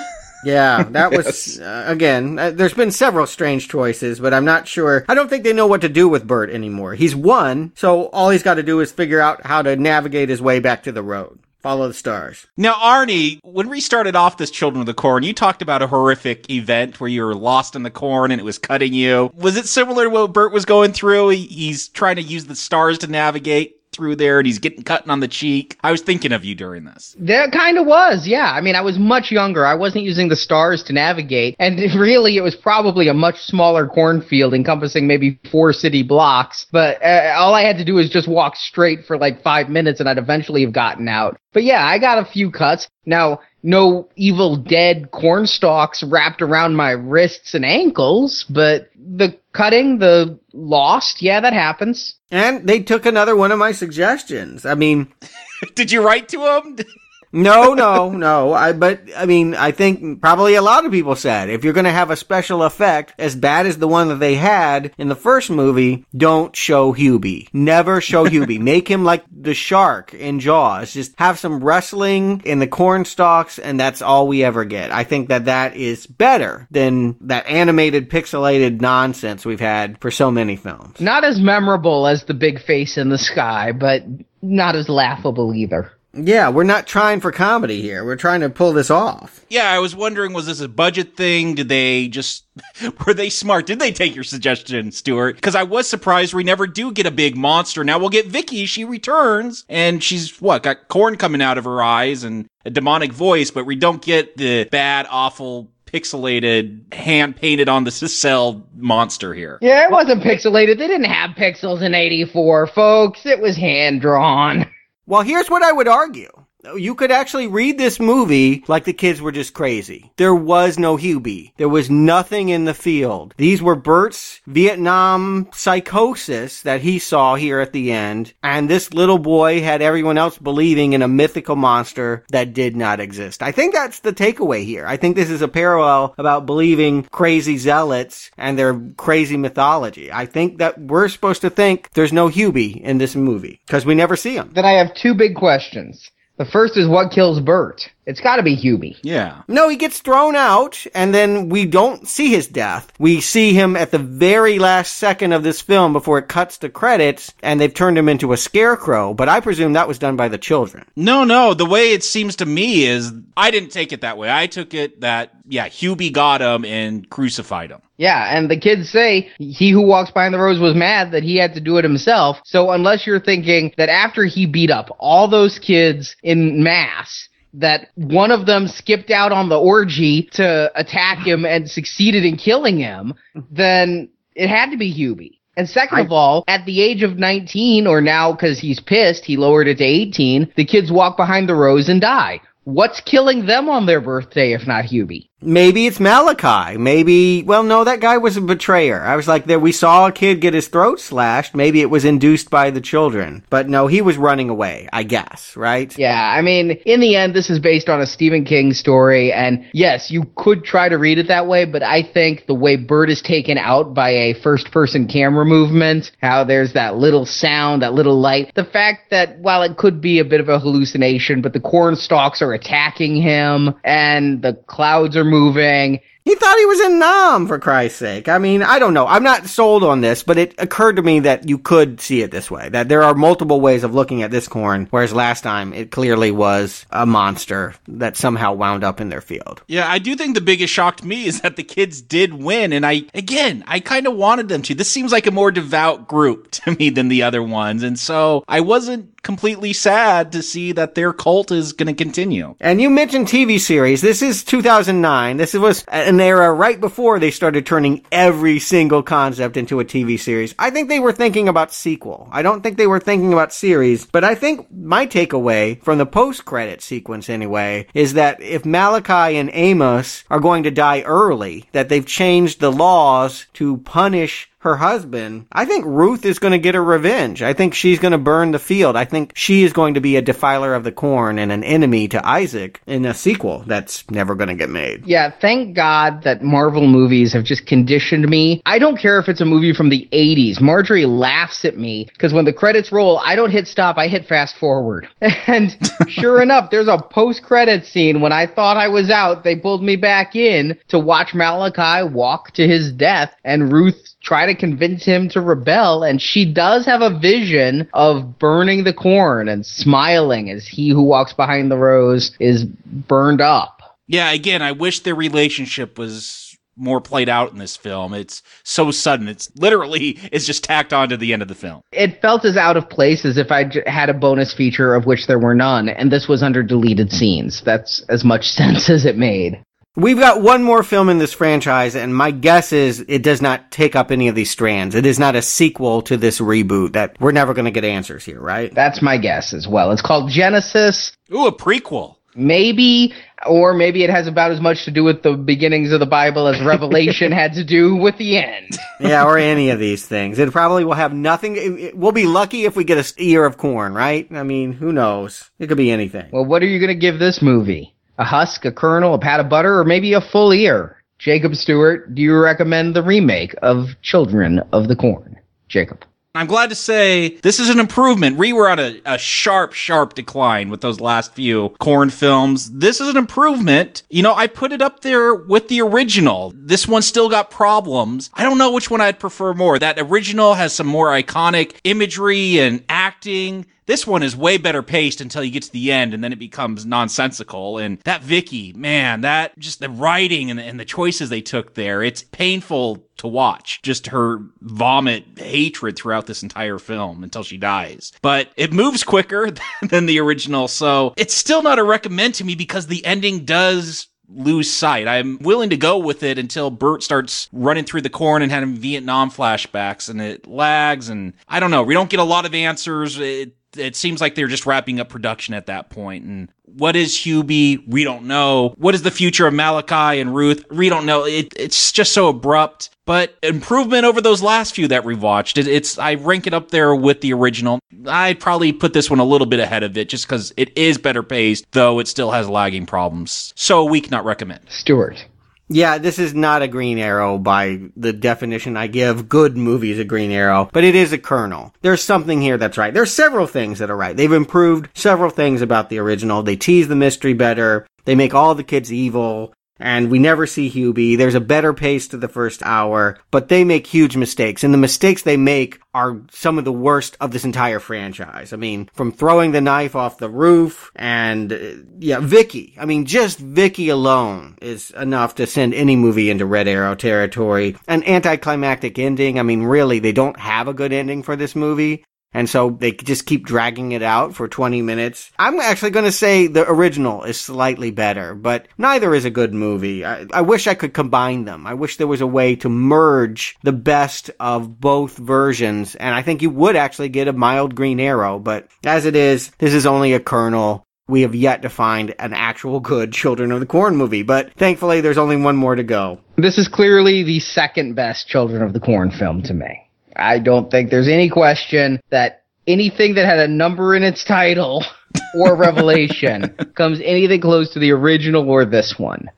Yeah, 0.44 0.84
that 0.84 1.12
was 1.12 1.58
yes. 1.58 1.60
uh, 1.60 1.84
again. 1.88 2.40
Uh, 2.40 2.52
there's 2.52 2.74
been 2.74 2.92
several 2.92 3.28
strange 3.28 3.68
choices, 3.68 4.20
but 4.20 4.34
I'm 4.34 4.46
not 4.46 4.68
sure. 4.68 5.06
I 5.08 5.14
don't 5.14 5.30
think 5.30 5.44
they 5.44 5.54
know 5.54 5.68
what 5.68 5.82
to 5.82 5.90
do 5.90 6.10
with 6.10 6.26
Bert 6.26 6.50
anymore. 6.50 6.96
He's 6.96 7.16
won, 7.16 7.74
so 7.76 8.06
all 8.08 8.30
he's 8.30 8.44
got 8.44 8.56
to 8.56 8.64
do 8.64 8.80
is 8.80 8.92
figure 8.92 9.20
out 9.20 9.46
how 9.46 9.62
to 9.62 9.76
navigate 9.76 10.30
his 10.30 10.42
way 10.42 10.60
back 10.60 10.84
to 10.84 10.92
the 10.92 11.04
road. 11.04 11.40
Follow 11.62 11.88
the 11.88 11.94
stars. 11.94 12.48
Now, 12.58 12.74
Arnie, 12.74 13.40
when 13.44 13.70
we 13.70 13.82
started 13.82 14.16
off 14.16 14.38
this 14.38 14.50
Children 14.50 14.82
of 14.82 14.88
the 14.88 14.96
Corn, 14.96 15.22
you 15.22 15.32
talked 15.32 15.62
about 15.62 15.84
a 15.84 15.88
horrific 15.88 16.50
event 16.50 17.00
where 17.00 17.10
you 17.10 17.24
were 17.24 17.36
lost 17.36 17.76
in 17.76 17.84
the 17.84 17.92
corn 17.92 18.32
and 18.32 18.42
it 18.42 18.44
was 18.44 18.58
cutting 18.58 18.94
you. 18.94 19.32
Was 19.36 19.58
it 19.58 19.68
similar 19.68 20.06
to 20.06 20.10
what 20.10 20.34
Bert 20.34 20.54
was 20.54 20.66
going 20.66 20.92
through? 20.92 21.30
He's 21.30 21.88
trying 21.90 22.16
to 22.16 22.24
use 22.24 22.46
the 22.46 22.56
stars 22.56 22.98
to 23.00 23.08
navigate 23.08 23.76
through 23.94 24.16
there 24.16 24.40
and 24.40 24.48
he's 24.48 24.60
getting 24.60 24.84
cutting 24.84 25.10
on 25.10 25.20
the 25.20 25.28
cheek. 25.28 25.78
I 25.82 25.92
was 25.92 26.02
thinking 26.02 26.32
of 26.32 26.46
you 26.46 26.56
during 26.56 26.86
this. 26.86 27.16
That 27.20 27.52
kind 27.52 27.78
of 27.78 27.86
was, 27.86 28.26
yeah. 28.26 28.52
I 28.52 28.62
mean, 28.62 28.76
I 28.76 28.82
was 28.82 28.98
much 28.98 29.32
younger. 29.32 29.66
I 29.66 29.76
wasn't 29.76 30.06
using 30.06 30.30
the 30.30 30.36
stars 30.36 30.82
to 30.84 30.94
navigate. 30.94 31.56
And 31.60 31.78
really, 32.00 32.38
it 32.38 32.42
was 32.42 32.56
probably 32.56 33.10
a 33.10 33.14
much 33.14 33.40
smaller 33.40 33.88
cornfield 33.88 34.54
encompassing 34.54 35.08
maybe 35.08 35.40
four 35.52 35.74
city 35.74 36.04
blocks. 36.04 36.66
But 36.72 37.04
uh, 37.04 37.34
all 37.38 37.54
I 37.54 37.64
had 37.64 37.78
to 37.78 37.86
do 37.86 37.96
was 37.96 38.10
just 38.10 38.28
walk 38.28 38.56
straight 38.56 39.06
for 39.06 39.18
like 39.18 39.44
five 39.44 39.70
minutes 39.70 40.00
and 40.00 40.08
I'd 40.08 40.18
eventually 40.18 40.64
have 40.64 40.74
gotten 40.74 41.08
out. 41.08 41.38
But 41.54 41.64
yeah, 41.64 41.86
I 41.86 42.00
got 42.00 42.18
a 42.18 42.32
few 42.32 42.50
cuts. 42.50 42.88
Now, 43.06 43.42
no 43.64 44.08
evil 44.16 44.56
dead 44.56 45.12
corn 45.12 45.48
stalks 45.48 46.02
wrapped 46.02 46.42
around 46.42 46.76
my 46.76 46.92
wrists 46.92 47.54
and 47.54 47.66
ankles, 47.66 48.46
but 48.50 48.90
the 48.96 49.38
cutting, 49.54 50.00
the 50.00 50.40
lost, 50.54 51.22
yeah, 51.22 51.40
that 51.40 51.54
happens. 51.54 52.16
And 52.30 52.68
they 52.68 52.82
took 52.82 53.06
another 53.06 53.36
one 53.36 53.52
of 53.52 53.60
my 53.60 53.72
suggestions. 53.72 54.66
I 54.66 54.76
mean, 54.76 55.12
did 55.76 55.92
you 55.92 56.02
write 56.02 56.30
to 56.30 56.38
them? 56.38 56.78
no, 57.32 57.74
no, 57.74 58.12
no. 58.12 58.54
I 58.54 58.74
but 58.74 59.02
I 59.16 59.26
mean, 59.26 59.56
I 59.56 59.72
think 59.72 60.22
probably 60.22 60.56
a 60.56 60.62
lot 60.62 60.86
of 60.86 60.92
people 60.92 61.16
said 61.16 61.50
if 61.50 61.64
you're 61.64 61.74
going 61.74 61.86
to 61.86 61.92
have 61.92 62.12
a 62.12 62.16
special 62.16 62.64
effect 62.64 63.14
as 63.18 63.36
bad 63.36 63.66
as 63.66 63.78
the 63.78 63.88
one 63.88 64.10
that 64.10 64.20
they 64.20 64.36
had 64.36 64.94
in 64.98 65.08
the 65.08 65.16
first 65.16 65.50
movie, 65.50 66.06
don't 66.16 66.56
show 66.56 66.94
Hubie. 66.94 67.48
Never 67.54 68.02
show 68.02 68.26
Hubie. 68.26 68.60
Make 68.72 68.88
him 68.88 69.04
like 69.04 69.24
the 69.32 69.54
shark 69.54 70.14
in 70.14 70.40
Jaws. 70.40 70.94
Just 70.94 71.14
have 71.18 71.40
some 71.40 71.64
wrestling 71.64 72.42
in 72.46 72.60
the 72.60 72.68
corn 72.68 73.06
stalks, 73.06 73.60
and 73.60 73.80
that's 73.80 74.02
all 74.02 74.28
we 74.28 74.44
ever 74.44 74.66
get. 74.66 74.92
I 74.92 75.04
think 75.04 75.30
that 75.30 75.46
that 75.46 75.76
is 75.76 76.08
better 76.08 76.68
than 76.72 77.18
that 77.22 77.48
animated, 77.48 78.10
pixelated 78.10 78.82
nonsense 78.82 79.46
we've 79.46 79.60
had 79.60 80.00
for 80.02 80.12
so 80.12 80.32
many 80.32 80.56
films. 80.56 81.00
Not 81.00 81.24
as 81.24 81.40
memorable 81.40 82.08
as 82.08 82.26
the 82.26 82.34
big 82.34 82.62
face 82.62 82.98
in 82.98 83.10
the 83.10 83.18
sky, 83.18 83.72
but 83.72 84.04
not 84.42 84.76
as 84.76 84.90
laughable 84.90 85.54
either. 85.54 85.92
Yeah, 86.14 86.50
we're 86.50 86.64
not 86.64 86.88
trying 86.88 87.22
for 87.22 87.32
comedy 87.32 87.82
here. 87.82 88.04
We're 88.04 88.18
trying 88.18 88.42
to 88.42 88.50
pull 88.50 88.74
this 88.74 88.90
off. 88.90 89.46
Yeah, 89.50 89.72
I 89.72 89.80
was 89.80 89.96
wondering, 89.96 90.34
was 90.34 90.46
this 90.46 90.60
a 90.60 90.68
budget 90.68 91.16
thing? 91.16 91.56
Did 91.56 91.70
they 91.70 92.10
just, 92.10 92.44
were 93.06 93.14
they 93.14 93.30
smart? 93.30 93.66
Did 93.66 93.80
they 93.80 93.92
take 93.92 94.14
your 94.14 94.24
suggestion, 94.24 94.92
Stuart? 94.92 95.36
Because 95.36 95.56
I 95.56 95.64
was 95.64 95.88
surprised 95.88 96.34
we 96.34 96.44
never 96.44 96.68
do 96.68 96.92
get 96.92 97.06
a 97.06 97.12
big 97.12 97.38
monster. 97.38 97.84
Now 97.84 97.98
we'll 97.98 98.10
get 98.10 98.28
Vicky. 98.28 98.66
She 98.66 98.84
returns 98.84 99.66
and 99.70 100.04
she's 100.04 100.42
what, 100.42 100.64
got 100.64 100.90
corn 100.90 101.16
coming 101.16 101.42
out 101.42 101.58
of 101.58 101.64
her 101.64 101.82
eyes 101.82 102.24
and 102.24 102.46
a 102.66 102.70
demonic 102.70 103.14
voice, 103.14 103.52
but 103.52 103.66
we 103.66 103.76
don't 103.76 104.02
get 104.02 104.36
the 104.36 104.66
bad, 104.66 105.08
awful 105.10 105.72
pixelated, 105.86 106.94
hand 106.94 107.36
painted 107.36 107.68
on 107.70 107.84
the 107.84 107.92
cell 107.92 108.66
monster 108.76 109.34
here. 109.34 109.60
Yeah, 109.62 109.86
it 109.86 109.92
wasn't 109.92 110.24
pixelated. 110.24 110.78
They 110.78 110.88
didn't 110.88 111.06
have 111.06 111.32
pixels 111.32 111.82
in 111.82 111.94
84, 111.94 112.68
folks. 112.68 113.26
It 113.26 113.42
was 113.42 113.56
hand 113.56 114.02
drawn. 114.02 114.70
Well, 115.12 115.24
here's 115.24 115.50
what 115.50 115.62
I 115.62 115.74
would 115.74 115.90
argue. 115.90 116.30
You 116.76 116.94
could 116.94 117.12
actually 117.12 117.48
read 117.48 117.78
this 117.78 118.00
movie 118.00 118.64
like 118.68 118.84
the 118.84 118.94
kids 118.94 119.20
were 119.20 119.32
just 119.32 119.54
crazy. 119.54 120.12
There 120.18 120.36
was 120.36 120.78
no 120.78 120.96
Hubie. 120.96 121.54
There 121.58 121.70
was 121.70 121.90
nothing 121.90 122.50
in 122.50 122.66
the 122.66 122.74
field. 122.74 123.34
These 123.38 123.64
were 123.64 123.76
Bert's 123.76 124.42
Vietnam 124.46 125.50
psychosis 125.54 126.62
that 126.62 126.82
he 126.82 127.00
saw 127.00 127.36
here 127.36 127.60
at 127.60 127.74
the 127.74 127.92
end. 127.92 128.34
And 128.44 128.70
this 128.70 128.94
little 128.94 129.18
boy 129.18 129.62
had 129.62 129.82
everyone 129.82 130.20
else 130.20 130.38
believing 130.38 130.94
in 130.94 131.02
a 131.02 131.08
mythical 131.08 131.56
monster 131.56 132.24
that 132.30 132.54
did 132.54 132.76
not 132.76 133.00
exist. 133.00 133.42
I 133.42 133.52
think 133.52 133.74
that's 133.74 134.00
the 134.02 134.14
takeaway 134.14 134.64
here. 134.64 134.86
I 134.86 134.98
think 134.98 135.16
this 135.16 135.32
is 135.32 135.42
a 135.42 135.48
parallel 135.48 136.14
about 136.18 136.46
believing 136.46 137.04
crazy 137.04 137.58
zealots 137.58 138.30
and 138.38 138.58
their 138.58 138.80
crazy 138.98 139.38
mythology. 139.38 140.12
I 140.12 140.28
think 140.28 140.60
that 140.60 140.80
we're 140.80 141.10
supposed 141.10 141.42
to 141.42 141.50
think 141.50 141.90
there's 141.94 142.14
no 142.14 142.30
Hubie 142.30 142.80
in 142.82 143.00
this 143.00 143.16
movie 143.16 143.62
because 143.66 143.86
we 143.86 143.96
never 143.96 144.16
see 144.16 144.36
him. 144.36 144.52
Then 144.54 144.66
I 144.66 144.74
have 144.74 144.94
two 144.94 145.16
big 145.16 145.36
questions. 145.36 146.12
The 146.42 146.50
first 146.50 146.76
is 146.76 146.88
what 146.88 147.12
kills 147.12 147.40
Bert. 147.40 147.84
It's 148.12 148.20
got 148.20 148.36
to 148.36 148.44
be 148.44 148.58
Hubie. 148.58 148.98
Yeah. 149.04 149.42
No, 149.48 149.70
he 149.70 149.78
gets 149.78 150.02
thrown 150.02 150.36
out, 150.36 150.86
and 150.94 151.16
then 151.16 151.48
we 151.48 151.66
don't 151.66 152.06
see 152.06 152.30
his 152.30 152.46
death. 152.46 152.92
We 153.00 153.22
see 153.22 153.54
him 153.54 153.78
at 153.78 153.92
the 153.92 154.00
very 154.00 154.60
last 154.60 154.98
second 154.98 155.32
of 155.32 155.44
this 155.44 155.62
film 155.62 155.94
before 155.94 156.18
it 156.18 156.28
cuts 156.28 156.58
to 156.58 156.70
credits, 156.70 157.34
and 157.42 157.60
they've 157.60 157.74
turned 157.74 157.98
him 157.98 158.10
into 158.10 158.34
a 158.34 158.38
scarecrow. 158.38 159.14
But 159.14 159.30
I 159.30 159.40
presume 159.40 159.74
that 159.74 159.88
was 159.88 159.98
done 159.98 160.18
by 160.18 160.28
the 160.28 160.38
children. 160.38 160.86
No, 160.98 161.24
no. 161.24 161.54
The 161.54 161.66
way 161.66 161.94
it 161.94 162.04
seems 162.04 162.36
to 162.38 162.46
me 162.46 162.84
is 162.84 163.14
I 163.38 163.50
didn't 163.50 163.70
take 163.70 163.94
it 163.94 164.02
that 164.02 164.18
way. 164.18 164.30
I 164.30 164.48
took 164.48 164.74
it 164.74 165.00
that 165.00 165.32
yeah, 165.48 165.70
Hubie 165.70 166.12
got 166.12 166.42
him 166.42 166.66
and 166.66 167.10
crucified 167.10 167.72
him. 167.72 167.82
Yeah, 167.98 168.36
and 168.36 168.50
the 168.50 168.60
kids 168.60 168.90
say 168.90 169.30
he 169.38 169.72
who 169.72 169.82
walks 169.82 170.12
behind 170.12 170.34
the 170.34 170.40
rows 170.40 170.60
was 170.60 170.76
mad 170.76 171.12
that 171.12 171.24
he 171.24 171.38
had 171.38 171.54
to 171.54 171.62
do 171.62 171.78
it 171.78 171.84
himself. 171.84 172.38
So 172.44 172.72
unless 172.72 173.06
you're 173.06 173.20
thinking 173.20 173.74
that 173.78 173.90
after 173.90 174.26
he 174.26 174.46
beat 174.46 174.72
up 174.72 174.96
all 175.00 175.28
those 175.28 175.60
kids 175.60 176.16
in 176.24 176.64
mass, 176.64 177.30
that 177.54 177.90
one 177.96 178.32
of 178.32 178.46
them 178.46 178.68
skipped 178.68 179.12
out 179.12 179.32
on 179.32 179.50
the 179.50 179.60
orgy 179.60 180.24
to 180.34 180.72
attack 180.76 181.20
him 181.26 181.46
and 181.46 181.70
succeeded 181.70 182.26
in 182.26 182.38
killing 182.38 182.78
him, 182.78 183.14
then 183.52 184.10
it 184.36 184.48
had 184.50 184.72
to 184.72 184.78
be 184.78 184.94
Hubie. 184.94 185.38
And 185.58 185.70
second 185.70 186.00
of 186.00 186.12
all, 186.12 186.46
at 186.48 186.66
the 186.66 186.82
age 186.82 187.04
of 187.04 187.20
19, 187.20 187.86
or 187.86 188.02
now 188.02 188.32
because 188.32 188.60
he's 188.60 188.80
pissed, 188.80 189.26
he 189.26 189.36
lowered 189.36 189.68
it 189.68 189.80
to 189.80 189.84
18, 189.84 190.54
the 190.56 190.66
kids 190.66 190.92
walk 190.92 191.18
behind 191.18 191.50
the 191.50 191.56
rows 191.56 191.90
and 191.90 192.00
die. 192.00 192.40
What's 192.64 193.02
killing 193.02 193.46
them 193.46 193.70
on 193.70 193.86
their 193.86 194.02
birthday 194.02 194.54
if 194.54 194.66
not 194.66 194.86
Hubie? 194.86 195.28
Maybe 195.42 195.88
it's 195.88 196.00
Malachi. 196.00 196.78
Maybe, 196.78 197.42
well, 197.44 197.64
no, 197.64 197.84
that 197.84 198.00
guy 198.00 198.18
was 198.18 198.38
a 198.38 198.42
betrayer. 198.42 199.02
I 199.02 199.16
was 199.16 199.28
like, 199.28 199.46
there, 199.46 199.60
we 199.60 199.72
saw 199.72 200.08
a 200.08 200.12
kid 200.12 200.40
get 200.40 200.54
his 200.54 200.68
throat 200.68 201.00
slashed. 201.00 201.56
Maybe 201.56 201.82
it 201.82 201.90
was 201.90 202.06
induced 202.06 202.52
by 202.52 202.70
the 202.70 202.82
children. 202.82 203.44
But 203.50 203.68
no, 203.68 203.88
he 203.88 204.02
was 204.02 204.18
running 204.18 204.50
away, 204.50 204.88
I 204.94 205.02
guess, 205.02 205.56
right? 205.58 205.98
Yeah, 205.98 206.22
I 206.22 206.42
mean, 206.42 206.72
in 206.86 207.00
the 207.00 207.16
end, 207.16 207.34
this 207.34 207.50
is 207.50 207.60
based 207.60 207.90
on 207.90 208.02
a 208.02 208.06
Stephen 208.06 208.46
King 208.46 208.74
story. 208.74 209.34
And 209.34 209.66
yes, 209.74 210.12
you 210.12 210.30
could 210.36 210.64
try 210.64 210.90
to 210.90 210.98
read 210.98 211.18
it 211.18 211.28
that 211.30 211.48
way, 211.48 211.66
but 211.66 211.82
I 211.82 212.04
think 212.04 212.46
the 212.46 212.54
way 212.54 212.76
Bert 212.76 213.10
is 213.10 213.22
taken 213.22 213.58
out 213.58 213.96
by 213.96 214.12
a 214.12 214.34
first 214.42 214.72
person 214.72 215.08
camera 215.08 215.46
movement, 215.46 216.12
how 216.22 216.44
there's 216.44 216.74
that 216.74 216.98
little 216.98 217.26
sound, 217.26 217.82
that 217.82 217.94
little 217.94 218.20
light, 218.20 218.54
the 218.54 218.66
fact 218.66 219.10
that 219.10 219.40
while 219.40 219.64
it 219.64 219.78
could 219.78 220.02
be 220.02 220.20
a 220.20 220.26
bit 220.26 220.40
of 220.40 220.50
a 220.50 220.60
hallucination, 220.60 221.42
but 221.42 221.54
the 221.54 221.60
corn 221.60 221.96
stalks 221.96 222.44
are 222.44 222.54
attacking 222.54 223.20
him 223.20 223.74
and 223.84 224.44
the 224.44 224.54
clouds 224.68 225.18
are 225.18 225.31
moving. 225.32 226.02
He 226.24 226.36
thought 226.36 226.58
he 226.60 226.66
was 226.68 226.80
in 226.82 227.00
Nam, 227.00 227.48
for 227.48 227.58
Christ's 227.58 227.98
sake. 227.98 228.30
I 228.30 228.38
mean, 228.38 228.62
I 228.62 228.78
don't 228.78 228.94
know. 228.94 229.08
I'm 229.08 229.24
not 229.24 229.48
sold 229.48 229.84
on 229.84 230.02
this, 230.02 230.22
but 230.22 230.38
it 230.38 230.54
occurred 230.60 230.98
to 230.98 231.02
me 231.02 231.22
that 231.22 231.50
you 231.50 231.58
could 231.58 232.00
see 232.00 232.22
it 232.22 232.30
this 232.30 232.52
way. 232.52 232.70
That 232.70 232.90
there 232.90 233.02
are 233.02 233.16
multiple 233.16 233.60
ways 233.60 233.84
of 233.84 233.96
looking 233.96 234.22
at 234.22 234.30
this 234.30 234.48
corn, 234.48 234.88
whereas 234.92 235.14
last 235.14 235.42
time 235.42 235.74
it 235.74 235.90
clearly 235.90 236.30
was 236.30 236.86
a 236.92 237.08
monster 237.08 237.74
that 237.88 238.18
somehow 238.18 238.54
wound 238.54 238.84
up 238.84 239.02
in 239.02 239.10
their 239.10 239.22
field. 239.22 239.64
Yeah, 239.68 239.90
I 239.90 239.98
do 239.98 240.16
think 240.16 240.36
the 240.36 240.42
biggest 240.42 240.72
shock 240.72 240.98
to 240.98 241.08
me 241.08 241.26
is 241.26 241.42
that 241.42 241.56
the 241.56 241.64
kids 241.64 242.04
did 242.04 242.36
win. 242.36 242.72
And 242.72 242.86
I, 242.86 243.06
again, 243.16 243.64
I 243.66 243.80
kind 243.80 244.06
of 244.06 244.16
wanted 244.16 244.48
them 244.48 244.62
to. 244.64 244.76
This 244.76 244.92
seems 244.92 245.12
like 245.12 245.26
a 245.26 245.32
more 245.32 245.50
devout 245.50 246.08
group 246.08 246.52
to 246.52 246.76
me 246.76 246.92
than 246.92 247.08
the 247.08 247.24
other 247.24 247.42
ones. 247.42 247.82
And 247.82 247.98
so 247.98 248.44
I 248.48 248.62
wasn't 248.62 249.11
completely 249.24 249.74
sad 249.74 250.32
to 250.32 250.42
see 250.42 250.72
that 250.72 250.96
their 250.96 251.14
cult 251.14 251.52
is 251.52 251.74
going 251.74 251.88
to 251.88 252.04
continue. 252.04 252.56
And 252.60 252.82
you 252.82 252.90
mentioned 252.90 253.28
TV 253.28 253.60
series. 253.60 254.02
This 254.02 254.22
is 254.22 254.44
2009. 254.44 255.38
This 255.38 255.54
was 255.54 255.84
an 255.88 256.20
era 256.20 256.54
right 256.54 256.80
before 256.80 257.20
they 257.20 257.32
started 257.32 257.66
turning 257.66 258.06
every 258.12 258.60
single 258.60 259.04
concept 259.04 259.58
into 259.58 259.80
a 259.80 259.86
TV 259.86 260.20
series. 260.20 260.56
I 260.58 260.70
think 260.70 260.90
they 260.90 261.00
were 261.00 261.12
thinking 261.12 261.48
about 261.48 261.74
sequel. 261.74 262.30
I 262.32 262.42
don't 262.42 262.62
think 262.62 262.78
they 262.78 262.88
were 262.88 263.00
thinking 263.00 263.34
about 263.34 263.54
series, 263.54 264.06
but 264.06 264.24
I 264.24 264.36
think 264.36 264.72
my 264.72 265.06
takeaway 265.06 265.82
from 265.84 265.98
the 265.98 266.06
post-credit 266.06 266.82
sequence 266.82 267.30
anyway 267.30 267.88
is 267.94 268.14
that 268.14 268.42
if 268.42 268.66
Malachi 268.66 269.38
and 269.38 269.50
Amos 269.54 270.24
are 270.30 270.40
going 270.40 270.64
to 270.64 270.72
die 270.72 271.02
early, 271.02 271.70
that 271.72 271.90
they've 271.90 272.06
changed 272.06 272.60
the 272.60 272.72
laws 272.72 273.46
to 273.54 273.78
punish 273.78 274.51
her 274.62 274.76
husband, 274.76 275.48
I 275.52 275.66
think 275.66 275.86
Ruth 275.86 276.24
is 276.24 276.38
going 276.38 276.52
to 276.52 276.60
get 276.60 276.76
her 276.76 276.84
revenge. 276.84 277.42
I 277.42 277.54
think 277.54 277.74
she's 277.74 278.00
going 278.00 278.12
to 278.12 278.20
burn 278.20 278.52
the 278.52 278.60
field. 278.60 278.96
I 278.96 279.06
think 279.06 279.34
she 279.36 279.64
is 279.64 279.74
going 279.74 279.96
to 279.96 280.02
be 280.02 280.18
a 280.18 280.22
defiler 280.22 280.76
of 280.76 280.84
the 280.84 280.92
corn 280.92 281.40
and 281.40 281.52
an 281.52 281.64
enemy 281.64 282.08
to 282.10 282.26
Isaac 282.26 282.80
in 282.86 283.06
a 283.06 283.14
sequel 283.14 283.64
that's 283.66 284.10
never 284.12 284.36
going 284.36 284.50
to 284.50 284.56
get 284.56 284.70
made. 284.70 285.08
Yeah, 285.08 285.32
thank 285.42 285.76
God 285.76 286.24
that 286.24 286.44
Marvel 286.44 286.86
movies 286.86 287.34
have 287.34 287.44
just 287.44 287.66
conditioned 287.66 288.30
me. 288.30 288.62
I 288.66 288.78
don't 288.78 289.00
care 289.00 289.20
if 289.20 289.28
it's 289.28 289.42
a 289.42 289.46
movie 289.46 289.74
from 289.74 289.90
the 289.90 290.08
80s. 290.14 290.62
Marjorie 290.62 291.08
laughs 291.08 291.66
at 291.66 291.78
me 291.78 292.08
because 292.14 292.32
when 292.32 292.46
the 292.46 292.54
credits 292.54 292.92
roll, 292.92 293.18
I 293.18 293.36
don't 293.36 293.52
hit 293.52 293.68
stop, 293.68 293.98
I 293.98 294.08
hit 294.08 294.28
fast 294.28 294.58
forward. 294.58 295.08
And 295.48 295.76
sure 296.08 296.42
enough, 296.42 296.70
there's 296.70 296.88
a 296.88 297.02
post 297.02 297.42
credit 297.42 297.86
scene 297.86 298.22
when 298.22 298.32
I 298.32 298.46
thought 298.46 298.78
I 298.78 298.88
was 298.90 299.10
out, 299.10 299.44
they 299.44 299.56
pulled 299.56 299.82
me 299.82 299.96
back 299.96 300.36
in 300.36 300.78
to 300.90 301.00
watch 301.00 301.34
Malachi 301.34 302.08
walk 302.08 302.52
to 302.52 302.68
his 302.68 302.92
death 302.92 303.34
and 303.44 303.74
Ruth 303.74 304.11
try 304.22 304.46
to 304.46 304.56
convince 304.56 305.04
him 305.04 305.30
to 305.30 305.42
rebel 305.42 306.04
and 306.04 306.22
she 306.22 306.46
does 306.52 306.86
have 306.86 307.02
a 307.02 307.18
vision 307.20 307.90
of 307.94 308.38
burning 308.40 308.84
the 308.84 308.94
corn 308.94 309.48
and 309.48 309.66
smiling 309.66 310.50
as 310.50 310.68
he 310.68 310.90
who 310.90 311.02
walks 311.02 311.34
behind 311.34 311.72
the 311.72 311.78
rows 311.78 312.32
is 312.40 312.66
burned 312.66 313.42
up. 313.42 313.82
Yeah, 314.08 314.32
again, 314.32 314.62
I 314.62 314.74
wish 314.74 315.00
their 315.02 315.16
relationship 315.16 315.98
was 315.98 316.58
more 316.78 317.02
played 317.02 317.30
out 317.30 317.52
in 317.52 317.58
this 317.60 317.76
film. 317.78 318.14
It's 318.14 318.42
so 318.64 318.92
sudden. 318.92 319.28
It's 319.28 319.52
literally 319.56 320.20
it's 320.32 320.46
just 320.46 320.64
tacked 320.64 320.94
on 320.94 321.10
to 321.10 321.18
the 321.18 321.34
end 321.34 321.42
of 321.42 321.48
the 321.48 321.56
film. 321.56 321.82
It 321.92 322.22
felt 322.22 322.46
as 322.46 322.58
out 322.58 322.78
of 322.78 322.90
place 322.90 323.26
as 323.26 323.38
if 323.38 323.52
I 323.52 323.66
j- 323.66 323.84
had 323.86 324.10
a 324.10 324.14
bonus 324.14 324.54
feature 324.54 324.96
of 324.96 325.06
which 325.06 325.28
there 325.28 325.40
were 325.40 325.56
none 325.56 325.90
and 325.90 326.12
this 326.12 326.28
was 326.28 326.44
under 326.44 326.64
deleted 326.64 327.12
scenes. 327.12 327.62
That's 327.62 328.04
as 328.10 328.24
much 328.24 328.50
sense 328.52 328.90
as 328.90 329.06
it 329.06 329.18
made. 329.18 329.64
We've 329.98 330.18
got 330.18 330.42
one 330.42 330.64
more 330.64 330.84
film 330.84 331.10
in 331.10 331.18
this 331.18 331.34
franchise, 331.34 331.98
and 331.98 332.16
my 332.16 332.32
guess 332.32 332.72
is 332.72 333.04
it 333.10 333.24
does 333.24 333.42
not 333.42 333.72
take 333.72 333.94
up 333.94 334.10
any 334.10 334.30
of 334.30 334.36
these 334.36 334.50
strands. 334.50 334.96
It 334.96 335.06
is 335.06 335.20
not 335.20 335.36
a 335.36 335.42
sequel 335.42 336.02
to 336.04 336.16
this 336.16 336.40
reboot 336.40 336.94
that 336.94 337.18
we're 337.20 337.34
never 337.34 337.54
going 337.54 337.66
to 337.66 337.72
get 337.72 337.84
answers 337.84 338.24
here, 338.24 338.40
right? 338.40 338.74
That's 338.74 339.02
my 339.02 339.18
guess 339.18 339.54
as 339.54 339.68
well. 339.68 339.92
It's 339.92 340.02
called 340.02 340.30
Genesis. 340.30 341.12
Ooh, 341.34 341.48
a 341.48 341.52
prequel. 341.52 342.16
Maybe, 342.36 343.14
or 343.46 343.74
maybe 343.74 344.06
it 344.06 344.10
has 344.10 344.28
about 344.28 344.52
as 344.52 344.62
much 344.62 344.86
to 344.86 344.92
do 344.92 345.04
with 345.04 345.24
the 345.24 345.34
beginnings 345.34 345.92
of 345.92 346.00
the 346.00 346.06
Bible 346.06 346.48
as 346.48 346.62
Revelation 346.62 347.32
had 347.34 347.52
to 347.56 347.66
do 347.66 347.94
with 347.98 348.18
the 348.18 348.38
end. 348.38 348.78
yeah, 349.02 349.26
or 349.26 349.38
any 349.38 349.72
of 349.72 349.80
these 349.80 350.08
things. 350.08 350.40
It 350.40 350.54
probably 350.54 350.86
will 350.86 350.94
have 350.94 351.14
nothing. 351.14 351.58
It, 351.58 351.80
it, 351.80 351.98
we'll 351.98 352.14
be 352.14 352.28
lucky 352.28 352.64
if 352.64 352.78
we 352.78 352.86
get 352.86 352.98
a 352.98 353.14
ear 353.22 353.44
of 353.44 353.58
corn, 353.58 353.94
right? 353.94 354.26
I 354.32 354.44
mean, 354.44 354.72
who 354.72 354.94
knows? 354.94 355.52
It 355.60 355.68
could 355.68 355.76
be 355.76 355.92
anything. 355.92 356.30
Well, 356.32 356.46
what 356.46 356.64
are 356.64 356.68
you 356.68 356.80
going 356.80 356.98
to 356.98 357.02
give 357.02 357.20
this 357.20 357.42
movie? 357.42 357.94
A 358.22 358.24
husk, 358.24 358.66
a 358.66 358.72
kernel, 358.72 359.16
a 359.16 359.18
pat 359.18 359.40
of 359.40 359.50
butter, 359.50 359.80
or 359.80 359.84
maybe 359.84 360.14
a 360.14 360.22
full 360.22 360.54
ear? 360.54 360.96
Jacob 361.18 361.56
Stuart, 361.56 362.14
do 362.14 362.22
you 362.22 362.38
recommend 362.38 362.96
the 362.96 363.02
remake 363.02 363.56
of 363.64 364.00
Children 364.04 364.60
of 364.72 364.88
the 364.88 364.96
Corn? 364.96 365.40
Jacob. 365.68 366.06
I'm 366.36 366.46
glad 366.46 366.70
to 366.70 366.76
say 366.76 367.38
this 367.42 367.60
is 367.60 367.70
an 367.70 367.80
improvement. 367.80 368.38
We 368.38 368.54
were 368.54 368.70
on 368.70 368.78
a, 368.78 369.02
a, 369.06 369.18
sharp, 369.18 369.74
sharp 369.74 370.14
decline 370.14 370.70
with 370.70 370.82
those 370.82 371.02
last 371.02 371.34
few 371.34 371.70
corn 371.80 372.12
films. 372.12 372.70
This 372.72 373.02
is 373.02 373.10
an 373.10 373.18
improvement. 373.18 374.04
You 374.12 374.22
know, 374.22 374.36
I 374.36 374.46
put 374.46 374.72
it 374.72 374.84
up 374.84 375.02
there 375.02 375.34
with 375.34 375.68
the 375.68 375.82
original. 375.82 376.54
This 376.56 376.88
one 376.88 377.02
still 377.02 377.28
got 377.28 377.50
problems. 377.50 378.30
I 378.36 378.44
don't 378.44 378.60
know 378.60 378.72
which 378.72 378.92
one 378.92 379.02
I'd 379.02 379.20
prefer 379.20 379.56
more. 379.56 379.80
That 379.80 379.98
original 379.98 380.54
has 380.54 380.74
some 380.74 380.88
more 380.88 381.08
iconic 381.08 381.76
imagery 381.84 382.60
and 382.60 382.84
acting. 382.88 383.66
This 383.92 384.08
one 384.08 384.24
is 384.24 384.38
way 384.38 384.58
better 384.58 384.82
paced 384.82 385.20
until 385.20 385.44
you 385.44 385.52
get 385.52 385.64
to 385.64 385.72
the 385.74 385.92
end 385.92 386.14
and 386.14 386.24
then 386.24 386.32
it 386.32 386.40
becomes 386.40 386.86
nonsensical. 386.86 387.78
And 387.78 388.00
that 388.06 388.24
Vicky, 388.24 388.72
man, 388.72 389.20
that 389.20 389.60
just 389.60 389.82
the 389.82 389.90
writing 389.90 390.50
and 390.50 390.58
the, 390.58 390.64
and 390.64 390.80
the 390.80 390.86
choices 390.86 391.28
they 391.28 391.42
took 391.42 391.74
there, 391.74 392.02
it's 392.02 392.24
painful 392.24 393.04
to 393.18 393.28
watch. 393.28 393.82
Just 393.82 394.08
her 394.08 394.40
vomit 394.62 395.26
hatred 395.38 395.98
throughout 395.98 396.26
this 396.26 396.42
entire 396.42 396.80
film 396.80 397.22
until 397.22 397.44
she 397.44 397.58
dies. 397.58 398.14
But 398.22 398.54
it 398.56 398.72
moves 398.72 399.04
quicker 399.04 399.52
than 399.82 400.06
the 400.06 400.22
original, 400.22 400.70
so 400.70 401.14
it's 401.18 401.34
still 401.34 401.62
not 401.62 401.78
a 401.78 401.84
recommend 401.84 402.36
to 402.36 402.46
me 402.46 402.56
because 402.56 402.88
the 402.88 403.06
ending 403.06 403.44
does 403.44 404.08
lose 404.34 404.72
sight. 404.72 405.10
I'm 405.10 405.38
willing 405.40 405.70
to 405.72 405.76
go 405.78 405.98
with 405.98 406.24
it 406.24 406.38
until 406.38 406.72
Bert 406.72 407.04
starts 407.04 407.50
running 407.52 407.84
through 407.84 408.04
the 408.04 408.10
corn 408.10 408.42
and 408.42 408.54
having 408.54 408.76
Vietnam 408.76 409.30
flashbacks 409.30 410.10
and 410.10 410.22
it 410.22 410.48
lags 410.48 411.10
and 411.10 411.34
I 411.50 411.60
don't 411.60 411.72
know. 411.72 411.84
We 411.84 411.94
don't 411.94 412.10
get 412.10 412.22
a 412.22 412.24
lot 412.24 412.46
of 412.46 412.56
answers. 412.56 413.20
It, 413.20 413.54
it 413.78 413.96
seems 413.96 414.22
like 414.22 414.36
they're 414.36 414.48
just 414.48 414.66
wrapping 414.66 415.00
up 415.00 415.10
production 415.10 415.54
at 415.54 415.68
that 415.68 415.90
point. 415.90 416.26
And 416.26 416.50
what 416.66 416.96
is 416.96 417.14
Hubie? 417.14 417.86
We 417.88 418.04
don't 418.04 418.26
know. 418.26 418.74
What 418.78 418.96
is 418.96 419.02
the 419.02 419.12
future 419.12 419.48
of 419.48 419.54
Malachi 419.54 420.20
and 420.20 420.34
Ruth? 420.34 420.66
We 420.72 420.90
don't 420.90 421.06
know. 421.06 421.26
It, 421.26 421.54
it's 421.56 421.92
just 421.92 422.14
so 422.14 422.28
abrupt. 422.28 422.90
But 423.06 423.36
improvement 423.44 424.06
over 424.06 424.22
those 424.22 424.42
last 424.42 424.76
few 424.76 424.88
that 424.88 425.04
we've 425.04 425.22
watched. 425.22 425.58
It, 425.58 425.68
it's 425.68 425.98
I 425.98 426.14
rank 426.16 426.48
it 426.48 426.54
up 426.54 426.72
there 426.72 426.96
with 426.96 427.22
the 427.22 427.34
original. 427.34 427.80
I'd 428.08 428.40
probably 428.40 428.72
put 428.72 428.94
this 428.94 429.10
one 429.10 429.20
a 429.20 429.26
little 429.26 429.48
bit 429.48 429.60
ahead 429.60 429.84
of 429.84 429.98
it 429.98 430.08
just 430.08 430.28
because 430.28 430.54
it 430.56 430.76
is 430.78 430.98
better 430.98 431.24
paced, 431.24 431.66
though 431.72 432.00
it 432.00 432.08
still 432.08 432.32
has 432.32 432.48
lagging 432.48 432.86
problems. 432.86 433.54
So 433.56 433.84
weak, 433.84 434.12
not 434.12 434.24
recommend. 434.24 434.62
Stuart. 434.70 435.26
Yeah, 435.74 436.00
this 436.00 436.20
is 436.20 436.34
not 436.34 436.62
a 436.62 436.68
Green 436.68 436.98
Arrow 436.98 437.38
by 437.38 437.80
the 437.96 438.12
definition 438.12 438.76
I 438.76 438.88
give 438.88 439.30
good 439.30 439.56
movies 439.56 440.00
a 440.00 440.04
Green 440.04 440.30
Arrow, 440.30 440.70
but 440.74 440.84
it 440.84 440.96
is 440.96 441.14
a 441.14 441.18
kernel. 441.18 441.74
There's 441.80 442.04
something 442.04 442.42
here 442.42 442.58
that's 442.58 442.78
right. 442.78 442.94
There's 442.94 443.14
several 443.14 443.48
things 443.48 443.80
that 443.80 443.90
are 443.90 443.96
right. 443.96 444.16
They've 444.16 444.32
improved 444.34 444.90
several 444.94 445.30
things 445.30 445.62
about 445.62 445.90
the 445.90 446.00
original. 446.00 446.44
They 446.44 446.58
tease 446.58 446.90
the 446.90 446.96
mystery 446.98 447.34
better. 447.34 447.88
They 448.04 448.16
make 448.16 448.34
all 448.34 448.54
the 448.54 448.66
kids 448.66 448.92
evil 448.92 449.54
and 449.82 450.12
we 450.12 450.20
never 450.20 450.46
see 450.46 450.70
Hubie. 450.70 451.18
There's 451.18 451.36
a 451.36 451.42
better 451.42 451.74
pace 451.74 452.08
to 452.10 452.18
the 452.18 452.28
first 452.28 452.62
hour, 452.64 453.18
but 453.32 453.50
they 453.50 453.64
make 453.64 453.88
huge 453.88 454.16
mistakes. 454.16 454.64
And 454.64 454.74
the 454.74 454.78
mistakes 454.78 455.24
they 455.24 455.38
make 455.38 455.80
are 455.94 456.22
some 456.32 456.58
of 456.58 456.66
the 456.66 456.72
worst 456.72 457.18
of 457.20 457.32
this 457.32 457.44
entire 457.44 457.80
franchise. 457.80 458.54
I 458.54 458.58
mean, 458.58 458.90
from 458.94 459.12
throwing 459.12 459.52
the 459.52 459.60
knife 459.60 459.96
off 459.96 460.20
the 460.20 460.30
roof 460.30 460.92
and, 460.96 461.52
uh, 461.52 461.58
yeah, 462.00 462.20
Vicky. 462.20 462.76
I 462.80 462.86
mean, 462.86 463.06
just 463.06 463.40
Vicky 463.40 463.90
alone 463.90 464.58
is 464.62 464.92
enough 464.92 465.36
to 465.36 465.48
send 465.48 465.74
any 465.74 465.96
movie 465.96 466.30
into 466.30 466.46
Red 466.46 466.68
Arrow 466.68 466.96
territory. 466.96 467.76
An 467.88 468.04
anticlimactic 468.04 468.98
ending. 469.00 469.40
I 469.40 469.44
mean, 469.44 469.64
really, 469.64 470.00
they 470.00 470.14
don't 470.14 470.40
have 470.40 470.68
a 470.68 470.74
good 470.74 470.94
ending 470.94 471.24
for 471.24 471.36
this 471.36 471.56
movie. 471.56 472.06
And 472.34 472.50
so 472.50 472.70
they 472.70 472.94
just 472.94 473.26
keep 473.26 473.46
dragging 473.46 473.92
it 473.92 474.02
out 474.02 474.36
for 474.36 474.48
20 474.48 474.82
minutes. 474.82 475.32
I'm 475.38 475.60
actually 475.60 475.92
going 475.92 476.06
to 476.06 476.12
say 476.12 476.48
the 476.48 476.70
original 476.70 477.24
is 477.24 477.40
slightly 477.40 477.92
better, 477.92 478.36
but 478.36 478.68
neither 478.78 479.14
is 479.14 479.26
a 479.26 479.30
good 479.30 479.54
movie. 479.54 480.06
I, 480.06 480.26
I, 480.32 480.42
wish 480.42 480.68
I 480.68 480.74
could 480.74 480.94
combine 480.94 481.44
them. 481.44 481.68
I 481.68 481.74
wish 481.74 481.98
there 481.98 482.08
was 482.08 482.22
a 482.22 482.28
way 482.28 482.56
to 482.58 482.70
merge 482.70 483.58
the 483.64 483.74
best 483.74 484.32
of 484.40 484.80
both 484.80 485.18
versions. 485.18 485.96
And 485.96 486.16
I 486.16 486.22
think 486.22 486.42
you 486.42 486.50
would 486.52 486.76
actually 486.78 487.10
get 487.10 487.28
a 487.28 487.34
mild 487.34 487.76
green 487.76 488.00
arrow, 488.00 488.40
but 488.40 488.68
as 488.86 489.06
it 489.06 489.16
is, 489.16 489.50
this 489.58 489.74
is 489.74 489.86
only 489.86 490.14
a 490.14 490.20
kernel. 490.20 490.86
We 491.10 491.24
have 491.24 491.36
yet 491.36 491.64
to 491.64 491.70
find 491.70 492.16
an 492.20 492.32
actual 492.34 492.80
good 492.80 493.12
Children 493.12 493.52
of 493.52 493.60
the 493.60 493.66
Corn 493.66 493.98
movie, 493.98 494.24
but 494.24 494.54
thankfully 494.54 495.02
there's 495.02 495.18
only 495.18 495.36
one 495.36 495.58
more 495.58 495.76
to 495.76 495.84
go. 495.84 496.22
This 496.38 496.58
is 496.58 496.70
clearly 496.70 497.24
the 497.24 497.42
second 497.42 497.96
best 497.96 498.30
Children 498.30 498.62
of 498.62 498.72
the 498.72 498.80
Corn 498.80 499.12
film 499.12 499.42
to 499.44 499.54
me. 499.54 499.91
I 500.16 500.40
don't 500.40 500.70
think 500.70 500.90
there's 500.90 501.08
any 501.08 501.30
question 501.30 502.00
that 502.10 502.44
anything 502.68 503.16
that 503.16 503.26
had 503.26 503.40
a 503.40 503.48
number 503.48 503.96
in 503.96 504.04
its 504.04 504.24
title 504.24 504.84
or 505.36 505.56
revelation 505.56 506.56
comes 506.76 507.00
anything 507.04 507.42
close 507.42 507.74
to 507.74 507.80
the 507.80 507.92
original 507.92 508.50
or 508.50 508.66
this 508.66 508.96
one. 508.98 509.30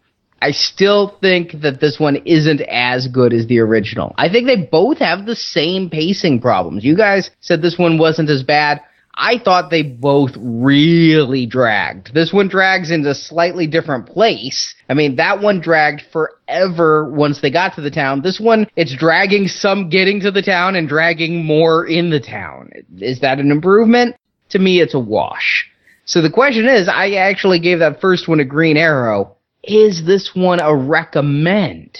I 0.41 0.51
still 0.51 1.17
think 1.21 1.61
that 1.61 1.79
this 1.79 2.01
one 2.01 2.17
isn't 2.25 2.61
as 2.61 3.07
good 3.07 3.31
as 3.31 3.47
the 3.47 3.59
original. 3.59 4.13
I 4.17 4.27
think 4.27 4.45
they 4.45 4.57
both 4.57 4.97
have 4.97 5.25
the 5.25 5.37
same 5.37 5.89
pacing 5.89 6.41
problems. 6.41 6.83
You 6.83 6.97
guys 6.97 7.31
said 7.39 7.61
this 7.61 7.77
one 7.77 7.97
wasn't 7.97 8.29
as 8.29 8.43
bad. 8.43 8.81
I 9.15 9.37
thought 9.37 9.69
they 9.69 9.83
both 9.83 10.31
really 10.37 11.45
dragged. 11.45 12.13
This 12.13 12.33
one 12.33 12.47
drags 12.47 12.89
into 12.89 13.09
a 13.09 13.15
slightly 13.15 13.67
different 13.67 14.07
place. 14.07 14.73
I 14.89 14.95
mean, 14.95 15.17
that 15.17 15.39
one 15.39 15.61
dragged 15.61 16.01
forever 16.11 17.09
once 17.09 17.39
they 17.39 17.51
got 17.51 17.75
to 17.75 17.81
the 17.81 17.91
town. 17.91 18.21
This 18.21 18.39
one, 18.39 18.67
it's 18.75 18.95
dragging 18.95 19.47
some 19.47 19.89
getting 19.89 20.19
to 20.21 20.31
the 20.31 20.41
town 20.41 20.75
and 20.75 20.89
dragging 20.89 21.45
more 21.45 21.85
in 21.85 22.09
the 22.09 22.19
town. 22.19 22.71
Is 22.97 23.19
that 23.19 23.39
an 23.39 23.51
improvement? 23.51 24.15
To 24.49 24.59
me, 24.59 24.81
it's 24.81 24.95
a 24.95 24.99
wash. 24.99 25.69
So 26.05 26.21
the 26.21 26.29
question 26.29 26.67
is, 26.67 26.89
I 26.89 27.11
actually 27.11 27.59
gave 27.59 27.79
that 27.79 28.01
first 28.01 28.27
one 28.27 28.39
a 28.39 28.45
green 28.45 28.77
arrow. 28.77 29.37
Is 29.63 30.05
this 30.05 30.31
one 30.35 30.59
a 30.59 30.75
recommend? 30.75 31.99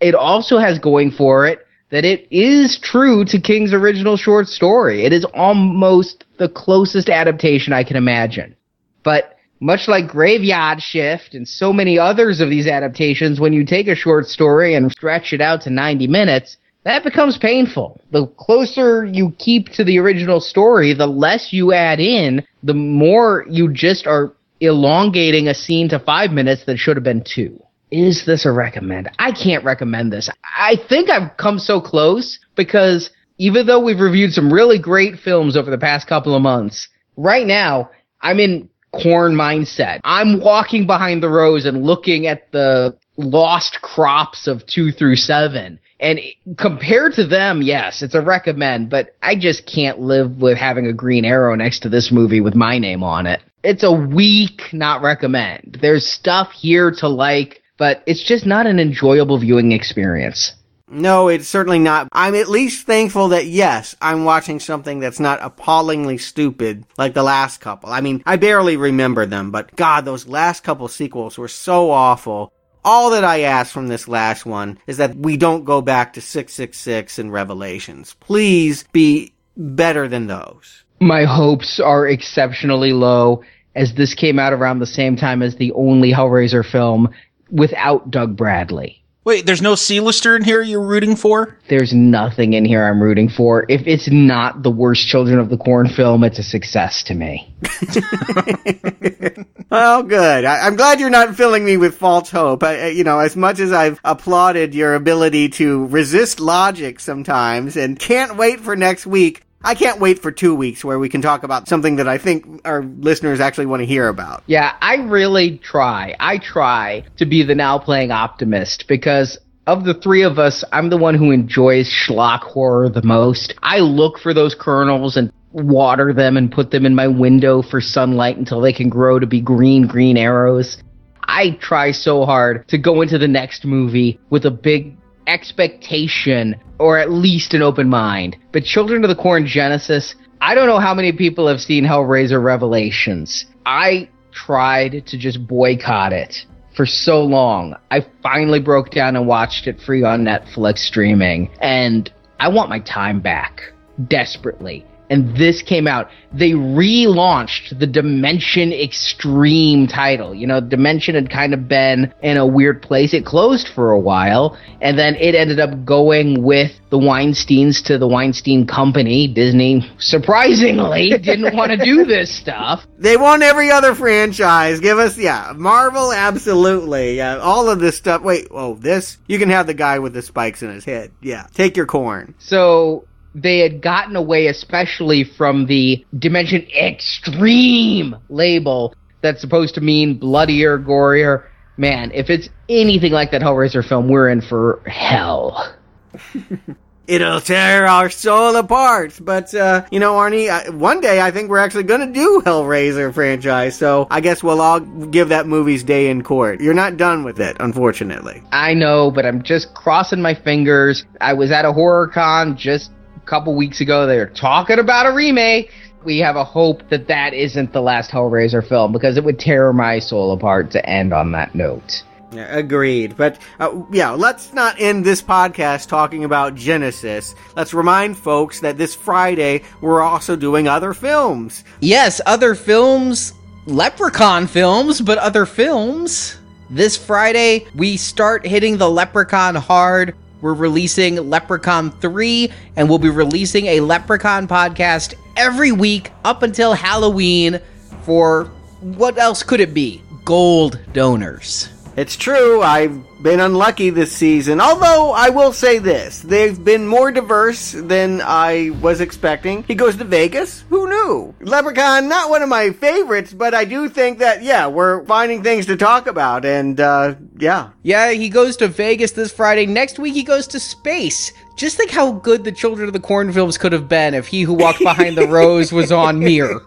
It 0.00 0.14
also 0.14 0.58
has 0.58 0.78
going 0.78 1.12
for 1.12 1.46
it 1.46 1.66
that 1.90 2.04
it 2.04 2.26
is 2.30 2.78
true 2.78 3.24
to 3.26 3.40
King's 3.40 3.72
original 3.72 4.16
short 4.16 4.48
story. 4.48 5.04
It 5.04 5.12
is 5.12 5.24
almost 5.34 6.24
the 6.38 6.48
closest 6.48 7.08
adaptation 7.08 7.72
I 7.72 7.84
can 7.84 7.96
imagine. 7.96 8.56
But 9.02 9.36
much 9.60 9.88
like 9.88 10.08
Graveyard 10.08 10.80
Shift 10.80 11.34
and 11.34 11.46
so 11.46 11.72
many 11.72 11.98
others 11.98 12.40
of 12.40 12.48
these 12.48 12.66
adaptations, 12.66 13.40
when 13.40 13.52
you 13.52 13.64
take 13.64 13.88
a 13.88 13.94
short 13.94 14.26
story 14.26 14.74
and 14.74 14.90
stretch 14.90 15.32
it 15.32 15.40
out 15.40 15.62
to 15.62 15.70
90 15.70 16.06
minutes, 16.06 16.56
that 16.84 17.04
becomes 17.04 17.36
painful. 17.36 18.00
The 18.10 18.26
closer 18.26 19.04
you 19.04 19.34
keep 19.38 19.68
to 19.70 19.84
the 19.84 19.98
original 19.98 20.40
story, 20.40 20.94
the 20.94 21.06
less 21.06 21.52
you 21.52 21.74
add 21.74 22.00
in, 22.00 22.46
the 22.62 22.72
more 22.72 23.44
you 23.50 23.70
just 23.70 24.06
are 24.06 24.32
elongating 24.60 25.48
a 25.48 25.54
scene 25.54 25.88
to 25.88 25.98
five 25.98 26.30
minutes 26.30 26.64
that 26.64 26.78
should 26.78 26.96
have 26.96 27.04
been 27.04 27.24
two 27.24 27.60
is 27.90 28.24
this 28.26 28.46
a 28.46 28.52
recommend? 28.52 29.10
I 29.18 29.32
can't 29.32 29.64
recommend 29.64 30.12
this. 30.12 30.28
I 30.44 30.76
think 30.88 31.10
I've 31.10 31.36
come 31.36 31.58
so 31.58 31.80
close 31.80 32.38
because 32.56 33.10
even 33.38 33.66
though 33.66 33.80
we've 33.80 34.00
reviewed 34.00 34.32
some 34.32 34.52
really 34.52 34.78
great 34.78 35.18
films 35.18 35.56
over 35.56 35.70
the 35.70 35.78
past 35.78 36.06
couple 36.06 36.34
of 36.34 36.42
months, 36.42 36.88
right 37.16 37.46
now 37.46 37.90
I'm 38.20 38.38
in 38.38 38.68
corn 38.92 39.34
mindset. 39.34 40.00
I'm 40.04 40.40
walking 40.40 40.86
behind 40.86 41.22
the 41.22 41.28
rows 41.28 41.64
and 41.64 41.84
looking 41.84 42.26
at 42.26 42.50
the 42.52 42.96
lost 43.16 43.80
crops 43.82 44.46
of 44.46 44.66
two 44.66 44.92
through 44.92 45.16
seven. 45.16 45.78
And 46.00 46.18
compared 46.56 47.14
to 47.14 47.26
them, 47.26 47.60
yes, 47.60 48.02
it's 48.02 48.14
a 48.14 48.22
recommend, 48.22 48.88
but 48.88 49.14
I 49.22 49.36
just 49.36 49.66
can't 49.66 50.00
live 50.00 50.40
with 50.40 50.56
having 50.56 50.86
a 50.86 50.94
green 50.94 51.26
arrow 51.26 51.54
next 51.54 51.80
to 51.80 51.90
this 51.90 52.10
movie 52.10 52.40
with 52.40 52.54
my 52.54 52.78
name 52.78 53.02
on 53.02 53.26
it. 53.26 53.40
It's 53.62 53.84
a 53.84 53.92
weak 53.92 54.62
not 54.72 55.02
recommend. 55.02 55.78
There's 55.82 56.06
stuff 56.06 56.52
here 56.52 56.90
to 56.98 57.08
like 57.08 57.59
but 57.80 58.02
it's 58.04 58.22
just 58.22 58.44
not 58.44 58.66
an 58.66 58.78
enjoyable 58.78 59.38
viewing 59.38 59.72
experience. 59.72 60.52
No, 60.86 61.28
it's 61.28 61.48
certainly 61.48 61.78
not. 61.78 62.08
I'm 62.12 62.34
at 62.34 62.50
least 62.50 62.86
thankful 62.86 63.28
that 63.28 63.46
yes, 63.46 63.96
I'm 64.02 64.24
watching 64.26 64.60
something 64.60 65.00
that's 65.00 65.18
not 65.18 65.38
appallingly 65.40 66.18
stupid 66.18 66.84
like 66.98 67.14
the 67.14 67.22
last 67.22 67.62
couple. 67.62 67.90
I 67.90 68.02
mean, 68.02 68.22
I 68.26 68.36
barely 68.36 68.76
remember 68.76 69.24
them, 69.24 69.50
but 69.50 69.74
God, 69.76 70.04
those 70.04 70.28
last 70.28 70.62
couple 70.62 70.88
sequels 70.88 71.38
were 71.38 71.48
so 71.48 71.90
awful. 71.90 72.52
All 72.84 73.10
that 73.12 73.24
I 73.24 73.42
ask 73.42 73.72
from 73.72 73.88
this 73.88 74.06
last 74.06 74.44
one 74.44 74.78
is 74.86 74.98
that 74.98 75.16
we 75.16 75.38
don't 75.38 75.64
go 75.64 75.80
back 75.80 76.12
to 76.14 76.20
666 76.20 77.18
and 77.18 77.32
Revelations. 77.32 78.14
Please 78.20 78.84
be 78.92 79.32
better 79.56 80.06
than 80.06 80.26
those. 80.26 80.84
My 81.00 81.24
hopes 81.24 81.80
are 81.80 82.06
exceptionally 82.06 82.92
low 82.92 83.42
as 83.74 83.94
this 83.94 84.14
came 84.14 84.38
out 84.38 84.52
around 84.52 84.80
the 84.80 84.86
same 84.86 85.16
time 85.16 85.40
as 85.40 85.56
the 85.56 85.72
only 85.72 86.12
Hellraiser 86.12 86.68
film 86.68 87.08
without 87.50 88.10
Doug 88.10 88.36
Bradley. 88.36 89.00
Wait, 89.22 89.44
there's 89.44 89.60
no 89.60 89.74
C-lister 89.74 90.34
in 90.34 90.42
here 90.42 90.62
you're 90.62 90.80
rooting 90.80 91.14
for? 91.14 91.58
There's 91.68 91.92
nothing 91.92 92.54
in 92.54 92.64
here 92.64 92.82
I'm 92.82 93.02
rooting 93.02 93.28
for. 93.28 93.66
If 93.68 93.82
it's 93.86 94.10
not 94.10 94.62
the 94.62 94.70
worst 94.70 95.06
Children 95.06 95.38
of 95.38 95.50
the 95.50 95.58
Corn 95.58 95.90
film, 95.90 96.24
it's 96.24 96.38
a 96.38 96.42
success 96.42 97.02
to 97.04 97.14
me. 97.14 97.54
well, 99.70 100.02
good. 100.04 100.46
I, 100.46 100.66
am 100.66 100.74
glad 100.76 101.00
you're 101.00 101.10
not 101.10 101.36
filling 101.36 101.66
me 101.66 101.76
with 101.76 101.98
false 101.98 102.30
hope. 102.30 102.62
I, 102.62 102.88
you 102.88 103.04
know, 103.04 103.18
as 103.18 103.36
much 103.36 103.60
as 103.60 103.72
I've 103.72 104.00
applauded 104.04 104.74
your 104.74 104.94
ability 104.94 105.50
to 105.50 105.84
resist 105.88 106.40
logic 106.40 106.98
sometimes 106.98 107.76
and 107.76 107.98
can't 107.98 108.36
wait 108.36 108.60
for 108.60 108.74
next 108.74 109.06
week, 109.06 109.42
I 109.62 109.74
can't 109.74 110.00
wait 110.00 110.20
for 110.20 110.32
two 110.32 110.54
weeks 110.54 110.84
where 110.84 110.98
we 110.98 111.10
can 111.10 111.20
talk 111.20 111.42
about 111.42 111.68
something 111.68 111.96
that 111.96 112.08
I 112.08 112.16
think 112.16 112.62
our 112.64 112.82
listeners 112.82 113.40
actually 113.40 113.66
want 113.66 113.80
to 113.80 113.86
hear 113.86 114.08
about. 114.08 114.42
Yeah, 114.46 114.74
I 114.80 114.96
really 114.96 115.58
try. 115.58 116.16
I 116.18 116.38
try 116.38 117.04
to 117.18 117.26
be 117.26 117.42
the 117.42 117.54
now 117.54 117.78
playing 117.78 118.10
optimist 118.10 118.88
because 118.88 119.38
of 119.66 119.84
the 119.84 119.94
three 119.94 120.22
of 120.22 120.38
us, 120.38 120.64
I'm 120.72 120.88
the 120.88 120.96
one 120.96 121.14
who 121.14 121.30
enjoys 121.30 121.88
schlock 121.88 122.40
horror 122.40 122.88
the 122.88 123.02
most. 123.02 123.54
I 123.62 123.80
look 123.80 124.18
for 124.18 124.32
those 124.32 124.54
kernels 124.54 125.16
and 125.16 125.30
water 125.52 126.12
them 126.14 126.36
and 126.36 126.50
put 126.50 126.70
them 126.70 126.86
in 126.86 126.94
my 126.94 127.06
window 127.06 127.60
for 127.60 127.80
sunlight 127.80 128.38
until 128.38 128.60
they 128.60 128.72
can 128.72 128.88
grow 128.88 129.18
to 129.18 129.26
be 129.26 129.40
green, 129.40 129.86
green 129.86 130.16
arrows. 130.16 130.78
I 131.22 131.50
try 131.60 131.92
so 131.92 132.24
hard 132.24 132.66
to 132.68 132.78
go 132.78 133.02
into 133.02 133.18
the 133.18 133.28
next 133.28 133.64
movie 133.64 134.18
with 134.30 134.46
a 134.46 134.50
big 134.50 134.96
expectation 135.26 136.56
or 136.78 136.98
at 136.98 137.10
least 137.10 137.54
an 137.54 137.62
open 137.62 137.88
mind. 137.88 138.36
But 138.52 138.64
Children 138.64 139.04
of 139.04 139.08
the 139.08 139.16
Corn 139.16 139.46
Genesis, 139.46 140.14
I 140.40 140.54
don't 140.54 140.66
know 140.66 140.78
how 140.78 140.94
many 140.94 141.12
people 141.12 141.48
have 141.48 141.60
seen 141.60 141.84
Hellraiser 141.84 142.42
Revelations. 142.42 143.46
I 143.66 144.08
tried 144.32 145.06
to 145.06 145.18
just 145.18 145.46
boycott 145.46 146.12
it 146.12 146.46
for 146.74 146.86
so 146.86 147.22
long. 147.22 147.74
I 147.90 148.06
finally 148.22 148.60
broke 148.60 148.90
down 148.90 149.16
and 149.16 149.26
watched 149.26 149.66
it 149.66 149.80
free 149.80 150.02
on 150.02 150.24
Netflix 150.24 150.78
streaming, 150.78 151.50
and 151.60 152.10
I 152.38 152.48
want 152.48 152.70
my 152.70 152.80
time 152.80 153.20
back 153.20 153.60
desperately 154.08 154.86
and 155.10 155.36
this 155.36 155.60
came 155.60 155.88
out, 155.88 156.08
they 156.32 156.52
relaunched 156.52 157.76
the 157.78 157.86
Dimension 157.86 158.72
Extreme 158.72 159.88
title. 159.88 160.32
You 160.32 160.46
know, 160.46 160.60
Dimension 160.60 161.16
had 161.16 161.28
kind 161.28 161.52
of 161.52 161.66
been 161.66 162.14
in 162.22 162.36
a 162.36 162.46
weird 162.46 162.80
place. 162.80 163.12
It 163.12 163.26
closed 163.26 163.68
for 163.74 163.90
a 163.90 163.98
while, 163.98 164.56
and 164.80 164.96
then 164.96 165.16
it 165.16 165.34
ended 165.34 165.58
up 165.58 165.84
going 165.84 166.44
with 166.44 166.70
the 166.90 166.98
Weinsteins 166.98 167.82
to 167.86 167.98
the 167.98 168.06
Weinstein 168.06 168.68
Company. 168.68 169.26
Disney, 169.26 169.90
surprisingly, 169.98 171.10
didn't 171.22 171.56
want 171.56 171.72
to 171.72 171.84
do 171.84 172.04
this 172.04 172.32
stuff. 172.32 172.86
They 172.96 173.16
want 173.16 173.42
every 173.42 173.72
other 173.72 173.96
franchise. 173.96 174.78
Give 174.78 174.98
us, 174.98 175.18
yeah, 175.18 175.52
Marvel, 175.56 176.12
absolutely. 176.12 177.16
Yeah, 177.16 177.38
all 177.38 177.68
of 177.68 177.80
this 177.80 177.96
stuff. 177.96 178.22
Wait, 178.22 178.46
oh, 178.52 178.74
this? 178.74 179.18
You 179.26 179.40
can 179.40 179.50
have 179.50 179.66
the 179.66 179.74
guy 179.74 179.98
with 179.98 180.12
the 180.12 180.22
spikes 180.22 180.62
in 180.62 180.70
his 180.70 180.84
head. 180.84 181.10
Yeah, 181.20 181.48
take 181.52 181.76
your 181.76 181.86
corn. 181.86 182.36
So 182.38 183.06
they 183.34 183.58
had 183.58 183.80
gotten 183.80 184.16
away, 184.16 184.46
especially 184.46 185.24
from 185.24 185.66
the 185.66 186.04
Dimension 186.18 186.66
Extreme 186.74 188.16
label 188.28 188.94
that's 189.22 189.40
supposed 189.40 189.74
to 189.74 189.80
mean 189.80 190.18
bloodier, 190.18 190.78
gorier. 190.78 191.46
Man, 191.76 192.10
if 192.12 192.28
it's 192.28 192.48
anything 192.68 193.12
like 193.12 193.30
that 193.30 193.42
Hellraiser 193.42 193.86
film, 193.86 194.08
we're 194.08 194.28
in 194.28 194.40
for 194.40 194.82
hell. 194.86 195.74
It'll 197.06 197.40
tear 197.40 197.86
our 197.86 198.08
soul 198.08 198.54
apart. 198.54 199.18
But, 199.20 199.52
uh, 199.52 199.84
you 199.90 199.98
know, 199.98 200.14
Arnie, 200.14 200.48
I, 200.48 200.70
one 200.70 201.00
day 201.00 201.20
I 201.20 201.32
think 201.32 201.50
we're 201.50 201.58
actually 201.58 201.82
going 201.82 202.06
to 202.06 202.12
do 202.12 202.40
Hellraiser 202.44 203.12
franchise. 203.12 203.76
So 203.76 204.06
I 204.12 204.20
guess 204.20 204.44
we'll 204.44 204.60
all 204.60 204.78
give 204.78 205.30
that 205.30 205.48
movie's 205.48 205.82
day 205.82 206.08
in 206.08 206.22
court. 206.22 206.60
You're 206.60 206.72
not 206.72 206.96
done 206.96 207.24
with 207.24 207.40
it, 207.40 207.56
unfortunately. 207.58 208.44
I 208.52 208.74
know, 208.74 209.10
but 209.10 209.26
I'm 209.26 209.42
just 209.42 209.74
crossing 209.74 210.22
my 210.22 210.34
fingers. 210.34 211.04
I 211.20 211.32
was 211.32 211.50
at 211.50 211.64
a 211.64 211.72
horror 211.72 212.06
con 212.06 212.56
just 212.56 212.92
couple 213.30 213.54
weeks 213.54 213.80
ago 213.80 214.06
they 214.08 214.18
were 214.18 214.26
talking 214.26 214.80
about 214.80 215.06
a 215.06 215.12
remake. 215.12 215.72
We 216.02 216.18
have 216.18 216.34
a 216.34 216.42
hope 216.42 216.88
that 216.88 217.06
that 217.06 217.32
isn't 217.32 217.72
the 217.72 217.80
last 217.80 218.10
Hellraiser 218.10 218.66
film 218.66 218.90
because 218.90 219.16
it 219.16 219.22
would 219.22 219.38
tear 219.38 219.72
my 219.72 220.00
soul 220.00 220.32
apart 220.32 220.72
to 220.72 220.84
end 220.84 221.14
on 221.14 221.30
that 221.32 221.54
note. 221.54 222.02
Yeah, 222.32 222.56
agreed. 222.56 223.16
But 223.16 223.38
uh, 223.60 223.82
yeah, 223.92 224.10
let's 224.10 224.52
not 224.52 224.80
end 224.80 225.04
this 225.04 225.22
podcast 225.22 225.88
talking 225.88 226.24
about 226.24 226.56
Genesis. 226.56 227.36
Let's 227.54 227.72
remind 227.72 228.16
folks 228.16 228.60
that 228.60 228.78
this 228.78 228.94
Friday 228.96 229.62
we're 229.80 230.02
also 230.02 230.34
doing 230.34 230.66
other 230.66 230.92
films. 230.92 231.64
Yes, 231.80 232.20
other 232.26 232.56
films, 232.56 233.32
Leprechaun 233.66 234.48
films, 234.48 235.00
but 235.00 235.18
other 235.18 235.46
films. 235.46 236.36
This 236.68 236.96
Friday, 236.96 237.66
we 237.74 237.96
start 237.96 238.46
hitting 238.46 238.76
the 238.76 238.90
Leprechaun 238.90 239.56
hard. 239.56 240.14
We're 240.40 240.54
releasing 240.54 241.16
Leprechaun 241.16 241.90
3, 241.90 242.50
and 242.76 242.88
we'll 242.88 242.98
be 242.98 243.10
releasing 243.10 243.66
a 243.66 243.80
Leprechaun 243.80 244.48
podcast 244.48 245.14
every 245.36 245.72
week 245.72 246.12
up 246.24 246.42
until 246.42 246.74
Halloween 246.74 247.60
for 248.02 248.44
what 248.80 249.18
else 249.18 249.42
could 249.42 249.60
it 249.60 249.74
be? 249.74 250.02
Gold 250.24 250.78
donors. 250.92 251.79
It's 251.96 252.16
true, 252.16 252.62
I've 252.62 253.22
been 253.22 253.40
unlucky 253.40 253.90
this 253.90 254.12
season. 254.12 254.60
Although, 254.60 255.12
I 255.12 255.28
will 255.30 255.52
say 255.52 255.78
this 255.78 256.20
they've 256.20 256.62
been 256.62 256.86
more 256.86 257.10
diverse 257.10 257.72
than 257.72 258.22
I 258.22 258.70
was 258.80 259.00
expecting. 259.00 259.64
He 259.64 259.74
goes 259.74 259.96
to 259.96 260.04
Vegas? 260.04 260.62
Who 260.70 260.88
knew? 260.88 261.34
Leprechaun, 261.40 262.08
not 262.08 262.30
one 262.30 262.42
of 262.42 262.48
my 262.48 262.70
favorites, 262.70 263.34
but 263.34 263.54
I 263.54 263.64
do 263.64 263.88
think 263.88 264.18
that, 264.20 264.42
yeah, 264.42 264.66
we're 264.66 265.04
finding 265.04 265.42
things 265.42 265.66
to 265.66 265.76
talk 265.76 266.06
about, 266.06 266.44
and, 266.44 266.80
uh, 266.80 267.16
yeah. 267.38 267.70
Yeah, 267.82 268.12
he 268.12 268.28
goes 268.28 268.56
to 268.58 268.68
Vegas 268.68 269.12
this 269.12 269.32
Friday. 269.32 269.66
Next 269.66 269.98
week, 269.98 270.14
he 270.14 270.22
goes 270.22 270.46
to 270.48 270.60
space. 270.60 271.32
Just 271.56 271.76
think 271.76 271.90
how 271.90 272.12
good 272.12 272.44
the 272.44 272.52
Children 272.52 272.88
of 272.88 272.92
the 272.94 273.00
Corn 273.00 273.32
films 273.32 273.58
could 273.58 273.72
have 273.72 273.88
been 273.88 274.14
if 274.14 274.28
He 274.28 274.42
Who 274.42 274.54
Walked 274.54 274.78
Behind 274.78 275.16
the 275.16 275.26
Rows 275.28 275.72
was 275.72 275.92
on 275.92 276.18
Mirror. 276.18 276.62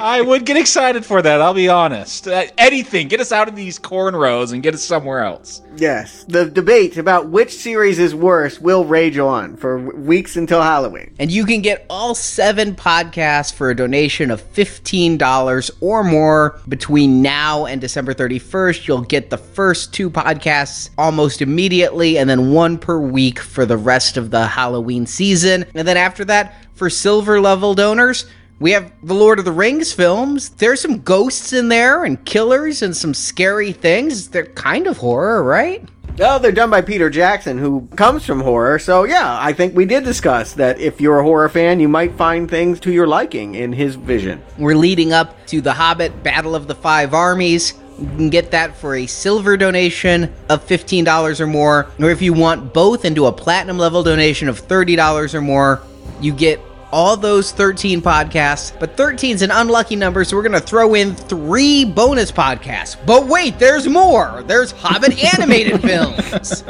I 0.00 0.20
would 0.20 0.44
get 0.44 0.56
excited 0.56 1.04
for 1.04 1.22
that. 1.22 1.40
I'll 1.40 1.54
be 1.54 1.68
honest. 1.68 2.26
Uh, 2.26 2.46
anything, 2.58 3.08
get 3.08 3.20
us 3.20 3.32
out 3.32 3.48
of 3.48 3.56
these 3.56 3.78
corn 3.78 4.16
rows 4.16 4.52
and 4.52 4.62
get 4.62 4.74
us 4.74 4.82
somewhere 4.82 5.20
else. 5.20 5.62
Yes, 5.76 6.24
the 6.24 6.46
debate 6.46 6.96
about 6.96 7.28
which 7.28 7.52
series 7.52 7.98
is 7.98 8.14
worse 8.14 8.60
will 8.60 8.84
rage 8.84 9.18
on 9.18 9.56
for 9.56 9.78
weeks 9.78 10.36
until 10.36 10.62
Halloween. 10.62 11.14
And 11.18 11.30
you 11.30 11.44
can 11.44 11.62
get 11.62 11.86
all 11.88 12.14
seven 12.14 12.74
podcasts 12.74 13.52
for 13.52 13.70
a 13.70 13.76
donation 13.76 14.30
of 14.30 14.42
$15 14.52 15.70
or 15.80 16.04
more 16.04 16.60
between 16.68 17.22
now 17.22 17.66
and 17.66 17.80
December 17.80 18.14
31st. 18.14 18.86
You'll 18.86 19.00
get 19.02 19.30
the 19.30 19.38
first 19.38 19.92
two 19.94 20.10
podcasts 20.10 20.90
almost 20.98 21.42
immediately, 21.42 22.18
and 22.18 22.28
then 22.28 22.52
one 22.52 22.78
per 22.78 22.98
week 22.98 23.38
for 23.38 23.64
the 23.66 23.76
rest 23.76 24.16
of 24.16 24.30
the 24.30 24.46
Halloween 24.46 25.06
season. 25.06 25.64
And 25.74 25.86
then 25.86 25.96
after 25.96 26.24
that, 26.26 26.54
for 26.74 26.90
silver 26.90 27.40
level 27.40 27.74
donors, 27.74 28.26
we 28.60 28.70
have 28.70 28.92
the 29.02 29.14
Lord 29.14 29.38
of 29.38 29.44
the 29.44 29.52
Rings 29.52 29.92
films. 29.92 30.50
There's 30.50 30.80
some 30.80 31.00
ghosts 31.00 31.52
in 31.52 31.68
there 31.68 32.04
and 32.04 32.24
killers 32.24 32.82
and 32.82 32.96
some 32.96 33.14
scary 33.14 33.72
things. 33.72 34.28
They're 34.28 34.46
kind 34.46 34.86
of 34.86 34.98
horror, 34.98 35.42
right? 35.42 35.86
Well, 36.16 36.38
they're 36.38 36.52
done 36.52 36.70
by 36.70 36.80
Peter 36.80 37.10
Jackson, 37.10 37.58
who 37.58 37.88
comes 37.96 38.24
from 38.24 38.40
horror. 38.40 38.78
So, 38.78 39.02
yeah, 39.02 39.36
I 39.40 39.52
think 39.52 39.74
we 39.74 39.84
did 39.84 40.04
discuss 40.04 40.52
that 40.52 40.78
if 40.78 41.00
you're 41.00 41.18
a 41.18 41.24
horror 41.24 41.48
fan, 41.48 41.80
you 41.80 41.88
might 41.88 42.14
find 42.14 42.48
things 42.48 42.78
to 42.80 42.92
your 42.92 43.08
liking 43.08 43.56
in 43.56 43.72
his 43.72 43.96
vision. 43.96 44.40
We're 44.56 44.76
leading 44.76 45.12
up 45.12 45.44
to 45.48 45.60
The 45.60 45.72
Hobbit 45.72 46.22
Battle 46.22 46.54
of 46.54 46.68
the 46.68 46.74
Five 46.76 47.14
Armies. 47.14 47.74
You 47.98 48.06
can 48.06 48.30
get 48.30 48.52
that 48.52 48.76
for 48.76 48.94
a 48.94 49.06
silver 49.06 49.56
donation 49.56 50.32
of 50.48 50.64
$15 50.64 51.40
or 51.40 51.46
more. 51.48 51.88
Or 51.98 52.10
if 52.10 52.22
you 52.22 52.32
want 52.32 52.72
both 52.72 53.04
and 53.04 53.16
do 53.16 53.26
a 53.26 53.32
platinum 53.32 53.78
level 53.78 54.04
donation 54.04 54.48
of 54.48 54.60
$30 54.60 55.34
or 55.34 55.40
more, 55.40 55.82
you 56.20 56.32
get 56.32 56.60
all 56.94 57.16
those 57.16 57.50
13 57.50 58.00
podcasts, 58.00 58.72
but 58.78 58.96
13 58.96 59.34
is 59.34 59.42
an 59.42 59.50
unlucky 59.50 59.96
number, 59.96 60.22
so 60.22 60.36
we're 60.36 60.44
going 60.44 60.52
to 60.52 60.60
throw 60.60 60.94
in 60.94 61.12
three 61.12 61.84
bonus 61.84 62.30
podcasts. 62.30 62.96
But 63.04 63.26
wait, 63.26 63.58
there's 63.58 63.88
more. 63.88 64.44
There's 64.46 64.70
Hobbit 64.70 65.18
animated 65.34 65.82
films. 65.82 66.62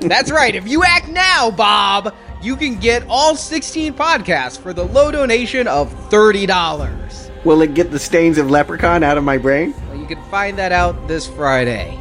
That's 0.00 0.30
right. 0.30 0.54
If 0.54 0.66
you 0.66 0.84
act 0.84 1.08
now, 1.08 1.50
Bob, 1.50 2.14
you 2.40 2.56
can 2.56 2.80
get 2.80 3.04
all 3.10 3.36
16 3.36 3.92
podcasts 3.92 4.58
for 4.58 4.72
the 4.72 4.84
low 4.84 5.10
donation 5.10 5.68
of 5.68 5.92
$30. 6.08 7.44
Will 7.44 7.60
it 7.60 7.74
get 7.74 7.90
the 7.90 7.98
stains 7.98 8.38
of 8.38 8.50
leprechaun 8.50 9.02
out 9.02 9.18
of 9.18 9.24
my 9.24 9.36
brain? 9.36 9.74
Well, 9.88 9.98
you 9.98 10.06
can 10.06 10.22
find 10.30 10.56
that 10.56 10.72
out 10.72 11.08
this 11.08 11.26
Friday. 11.26 11.94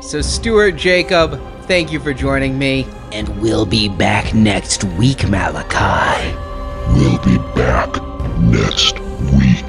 So, 0.00 0.20
Stuart 0.20 0.76
Jacob, 0.76 1.40
thank 1.64 1.90
you 1.90 1.98
for 1.98 2.14
joining 2.14 2.56
me, 2.56 2.86
and 3.12 3.28
we'll 3.42 3.66
be 3.66 3.88
back 3.88 4.32
next 4.32 4.84
week, 4.84 5.28
Malachi. 5.28 6.49
We'll 6.88 7.18
be 7.18 7.38
back 7.54 8.02
next 8.40 8.98
week. 9.32 9.64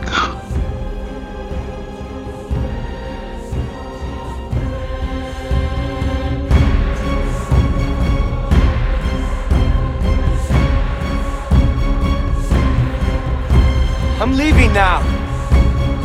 I'm 14.22 14.36
leaving 14.38 14.72
now. 14.74 15.00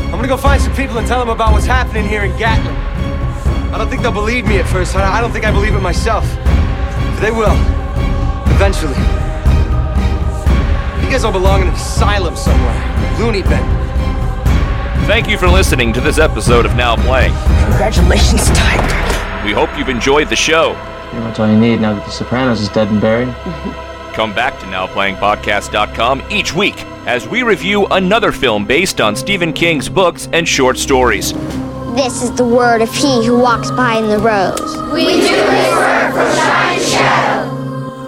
I'm 0.06 0.12
gonna 0.12 0.28
go 0.28 0.36
find 0.36 0.60
some 0.60 0.74
people 0.74 0.98
and 0.98 1.06
tell 1.06 1.20
them 1.20 1.28
about 1.28 1.52
what's 1.52 1.66
happening 1.66 2.08
here 2.08 2.24
in 2.24 2.36
Gatlin. 2.38 2.74
I 3.72 3.78
don't 3.78 3.90
think 3.90 4.00
they'll 4.00 4.10
believe 4.10 4.46
me 4.46 4.58
at 4.58 4.66
first. 4.66 4.96
I 4.96 5.20
don't 5.20 5.32
think 5.32 5.44
I 5.44 5.50
believe 5.50 5.74
it 5.74 5.80
myself. 5.80 6.24
But 6.36 7.20
they 7.20 7.30
will. 7.30 7.56
Eventually. 8.54 9.25
You 11.06 11.12
guys 11.12 11.22
all 11.22 11.30
belong 11.30 11.62
in 11.62 11.68
an 11.68 11.74
asylum 11.74 12.34
somewhere. 12.34 13.16
Loony 13.20 13.42
bin. 13.42 13.62
Thank 15.06 15.28
you 15.28 15.38
for 15.38 15.46
listening 15.46 15.92
to 15.92 16.00
this 16.00 16.18
episode 16.18 16.66
of 16.66 16.74
Now 16.74 16.96
Playing. 16.96 17.32
Congratulations, 17.68 18.48
Tiger. 18.48 19.46
We 19.46 19.52
hope 19.52 19.70
you've 19.78 19.88
enjoyed 19.88 20.28
the 20.28 20.34
show. 20.34 20.74
Pretty 21.10 21.24
much 21.24 21.38
all 21.38 21.48
you 21.48 21.56
need 21.56 21.80
now 21.80 21.94
that 21.94 22.04
The 22.04 22.10
Sopranos 22.10 22.60
is 22.60 22.68
dead 22.70 22.88
and 22.88 23.00
buried. 23.00 23.28
Mm-hmm. 23.28 24.14
Come 24.14 24.34
back 24.34 24.58
to 24.58 24.66
NowPlayingPodcast.com 24.66 26.24
each 26.28 26.52
week 26.52 26.82
as 27.06 27.28
we 27.28 27.44
review 27.44 27.86
another 27.86 28.32
film 28.32 28.66
based 28.66 29.00
on 29.00 29.14
Stephen 29.14 29.52
King's 29.52 29.88
books 29.88 30.28
and 30.32 30.46
short 30.46 30.76
stories. 30.76 31.32
This 31.94 32.20
is 32.24 32.34
the 32.34 32.44
word 32.44 32.82
of 32.82 32.92
he 32.92 33.24
who 33.24 33.38
walks 33.38 33.70
behind 33.70 34.10
the 34.10 34.18
rows. 34.18 34.58
We 34.92 35.04
do 35.04 35.20
this 35.20 35.72
work 35.72 36.14
for 36.14 36.36
Shine 36.36 36.80
Shadow. 36.80 37.35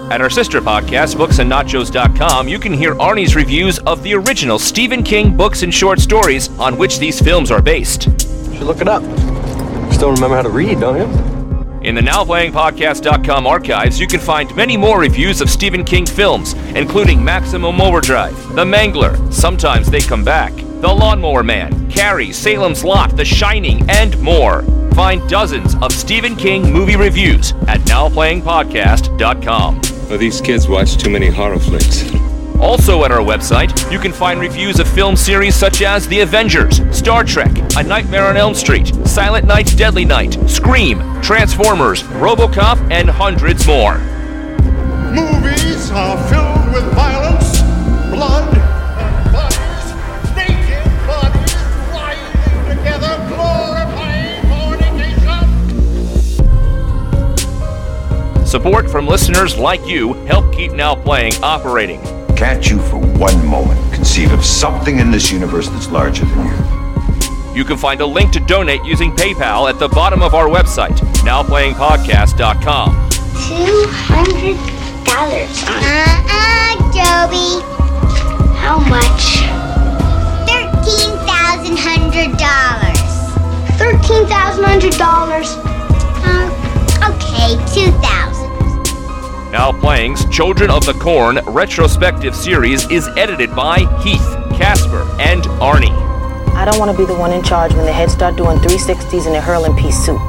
At 0.09 0.21
our 0.21 0.29
sister 0.29 0.59
podcast, 0.59 1.15
booksandnachos.com, 1.17 2.47
you 2.47 2.57
can 2.57 2.73
hear 2.73 2.95
Arnie's 2.95 3.35
reviews 3.35 3.77
of 3.79 4.01
the 4.01 4.15
original 4.15 4.57
Stephen 4.57 5.03
King 5.03 5.37
books 5.37 5.61
and 5.61 5.71
short 5.71 5.99
stories 5.99 6.49
on 6.57 6.79
which 6.79 6.97
these 6.97 7.21
films 7.21 7.51
are 7.51 7.61
based. 7.61 8.07
You 8.07 8.17
should 8.55 8.63
look 8.63 8.81
it 8.81 8.87
up. 8.87 9.03
You 9.03 9.93
still 9.93 10.11
remember 10.11 10.35
how 10.35 10.41
to 10.41 10.49
read, 10.49 10.79
don't 10.79 10.97
you? 10.97 11.03
In 11.87 11.93
the 11.93 12.01
NowPlayingPodcast.com 12.01 13.45
archives, 13.45 13.99
you 13.99 14.07
can 14.07 14.19
find 14.19 14.53
many 14.55 14.75
more 14.77 14.99
reviews 14.99 15.41
of 15.41 15.49
Stephen 15.49 15.83
King 15.83 16.07
films, 16.07 16.53
including 16.75 17.23
Maximum 17.23 17.79
Overdrive, 17.79 18.35
The 18.55 18.65
Mangler, 18.65 19.31
Sometimes 19.31 19.91
They 19.91 20.01
Come 20.01 20.23
Back, 20.23 20.55
The 20.55 20.91
Lawnmower 20.91 21.43
Man, 21.43 21.87
Carrie, 21.89 22.31
Salem's 22.31 22.83
Lot, 22.83 23.15
The 23.15 23.25
Shining, 23.25 23.87
and 23.89 24.19
more. 24.19 24.63
Find 24.95 25.21
dozens 25.29 25.75
of 25.83 25.91
Stephen 25.91 26.35
King 26.35 26.73
movie 26.73 26.95
reviews 26.95 27.51
at 27.67 27.79
NowPlayingPodcast.com. 27.81 29.81
Well, 30.09 30.17
these 30.17 30.41
kids 30.41 30.67
watch 30.67 30.97
too 30.97 31.11
many 31.11 31.27
horror 31.27 31.59
flicks. 31.59 32.03
Also 32.59 33.03
at 33.03 33.11
our 33.11 33.19
website, 33.19 33.91
you 33.91 33.99
can 33.99 34.11
find 34.11 34.39
reviews 34.39 34.79
of 34.79 34.87
film 34.87 35.15
series 35.15 35.53
such 35.53 35.83
as 35.83 36.07
The 36.07 36.21
Avengers, 36.21 36.81
Star 36.91 37.23
Trek, 37.23 37.51
A 37.77 37.83
Nightmare 37.83 38.25
on 38.25 38.35
Elm 38.35 38.55
Street, 38.55 38.87
Silent 39.05 39.45
Night, 39.45 39.71
Deadly 39.77 40.05
Night, 40.05 40.33
Scream, 40.49 40.97
Transformers, 41.21 42.01
RoboCop, 42.01 42.89
and 42.91 43.07
hundreds 43.07 43.67
more. 43.67 43.99
Movies 45.13 45.91
are 45.91 46.17
filled 46.27 46.38
Support 58.49 58.89
from 58.89 59.05
listeners 59.05 59.59
like 59.59 59.85
you 59.85 60.13
help 60.25 60.51
Keep 60.51 60.71
Now 60.71 60.95
Playing 60.95 61.33
operating. 61.43 62.01
Can't 62.35 62.67
you 62.67 62.79
for 62.79 62.97
one 62.97 63.45
moment 63.45 63.79
conceive 63.93 64.31
of 64.31 64.43
something 64.43 64.97
in 64.97 65.11
this 65.11 65.31
universe 65.31 65.69
that's 65.69 65.87
larger 65.91 66.25
than 66.25 66.47
you? 66.47 66.53
You 67.55 67.63
can 67.63 67.77
find 67.77 68.01
a 68.01 68.05
link 68.07 68.31
to 68.31 68.39
donate 68.39 68.83
using 68.83 69.11
PayPal 69.15 69.69
at 69.69 69.77
the 69.77 69.87
bottom 69.89 70.23
of 70.23 70.33
our 70.33 70.47
website, 70.47 70.97
nowplayingpodcast.com. 71.21 72.89
$200 72.89 74.57
Uh-uh, 75.69 76.73
Joby. 76.89 77.61
How 78.57 78.79
much? 78.79 79.45
Thirteen 80.49 81.13
thousand 81.29 81.77
hundred 81.77 82.35
dollars. 82.39 82.97
Thirteen 83.77 84.25
thousand 84.25 84.63
hundred 84.63 84.93
dollars. 84.97 85.53
Uh, 86.25 86.49
okay, 87.13 87.53
2000 87.75 88.08
Al 89.59 89.73
Plang's 89.73 90.23
Children 90.29 90.71
of 90.71 90.85
the 90.85 90.93
Corn 90.93 91.41
retrospective 91.45 92.33
series 92.33 92.89
is 92.89 93.09
edited 93.17 93.53
by 93.53 93.79
Heath, 94.01 94.25
Casper, 94.57 95.01
and 95.19 95.43
Arnie. 95.59 95.91
I 96.55 96.63
don't 96.63 96.79
want 96.79 96.89
to 96.89 96.97
be 96.97 97.03
the 97.03 97.13
one 97.13 97.33
in 97.33 97.43
charge 97.43 97.73
when 97.73 97.85
the 97.85 97.91
heads 97.91 98.13
start 98.13 98.37
doing 98.37 98.57
360s 98.59 99.25
and 99.25 99.35
they're 99.35 99.41
hurling 99.41 99.75
pea 99.75 99.91
soup. 99.91 100.21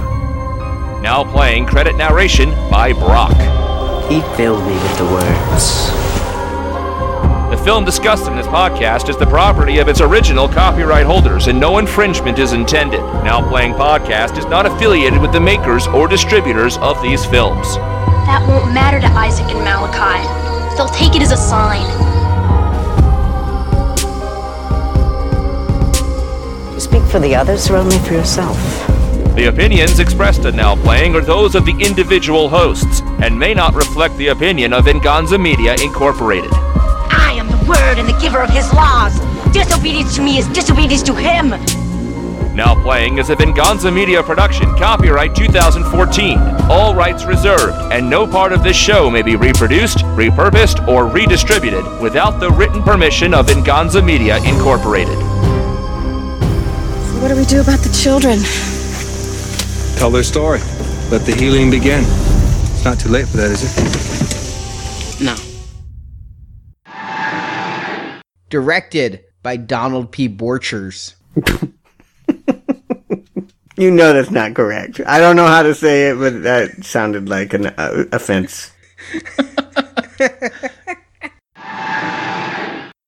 Now 1.00 1.22
playing 1.22 1.66
credit 1.66 1.94
narration 1.94 2.50
by 2.72 2.92
Brock. 2.92 3.36
He 4.10 4.20
filled 4.36 4.66
me 4.66 4.72
with 4.72 4.98
the 4.98 5.04
words. 5.04 5.90
The 7.56 7.64
film 7.64 7.84
discussed 7.84 8.26
in 8.26 8.34
this 8.34 8.48
podcast 8.48 9.08
is 9.08 9.16
the 9.16 9.26
property 9.26 9.78
of 9.78 9.86
its 9.86 10.00
original 10.00 10.48
copyright 10.48 11.06
holders 11.06 11.46
and 11.46 11.60
no 11.60 11.78
infringement 11.78 12.40
is 12.40 12.52
intended. 12.52 12.98
Now 13.22 13.48
Playing 13.48 13.74
Podcast 13.74 14.38
is 14.38 14.46
not 14.46 14.66
affiliated 14.66 15.20
with 15.20 15.30
the 15.30 15.40
makers 15.40 15.86
or 15.86 16.08
distributors 16.08 16.78
of 16.78 17.00
these 17.00 17.24
films. 17.24 17.78
That 18.26 18.44
won't 18.48 18.72
matter 18.72 19.00
to 19.00 19.06
Isaac 19.06 19.46
and 19.46 19.64
Malachi. 19.64 20.22
They'll 20.76 20.88
take 20.88 21.14
it 21.14 21.22
as 21.22 21.32
a 21.32 21.36
sign. 21.36 21.84
You 26.72 26.80
speak 26.80 27.02
for 27.04 27.18
the 27.18 27.34
others 27.34 27.68
or 27.70 27.76
only 27.76 27.98
for 27.98 28.14
yourself? 28.14 28.56
The 29.34 29.46
opinions 29.48 30.00
expressed 30.00 30.44
in 30.44 30.56
Now 30.56 30.76
Playing 30.76 31.14
are 31.14 31.20
those 31.20 31.54
of 31.54 31.64
the 31.64 31.72
individual 31.80 32.48
hosts 32.48 33.00
and 33.22 33.38
may 33.38 33.54
not 33.54 33.74
reflect 33.74 34.16
the 34.16 34.28
opinion 34.28 34.72
of 34.72 34.84
Venganza 34.84 35.38
Media 35.38 35.74
Incorporated. 35.82 36.50
I 36.52 37.36
am 37.38 37.46
the 37.48 37.68
word 37.68 37.98
and 37.98 38.08
the 38.08 38.18
giver 38.20 38.42
of 38.42 38.50
his 38.50 38.72
laws. 38.74 39.18
Disobedience 39.52 40.16
to 40.16 40.22
me 40.22 40.38
is 40.38 40.48
disobedience 40.48 41.02
to 41.04 41.14
him. 41.14 41.54
Now 42.60 42.74
Playing 42.74 43.16
is 43.16 43.30
a 43.30 43.36
Venganza 43.36 43.90
Media 43.90 44.22
production, 44.22 44.76
copyright 44.76 45.34
2014. 45.34 46.38
All 46.68 46.94
rights 46.94 47.24
reserved, 47.24 47.74
and 47.90 48.10
no 48.10 48.26
part 48.26 48.52
of 48.52 48.62
this 48.62 48.76
show 48.76 49.08
may 49.08 49.22
be 49.22 49.34
reproduced, 49.34 50.00
repurposed, 50.14 50.86
or 50.86 51.06
redistributed 51.06 51.82
without 52.02 52.38
the 52.38 52.50
written 52.50 52.82
permission 52.82 53.32
of 53.32 53.46
Venganza 53.48 54.02
Media 54.02 54.36
Incorporated. 54.44 55.16
What 57.22 57.28
do 57.28 57.36
we 57.36 57.46
do 57.46 57.62
about 57.62 57.78
the 57.78 57.98
children? 57.98 58.40
Tell 59.98 60.10
their 60.10 60.22
story. 60.22 60.60
Let 61.10 61.24
the 61.24 61.34
healing 61.34 61.70
begin. 61.70 62.04
It's 62.04 62.84
not 62.84 63.00
too 63.00 63.08
late 63.08 63.26
for 63.26 63.38
that, 63.38 63.52
is 63.52 63.64
it? 63.64 65.24
No. 65.24 65.34
Directed 68.50 69.24
by 69.42 69.56
Donald 69.56 70.12
P. 70.12 70.28
Borchers. 70.28 71.14
You 73.80 73.90
know 73.90 74.12
that's 74.12 74.30
not 74.30 74.54
correct. 74.54 75.00
I 75.06 75.20
don't 75.20 75.36
know 75.36 75.46
how 75.46 75.62
to 75.62 75.74
say 75.74 76.10
it, 76.10 76.18
but 76.18 76.42
that 76.42 76.84
sounded 76.84 77.30
like 77.30 77.54
an 77.54 77.66
uh, 77.66 78.04
offense. 78.12 78.72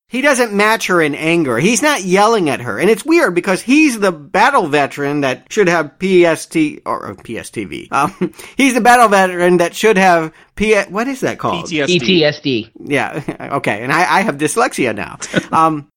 he 0.09 0.23
doesn't 0.23 0.55
match 0.55 0.87
her 0.87 1.03
in 1.03 1.15
anger. 1.15 1.59
He's 1.59 1.83
not 1.83 2.05
yelling 2.05 2.49
at 2.49 2.63
her. 2.63 2.79
And 2.79 2.89
it's 2.89 3.05
weird 3.05 3.35
because 3.35 3.61
he's 3.61 4.01
the 4.01 4.13
battle 4.13 4.67
veteran 4.67 5.21
that 5.21 5.53
should 5.53 5.69
have 5.69 5.93
PST 6.01 6.57
or, 6.87 7.05
or 7.07 7.15
PSTV. 7.17 7.93
Um, 7.93 8.33
he's 8.57 8.73
the 8.73 8.81
battle 8.81 9.09
veteran 9.09 9.59
that 9.59 9.75
should 9.75 9.99
have 9.99 10.33
P. 10.57 10.75
What 10.85 11.07
is 11.07 11.21
that 11.21 11.39
called? 11.39 11.67
PTSD. 11.67 12.71
Yeah. 12.83 13.23
Okay. 13.57 13.83
And 13.83 13.93
I, 13.93 14.19
I 14.19 14.21
have 14.23 14.39
dyslexia 14.39 14.95
now. 14.95 15.19
um, 15.55 15.91